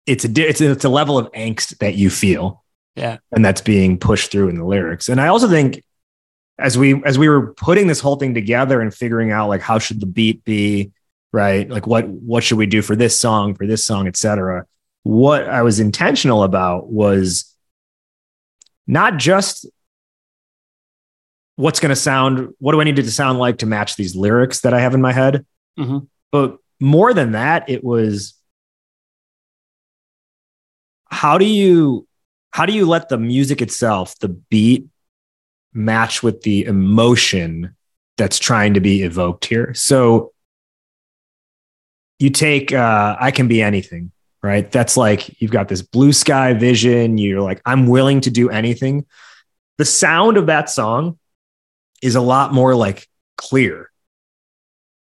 It's 0.07 0.25
a 0.25 0.29
it's 0.49 0.61
a, 0.61 0.71
it's 0.71 0.85
a 0.85 0.89
level 0.89 1.19
of 1.19 1.31
angst 1.33 1.79
that 1.79 1.95
you 1.97 2.11
feel, 2.11 2.65
Yeah. 2.95 3.19
and 3.33 3.45
that's 3.45 3.61
being 3.61 3.99
pushed 3.99 4.31
through 4.31 4.49
in 4.49 4.57
the 4.57 4.65
lyrics. 4.65 5.09
And 5.09 5.21
I 5.21 5.27
also 5.29 5.49
think, 5.49 5.83
as 6.59 6.79
we 6.79 7.03
as 7.05 7.19
we 7.19 7.29
were 7.29 7.53
putting 7.55 7.87
this 7.89 8.01
whole 8.01 8.17
thing 8.17 8.33
together 8.35 8.81
and 8.81 8.95
figuring 8.95 9.31
out 9.33 9.49
like 9.49 9.61
how 9.63 9.79
should 9.79 10.01
the 10.01 10.07
beat 10.07 10.45
be, 10.45 10.93
right? 11.33 11.69
Like 11.69 11.87
what 11.87 12.07
what 12.09 12.45
should 12.45 12.59
we 12.59 12.67
do 12.67 12.83
for 12.83 12.95
this 12.97 13.19
song, 13.19 13.55
for 13.55 13.67
this 13.67 13.83
song, 13.85 14.07
etc. 14.07 14.65
What 15.03 15.49
I 15.49 15.63
was 15.63 15.81
intentional 15.81 16.43
about 16.45 16.89
was 16.89 17.53
not 18.87 19.17
just 19.17 19.67
what's 21.57 21.81
going 21.81 21.91
to 21.91 21.97
sound 21.97 22.53
what 22.59 22.73
do 22.73 22.81
i 22.81 22.85
need 22.85 22.99
it 22.99 23.03
to 23.05 23.11
sound 23.11 23.39
like 23.39 23.59
to 23.59 23.67
match 23.67 23.97
these 23.97 24.15
lyrics 24.15 24.61
that 24.61 24.75
i 24.75 24.79
have 24.81 24.95
in 24.95 25.01
my 25.01 25.13
head 25.13 25.45
Mhm. 25.79 26.07
but 26.31 26.59
more 26.81 27.15
than 27.15 27.33
that 27.33 27.69
it 27.71 27.83
was 27.83 28.35
how 31.11 31.39
do 31.39 31.45
you 31.45 32.07
how 32.51 32.67
do 32.67 32.73
you 32.73 32.87
let 32.87 33.09
the 33.09 33.19
music 33.19 33.61
itself 33.61 34.19
the 34.19 34.29
beat 34.29 34.87
match 35.73 36.23
with 36.23 36.43
the 36.43 36.65
emotion 36.65 37.77
that's 38.17 38.39
trying 38.39 38.75
to 38.75 38.81
be 38.81 39.03
evoked 39.03 39.45
here? 39.45 39.75
So 39.75 40.33
you 42.19 42.31
take 42.31 42.73
uh, 42.73 43.17
i 43.21 43.31
can 43.31 43.49
be 43.49 43.63
anything 43.63 44.13
right? 44.43 44.71
That's 44.71 44.97
like 44.97 45.41
you've 45.41 45.51
got 45.51 45.67
this 45.67 45.83
blue 45.83 46.13
sky 46.13 46.53
vision 46.53 47.19
you're 47.19 47.41
like 47.41 47.61
i'm 47.67 47.87
willing 47.87 48.21
to 48.23 48.31
do 48.31 48.49
anything. 48.51 49.07
The 49.79 49.85
sound 49.85 50.37
of 50.37 50.47
that 50.47 50.71
song 50.71 51.19
is 52.01 52.15
a 52.15 52.21
lot 52.21 52.55
more 52.55 52.75
like 52.75 53.09
clear 53.37 53.91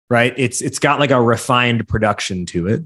right? 0.10 0.34
It's 0.38 0.62
it's 0.62 0.80
got 0.80 1.00
like 1.00 1.12
a 1.12 1.22
refined 1.22 1.88
production 1.88 2.46
to 2.48 2.68
it 2.68 2.84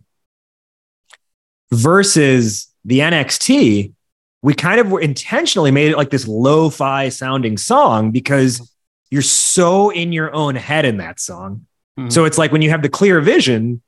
versus 1.72 2.68
the 2.86 3.00
NXT 3.00 3.94
we 4.42 4.54
kind 4.54 4.80
of 4.80 4.89
were 4.89 5.02
intentionally 5.02 5.70
made 5.70 5.92
it 5.92 5.98
like 5.98 6.12
this 6.12 6.26
lo-fi 6.26 7.10
sounding 7.10 7.58
song 7.58 8.12
because 8.12 8.74
you're 9.12 9.22
so 9.22 9.89
in 9.89 10.13
your 10.13 10.34
own 10.34 10.56
head 10.56 10.86
in 10.86 10.98
that 10.98 11.20
song. 11.20 11.65
Mhm. 12.00 12.12
so 12.12 12.24
it's 12.26 12.38
like 12.38 12.52
when 12.54 12.62
you 12.62 12.70
have 12.70 12.82
the 12.82 12.89
clear 12.89 13.20
vision 13.20 13.82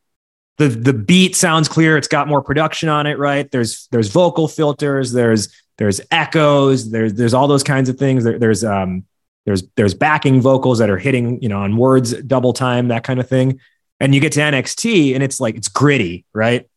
the 0.58 0.68
the 0.68 0.94
beat 0.94 1.36
sounds 1.36 1.70
clear 1.70 1.96
it's 1.98 2.10
got 2.10 2.28
more 2.28 2.42
production 2.42 2.90
on 2.90 3.08
it 3.08 3.18
right? 3.18 3.50
There's 3.50 3.88
there's 3.92 4.10
vocal 4.10 4.48
filters 4.50 5.14
there's 5.14 5.48
there's 5.78 6.02
echoes 6.12 6.92
there's 6.92 7.14
there's 7.14 7.34
all 7.34 7.48
those 7.48 7.64
kinds 7.64 7.88
of 7.90 7.98
things. 7.98 8.24
There, 8.26 8.38
there's 8.38 8.64
um 8.64 9.06
there's 9.46 9.64
there's 9.78 9.94
backing 9.94 10.42
vocals 10.42 10.80
that 10.80 10.90
are 10.90 10.98
hitting 10.98 11.42
you 11.42 11.48
know 11.50 11.62
on 11.62 11.78
words 11.78 12.14
double 12.24 12.52
time 12.54 12.90
that 12.90 13.04
kind 13.04 13.20
of 13.20 13.30
thing. 13.30 13.60
And 14.02 14.14
you 14.14 14.20
get 14.20 14.34
to 14.34 14.40
NXT 14.42 15.14
and 15.14 15.24
it's 15.24 15.40
like 15.40 15.56
it's 15.56 15.70
gritty 15.70 16.26
right 16.34 16.68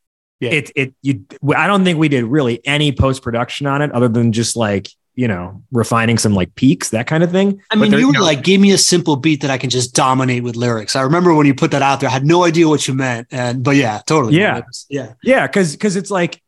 Yeah. 0.44 0.50
it 0.59 0.70
it 0.76 0.94
you 1.02 1.24
I 1.57 1.66
don't 1.66 1.85
think 1.85 1.98
we 1.98 2.09
did 2.09 2.24
really 2.24 2.61
any 2.66 2.92
post 2.92 3.22
production 3.22 3.66
on 3.66 3.83
it 3.83 3.90
other 3.92 4.09
than 4.09 4.33
just 4.33 4.57
like 4.57 4.88
you 5.16 5.28
know 5.28 5.62
refining 5.70 6.18
some 6.18 6.35
like 6.35 6.54
peaks 6.57 6.90
that 6.90 7.07
kind 7.07 7.22
of 7.22 7.30
thing 7.30 7.61
I 7.70 7.76
mean, 7.76 7.90
there- 7.90 8.00
you 8.00 8.09
were 8.09 8.14
know, 8.14 8.22
like, 8.22 8.42
give 8.42 8.61
me 8.61 8.72
a 8.72 8.78
simple 8.78 9.16
beat 9.16 9.42
that 9.42 9.50
I 9.50 9.59
can 9.59 9.70
just 9.70 9.94
dominate 9.94 10.42
with 10.42 10.57
lyrics. 10.57 10.96
I 10.96 11.02
remember 11.02 11.33
when 11.35 11.46
you 11.46 11.54
put 11.54 11.70
that 11.70 11.83
out 11.83 12.00
there, 12.00 12.09
I 12.09 12.12
had 12.12 12.24
no 12.26 12.44
idea 12.44 12.68
what 12.68 12.87
you 12.88 12.94
meant. 12.94 13.28
And 13.30 13.62
but 13.62 13.76
yeah, 13.76 14.00
totally. 14.07 14.35
Yeah. 14.37 14.61
Was- 14.66 14.87
yeah. 14.90 15.12
Yeah, 15.22 15.46
because 15.46 15.72
because 15.72 15.94
it's 15.96 16.11
like 16.11 16.40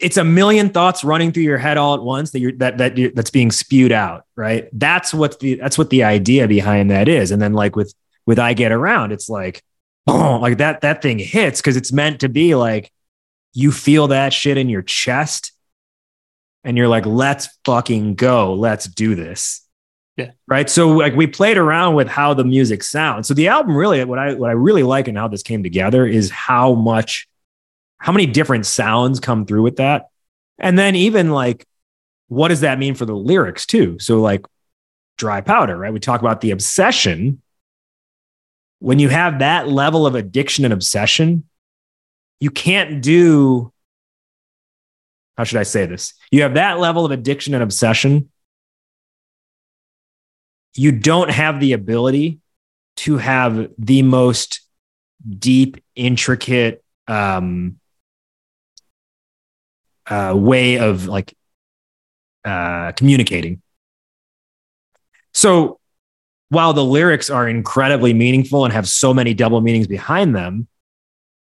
it's 0.00 0.16
a 0.16 0.24
million 0.24 0.70
thoughts 0.70 1.02
running 1.02 1.32
through 1.32 1.42
your 1.42 1.58
head 1.58 1.76
all 1.76 1.94
at 1.94 2.02
once 2.02 2.30
that 2.30 2.38
you're 2.38 2.52
that 2.58 2.78
that 2.78 2.96
you're, 2.96 3.10
that's 3.10 3.30
being 3.30 3.50
spewed 3.50 3.92
out, 3.92 4.24
right? 4.36 4.68
That's 4.72 5.12
what 5.12 5.40
the 5.40 5.56
that's 5.56 5.76
what 5.76 5.90
the 5.90 6.04
idea 6.04 6.46
behind 6.46 6.90
that 6.90 7.08
is. 7.08 7.32
And 7.32 7.42
then 7.42 7.52
like 7.54 7.74
with 7.76 7.92
with 8.24 8.38
I 8.38 8.54
get 8.54 8.70
around, 8.72 9.10
it's 9.12 9.28
like 9.28 9.62
oh, 10.06 10.38
like 10.42 10.58
that 10.58 10.82
that 10.82 11.02
thing 11.02 11.18
hits 11.18 11.60
because 11.60 11.76
it's 11.76 11.92
meant 11.92 12.20
to 12.20 12.28
be 12.28 12.54
like 12.54 12.92
you 13.52 13.72
feel 13.72 14.08
that 14.08 14.32
shit 14.32 14.56
in 14.56 14.68
your 14.68 14.82
chest, 14.82 15.52
and 16.64 16.76
you're 16.76 16.88
like, 16.88 17.06
let's 17.06 17.48
fucking 17.64 18.14
go, 18.14 18.54
let's 18.54 18.86
do 18.86 19.14
this. 19.14 19.66
Yeah. 20.16 20.32
Right. 20.46 20.68
So 20.68 20.90
like 20.90 21.14
we 21.14 21.26
played 21.26 21.56
around 21.56 21.94
with 21.94 22.08
how 22.08 22.34
the 22.34 22.44
music 22.44 22.82
sounds. 22.82 23.26
So 23.26 23.34
the 23.34 23.48
album 23.48 23.74
really 23.76 24.04
what 24.04 24.18
I 24.18 24.34
what 24.34 24.50
I 24.50 24.54
really 24.54 24.82
like 24.82 25.08
and 25.08 25.16
how 25.16 25.28
this 25.28 25.42
came 25.42 25.62
together 25.62 26.06
is 26.06 26.30
how 26.30 26.74
much 26.74 27.28
how 27.98 28.12
many 28.12 28.26
different 28.26 28.66
sounds 28.66 29.20
come 29.20 29.46
through 29.46 29.62
with 29.62 29.76
that. 29.76 30.08
And 30.58 30.78
then 30.78 30.94
even 30.94 31.30
like 31.30 31.66
what 32.28 32.48
does 32.48 32.60
that 32.60 32.78
mean 32.78 32.94
for 32.94 33.06
the 33.06 33.14
lyrics 33.14 33.64
too? 33.66 33.98
So 33.98 34.20
like 34.20 34.44
dry 35.16 35.40
powder, 35.40 35.76
right? 35.76 35.92
We 35.92 36.00
talk 36.00 36.20
about 36.20 36.40
the 36.40 36.50
obsession. 36.50 37.40
When 38.80 38.98
you 38.98 39.08
have 39.08 39.38
that 39.38 39.68
level 39.68 40.06
of 40.06 40.14
addiction 40.14 40.64
and 40.64 40.74
obsession, 40.74 41.44
you 42.40 42.50
can't 42.50 43.02
do 43.02 43.72
how 45.36 45.44
should 45.44 45.58
I 45.58 45.62
say 45.62 45.86
this? 45.86 46.12
You 46.30 46.42
have 46.42 46.54
that 46.54 46.80
level 46.80 47.06
of 47.06 47.12
addiction 47.12 47.54
and 47.54 47.62
obsession 47.62 48.28
you 50.74 50.92
don't 50.92 51.30
have 51.30 51.60
the 51.60 51.72
ability 51.72 52.38
to 52.96 53.18
have 53.18 53.70
the 53.78 54.02
most 54.02 54.60
deep, 55.38 55.82
intricate 55.94 56.84
um, 57.08 57.78
uh, 60.06 60.34
way 60.36 60.78
of 60.78 61.06
like 61.06 61.34
uh, 62.44 62.92
communicating. 62.92 63.62
So 65.32 65.79
while 66.50 66.72
the 66.72 66.84
lyrics 66.84 67.30
are 67.30 67.48
incredibly 67.48 68.12
meaningful 68.12 68.64
and 68.64 68.74
have 68.74 68.88
so 68.88 69.14
many 69.14 69.34
double 69.34 69.60
meanings 69.60 69.86
behind 69.86 70.36
them, 70.36 70.68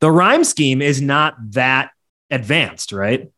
the 0.01 0.11
rhyme 0.11 0.43
scheme 0.43 0.81
is 0.81 1.01
not 1.01 1.35
that 1.53 1.91
advanced, 2.29 2.91
right? 2.91 3.31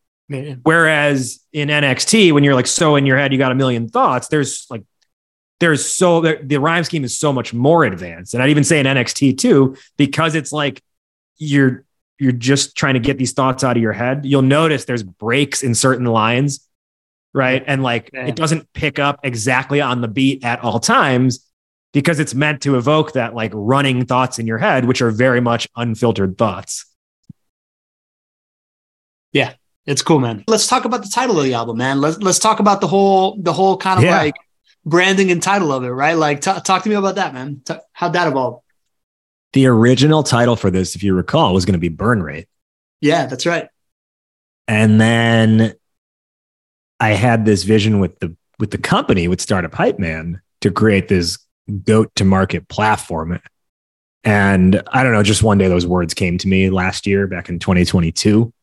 Whereas 0.63 1.39
in 1.51 1.69
NXT, 1.69 2.31
when 2.31 2.43
you're 2.43 2.55
like 2.55 2.67
so 2.67 2.95
in 2.95 3.05
your 3.05 3.17
head, 3.17 3.31
you 3.31 3.37
got 3.37 3.51
a 3.51 3.55
million 3.55 3.87
thoughts. 3.87 4.29
There's 4.29 4.65
like 4.69 4.83
there's 5.59 5.85
so 5.85 6.21
the, 6.21 6.39
the 6.41 6.57
rhyme 6.57 6.83
scheme 6.83 7.03
is 7.03 7.17
so 7.17 7.31
much 7.31 7.53
more 7.53 7.83
advanced, 7.83 8.33
and 8.33 8.41
I'd 8.41 8.49
even 8.49 8.63
say 8.63 8.79
in 8.79 8.85
NXT 8.85 9.37
too, 9.37 9.77
because 9.95 10.33
it's 10.33 10.51
like 10.51 10.81
you're 11.37 11.85
you're 12.19 12.31
just 12.31 12.75
trying 12.75 12.95
to 12.95 12.99
get 12.99 13.17
these 13.17 13.33
thoughts 13.33 13.63
out 13.63 13.77
of 13.77 13.83
your 13.83 13.91
head. 13.91 14.25
You'll 14.25 14.41
notice 14.41 14.85
there's 14.85 15.03
breaks 15.03 15.61
in 15.61 15.75
certain 15.75 16.05
lines, 16.05 16.67
right? 17.33 17.63
And 17.65 17.83
like 17.83 18.09
Yeah. 18.13 18.27
it 18.27 18.35
doesn't 18.35 18.71
pick 18.73 18.99
up 18.99 19.19
exactly 19.23 19.81
on 19.81 20.01
the 20.01 20.07
beat 20.07 20.43
at 20.43 20.59
all 20.63 20.79
times 20.79 21.45
because 21.93 22.19
it's 22.19 22.33
meant 22.33 22.61
to 22.63 22.75
evoke 22.75 23.13
that 23.13 23.33
like 23.35 23.51
running 23.53 24.05
thoughts 24.05 24.39
in 24.39 24.47
your 24.47 24.57
head, 24.57 24.85
which 24.85 25.01
are 25.01 25.11
very 25.11 25.41
much 25.41 25.67
unfiltered 25.75 26.37
thoughts. 26.37 26.85
Yeah, 29.31 29.53
it's 29.85 30.01
cool, 30.01 30.19
man. 30.19 30.43
Let's 30.47 30.67
talk 30.67 30.85
about 30.85 31.01
the 31.03 31.09
title 31.09 31.37
of 31.39 31.43
the 31.45 31.53
album, 31.53 31.77
man. 31.77 32.01
Let's 32.01 32.17
let's 32.19 32.39
talk 32.39 32.59
about 32.59 32.81
the 32.81 32.87
whole 32.87 33.37
the 33.41 33.53
whole 33.53 33.77
kind 33.77 33.97
of 33.99 34.03
Yeah. 34.05 34.17
like 34.17 34.35
branding 34.85 35.31
and 35.31 35.41
title 35.41 35.71
of 35.71 35.83
it, 35.83 35.89
right? 35.89 36.13
Like, 36.17 36.41
t- 36.41 36.51
talk 36.65 36.83
to 36.83 36.89
me 36.89 36.95
about 36.95 37.15
that, 37.15 37.33
man. 37.33 37.61
T- 37.65 37.73
how'd 37.93 38.13
that 38.13 38.27
evolve? 38.27 38.59
The 39.53 39.67
original 39.67 40.23
title 40.23 40.55
for 40.57 40.69
this, 40.69 40.95
if 40.95 41.03
you 41.03 41.13
recall, 41.13 41.53
was 41.53 41.63
going 41.65 41.73
to 41.73 41.79
be 41.79 41.87
Burn 41.89 42.21
Rate. 42.21 42.47
Yeah, 43.01 43.25
that's 43.27 43.45
right. 43.45 43.67
and 44.67 44.99
then 44.99 45.73
I 46.99 47.09
had 47.09 47.45
this 47.45 47.63
vision 47.63 47.99
with 47.99 48.19
the 48.19 48.35
with 48.59 48.71
the 48.71 48.77
company 48.77 49.27
with 49.27 49.41
Startup 49.41 49.73
Hype 49.73 49.99
Man 49.99 50.41
to 50.61 50.71
create 50.71 51.07
this 51.07 51.37
goat 51.83 52.11
to 52.15 52.25
market 52.25 52.67
platform. 52.67 53.39
And 54.23 54.81
I 54.87 55.03
don't 55.03 55.11
know, 55.11 55.23
just 55.23 55.43
one 55.43 55.57
day 55.57 55.67
those 55.67 55.85
words 55.85 56.13
came 56.13 56.37
to 56.37 56.47
me 56.47 56.69
last 56.69 57.05
year 57.05 57.27
back 57.27 57.49
in 57.49 57.59
2022. 57.59 58.53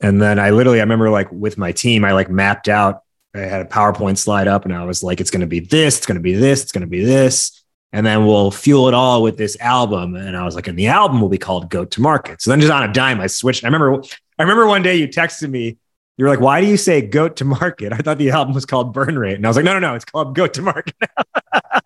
And 0.00 0.20
then 0.20 0.38
I 0.38 0.50
literally, 0.50 0.80
I 0.80 0.82
remember 0.82 1.10
like 1.10 1.30
with 1.32 1.56
my 1.56 1.72
team, 1.72 2.04
I 2.04 2.12
like 2.12 2.28
mapped 2.28 2.68
out, 2.68 3.02
I 3.34 3.40
had 3.40 3.62
a 3.62 3.68
PowerPoint 3.68 4.18
slide 4.18 4.48
up 4.48 4.64
and 4.64 4.74
I 4.74 4.84
was 4.84 5.02
like, 5.02 5.20
it's 5.20 5.30
going 5.30 5.40
to 5.40 5.46
be 5.46 5.60
this, 5.60 5.96
it's 5.96 6.06
going 6.06 6.16
to 6.16 6.22
be 6.22 6.34
this, 6.34 6.62
it's 6.62 6.72
going 6.72 6.82
to 6.82 6.86
be 6.86 7.04
this. 7.04 7.62
And 7.92 8.04
then 8.04 8.26
we'll 8.26 8.50
fuel 8.50 8.88
it 8.88 8.94
all 8.94 9.22
with 9.22 9.38
this 9.38 9.56
album. 9.60 10.16
And 10.16 10.36
I 10.36 10.44
was 10.44 10.56
like, 10.56 10.66
and 10.66 10.78
the 10.78 10.88
album 10.88 11.20
will 11.20 11.28
be 11.28 11.38
called 11.38 11.70
Goat 11.70 11.92
to 11.92 12.00
Market. 12.00 12.42
So 12.42 12.50
then 12.50 12.60
just 12.60 12.72
on 12.72 12.82
a 12.82 12.92
dime, 12.92 13.20
I 13.20 13.28
switched. 13.28 13.64
I 13.64 13.68
remember 13.68 14.02
I 14.38 14.42
remember 14.42 14.66
one 14.66 14.82
day 14.82 14.96
you 14.96 15.06
texted 15.06 15.48
me, 15.48 15.78
you 16.16 16.24
were 16.24 16.30
like, 16.30 16.40
why 16.40 16.60
do 16.60 16.66
you 16.66 16.76
say 16.76 17.02
goat 17.02 17.36
to 17.36 17.44
market? 17.44 17.92
I 17.92 17.98
thought 17.98 18.18
the 18.18 18.30
album 18.30 18.54
was 18.54 18.66
called 18.66 18.92
Burn 18.92 19.18
Rate. 19.18 19.34
And 19.34 19.44
I 19.44 19.48
was 19.48 19.56
like, 19.56 19.64
no, 19.64 19.72
no, 19.72 19.80
no, 19.80 19.94
it's 19.94 20.04
called 20.04 20.34
Goat 20.34 20.54
to 20.54 20.62
Market. 20.62 20.94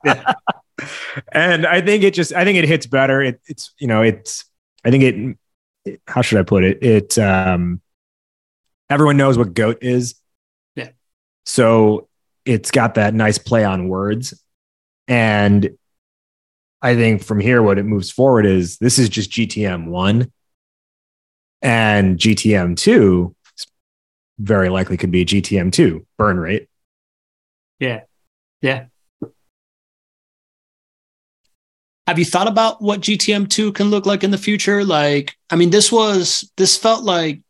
Yeah. 0.05 0.35
and 1.33 1.67
I 1.67 1.81
think 1.81 2.05
it 2.05 2.15
just, 2.15 2.33
I 2.33 2.45
think 2.45 2.57
it 2.57 2.65
hits 2.65 2.87
better. 2.87 3.21
It, 3.21 3.41
it's, 3.47 3.73
you 3.79 3.89
know, 3.89 4.03
it's, 4.03 4.45
I 4.85 4.93
think 4.93 5.03
it, 5.03 5.37
it, 5.85 6.01
how 6.07 6.23
should 6.23 6.39
I 6.39 6.45
put 6.45 6.63
it? 6.63 6.81
It, 6.85 7.19
um, 7.19 7.81
everyone 8.89 9.17
knows 9.17 9.37
what 9.37 9.55
goat 9.55 9.79
is. 9.81 10.15
Yeah. 10.77 10.91
So 11.47 12.09
it's 12.45 12.71
got 12.71 12.95
that 12.95 13.13
nice 13.13 13.39
play 13.39 13.65
on 13.65 13.89
words. 13.89 14.41
And 15.09 15.77
I 16.81 16.95
think 16.95 17.25
from 17.25 17.41
here, 17.41 17.61
what 17.61 17.79
it 17.79 17.85
moves 17.85 18.13
forward 18.13 18.47
is 18.47 18.79
this 18.79 19.01
is 19.01 19.09
just 19.09 19.33
GTM 19.33 19.87
one 19.89 20.31
and 21.61 22.19
GTM 22.19 22.77
two 22.77 23.35
very 24.39 24.69
likely 24.69 24.97
could 24.97 25.11
be 25.11 25.25
GTM 25.25 25.73
two 25.73 26.07
burn 26.17 26.39
rate. 26.39 26.69
Yeah. 27.79 28.03
Yeah. 28.61 28.87
Have 32.07 32.19
you 32.19 32.25
thought 32.25 32.49
about 32.49 32.81
what 32.81 33.01
GTM 33.01 33.51
two 33.51 33.73
can 33.73 33.91
look 33.91 34.07
like 34.07 34.25
in 34.25 34.31
the 34.31 34.39
future? 34.39 34.85
Like, 34.85 35.37
I 35.51 35.57
mean, 35.57 35.71
this 35.71 35.93
was 35.93 36.51
this 36.57 36.77
felt 36.77 37.05
like 37.05 37.43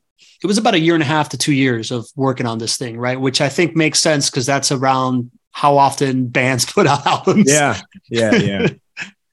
it 0.43 0.47
was 0.47 0.59
about 0.59 0.75
a 0.75 0.81
year 0.81 0.95
and 0.95 1.03
a 1.03 1.07
half 1.07 1.29
to 1.31 1.39
two 1.39 1.53
years 1.53 1.91
of 1.91 2.07
working 2.17 2.47
on 2.47 2.59
this 2.59 2.77
thing, 2.77 2.99
right? 2.99 3.21
Which 3.21 3.41
I 3.41 3.49
think 3.49 3.77
makes 3.77 4.01
sense 4.01 4.31
because 4.31 4.47
that's 4.47 4.73
around 4.73 5.31
how 5.53 5.77
often 5.79 6.27
bands 6.27 6.65
put 6.73 6.87
out 6.87 7.07
albums. 7.07 7.51
Yeah, 7.51 7.81
yeah, 8.09 8.35
yeah. 8.35 8.69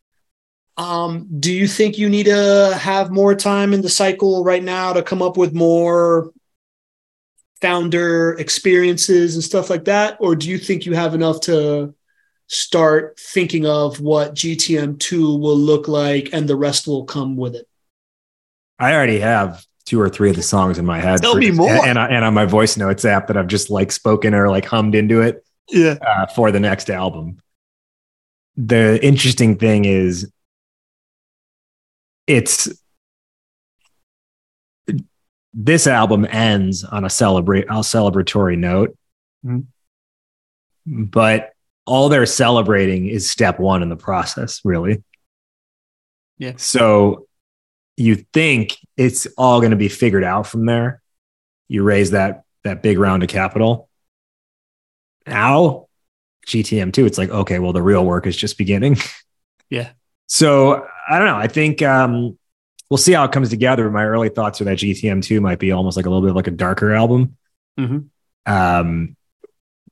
um, 0.77 1.27
do 1.39 1.51
you 1.51 1.67
think 1.67 1.97
you 1.97 2.09
need 2.09 2.27
to 2.27 2.77
have 2.79 3.11
more 3.11 3.33
time 3.33 3.73
in 3.73 3.81
the 3.81 3.89
cycle 3.89 4.43
right 4.43 4.63
now 4.63 4.93
to 4.93 5.01
come 5.01 5.21
up 5.21 5.37
with 5.37 5.53
more 5.53 6.31
founder 7.61 8.33
experiences 8.33 9.35
and 9.35 9.43
stuff 9.43 9.69
like 9.69 9.85
that? 9.85 10.17
Or 10.19 10.35
do 10.35 10.49
you 10.49 10.57
think 10.57 10.85
you 10.85 10.93
have 10.93 11.13
enough 11.13 11.41
to 11.41 11.93
start 12.47 13.19
thinking 13.19 13.65
of 13.65 13.99
what 14.01 14.35
GTM2 14.35 15.39
will 15.39 15.57
look 15.57 15.87
like 15.87 16.29
and 16.33 16.47
the 16.47 16.55
rest 16.55 16.87
will 16.87 17.05
come 17.05 17.35
with 17.37 17.55
it? 17.55 17.67
I 18.77 18.93
already 18.93 19.19
have 19.19 19.65
two 19.85 20.01
or 20.01 20.09
three 20.09 20.29
of 20.31 20.35
the 20.35 20.41
songs 20.43 20.77
in 20.77 20.85
my 20.85 20.99
head. 20.99 21.21
Tell 21.21 21.35
me 21.35 21.51
more. 21.51 21.69
And, 21.69 21.97
and 21.97 22.25
on 22.25 22.33
my 22.33 22.45
voice 22.45 22.75
notes 22.75 23.05
app 23.05 23.27
that 23.27 23.37
I've 23.37 23.47
just 23.47 23.69
like 23.69 23.91
spoken 23.91 24.33
or 24.33 24.49
like 24.49 24.65
hummed 24.65 24.95
into 24.95 25.21
it 25.21 25.45
Yeah. 25.69 25.97
uh, 26.05 26.25
for 26.27 26.51
the 26.51 26.59
next 26.59 26.89
album. 26.89 27.39
The 28.57 29.03
interesting 29.05 29.57
thing 29.57 29.85
is, 29.85 30.31
it's 32.27 32.69
this 35.57 35.87
album 35.87 36.27
ends 36.29 36.83
on 36.83 37.05
a 37.05 37.09
celebrate 37.09 37.63
a 37.65 37.75
celebratory 37.79 38.57
note, 38.57 38.95
Mhm. 39.45 39.65
but 40.85 41.53
all 41.85 42.09
they're 42.09 42.25
celebrating 42.25 43.07
is 43.07 43.29
step 43.29 43.59
one 43.59 43.81
in 43.81 43.89
the 43.89 43.95
process, 43.95 44.59
really. 44.65 45.01
Yeah. 46.37 46.53
So 46.57 47.27
you 47.95 48.15
think 48.33 48.75
it's 48.97 49.25
all 49.37 49.61
going 49.61 49.71
to 49.71 49.77
be 49.77 49.87
figured 49.87 50.23
out 50.25 50.45
from 50.47 50.65
there. 50.65 51.01
You 51.69 51.83
raise 51.83 52.11
that 52.11 52.43
that 52.63 52.81
big 52.83 52.97
round 52.99 53.23
of 53.23 53.29
capital. 53.29 53.87
Now, 55.27 55.87
GTM 56.47 56.91
two, 56.91 57.05
it's 57.05 57.17
like 57.17 57.29
okay, 57.29 57.59
well, 57.59 57.73
the 57.73 57.81
real 57.81 58.05
work 58.05 58.27
is 58.27 58.35
just 58.35 58.57
beginning. 58.57 58.97
Yeah. 59.69 59.91
So 60.27 60.85
I 61.09 61.17
don't 61.17 61.27
know. 61.27 61.37
I 61.37 61.47
think 61.47 61.81
um, 61.81 62.37
we'll 62.89 62.97
see 62.97 63.13
how 63.13 63.23
it 63.25 63.31
comes 63.31 63.49
together. 63.49 63.89
My 63.89 64.05
early 64.05 64.29
thoughts 64.29 64.61
are 64.61 64.65
that 64.65 64.77
GTM 64.77 65.23
two 65.23 65.41
might 65.41 65.59
be 65.59 65.71
almost 65.71 65.97
like 65.97 66.05
a 66.05 66.09
little 66.09 66.21
bit 66.21 66.31
of 66.31 66.35
like 66.35 66.47
a 66.47 66.51
darker 66.51 66.93
album. 66.93 67.37
Mhm. 67.79 68.09
Um, 68.45 69.15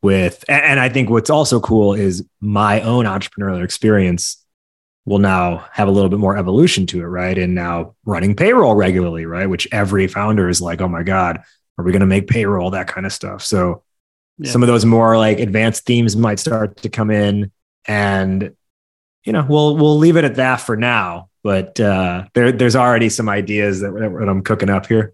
with 0.01 0.43
and, 0.47 0.63
and 0.63 0.79
I 0.79 0.89
think 0.89 1.09
what's 1.09 1.29
also 1.29 1.59
cool 1.59 1.93
is 1.93 2.25
my 2.41 2.81
own 2.81 3.05
entrepreneurial 3.05 3.63
experience 3.63 4.37
will 5.05 5.19
now 5.19 5.65
have 5.71 5.87
a 5.87 5.91
little 5.91 6.09
bit 6.09 6.19
more 6.19 6.37
evolution 6.37 6.85
to 6.87 7.01
it, 7.01 7.05
right? 7.05 7.37
And 7.37 7.55
now 7.55 7.95
running 8.05 8.35
payroll 8.35 8.75
regularly, 8.75 9.25
right? 9.25 9.47
Which 9.49 9.67
every 9.71 10.07
founder 10.07 10.47
is 10.49 10.61
like, 10.61 10.81
oh 10.81 10.87
my 10.87 11.03
God, 11.03 11.41
are 11.77 11.83
we 11.83 11.91
going 11.91 12.01
to 12.01 12.05
make 12.05 12.27
payroll? 12.27 12.69
That 12.71 12.87
kind 12.87 13.05
of 13.05 13.11
stuff. 13.13 13.43
So 13.43 13.83
Yeah. 14.37 14.51
some 14.51 14.61
of 14.63 14.67
those 14.67 14.85
more 14.85 15.17
like 15.17 15.39
advanced 15.39 15.85
themes 15.85 16.15
might 16.15 16.39
start 16.39 16.77
to 16.83 16.89
come 16.89 17.09
in 17.11 17.51
and 17.85 18.55
you 19.25 19.31
know, 19.31 19.45
we'll 19.47 19.77
we'll 19.77 19.97
leave 19.97 20.17
it 20.17 20.25
at 20.25 20.35
that 20.35 20.57
for 20.57 20.75
now. 20.75 21.29
But 21.43 21.79
uh, 21.79 22.25
there 22.33 22.51
there's 22.51 22.75
already 22.75 23.09
some 23.09 23.29
ideas 23.29 23.81
that, 23.81 23.91
that 23.91 24.29
I'm 24.29 24.43
cooking 24.43 24.69
up 24.69 24.85
here. 24.85 25.13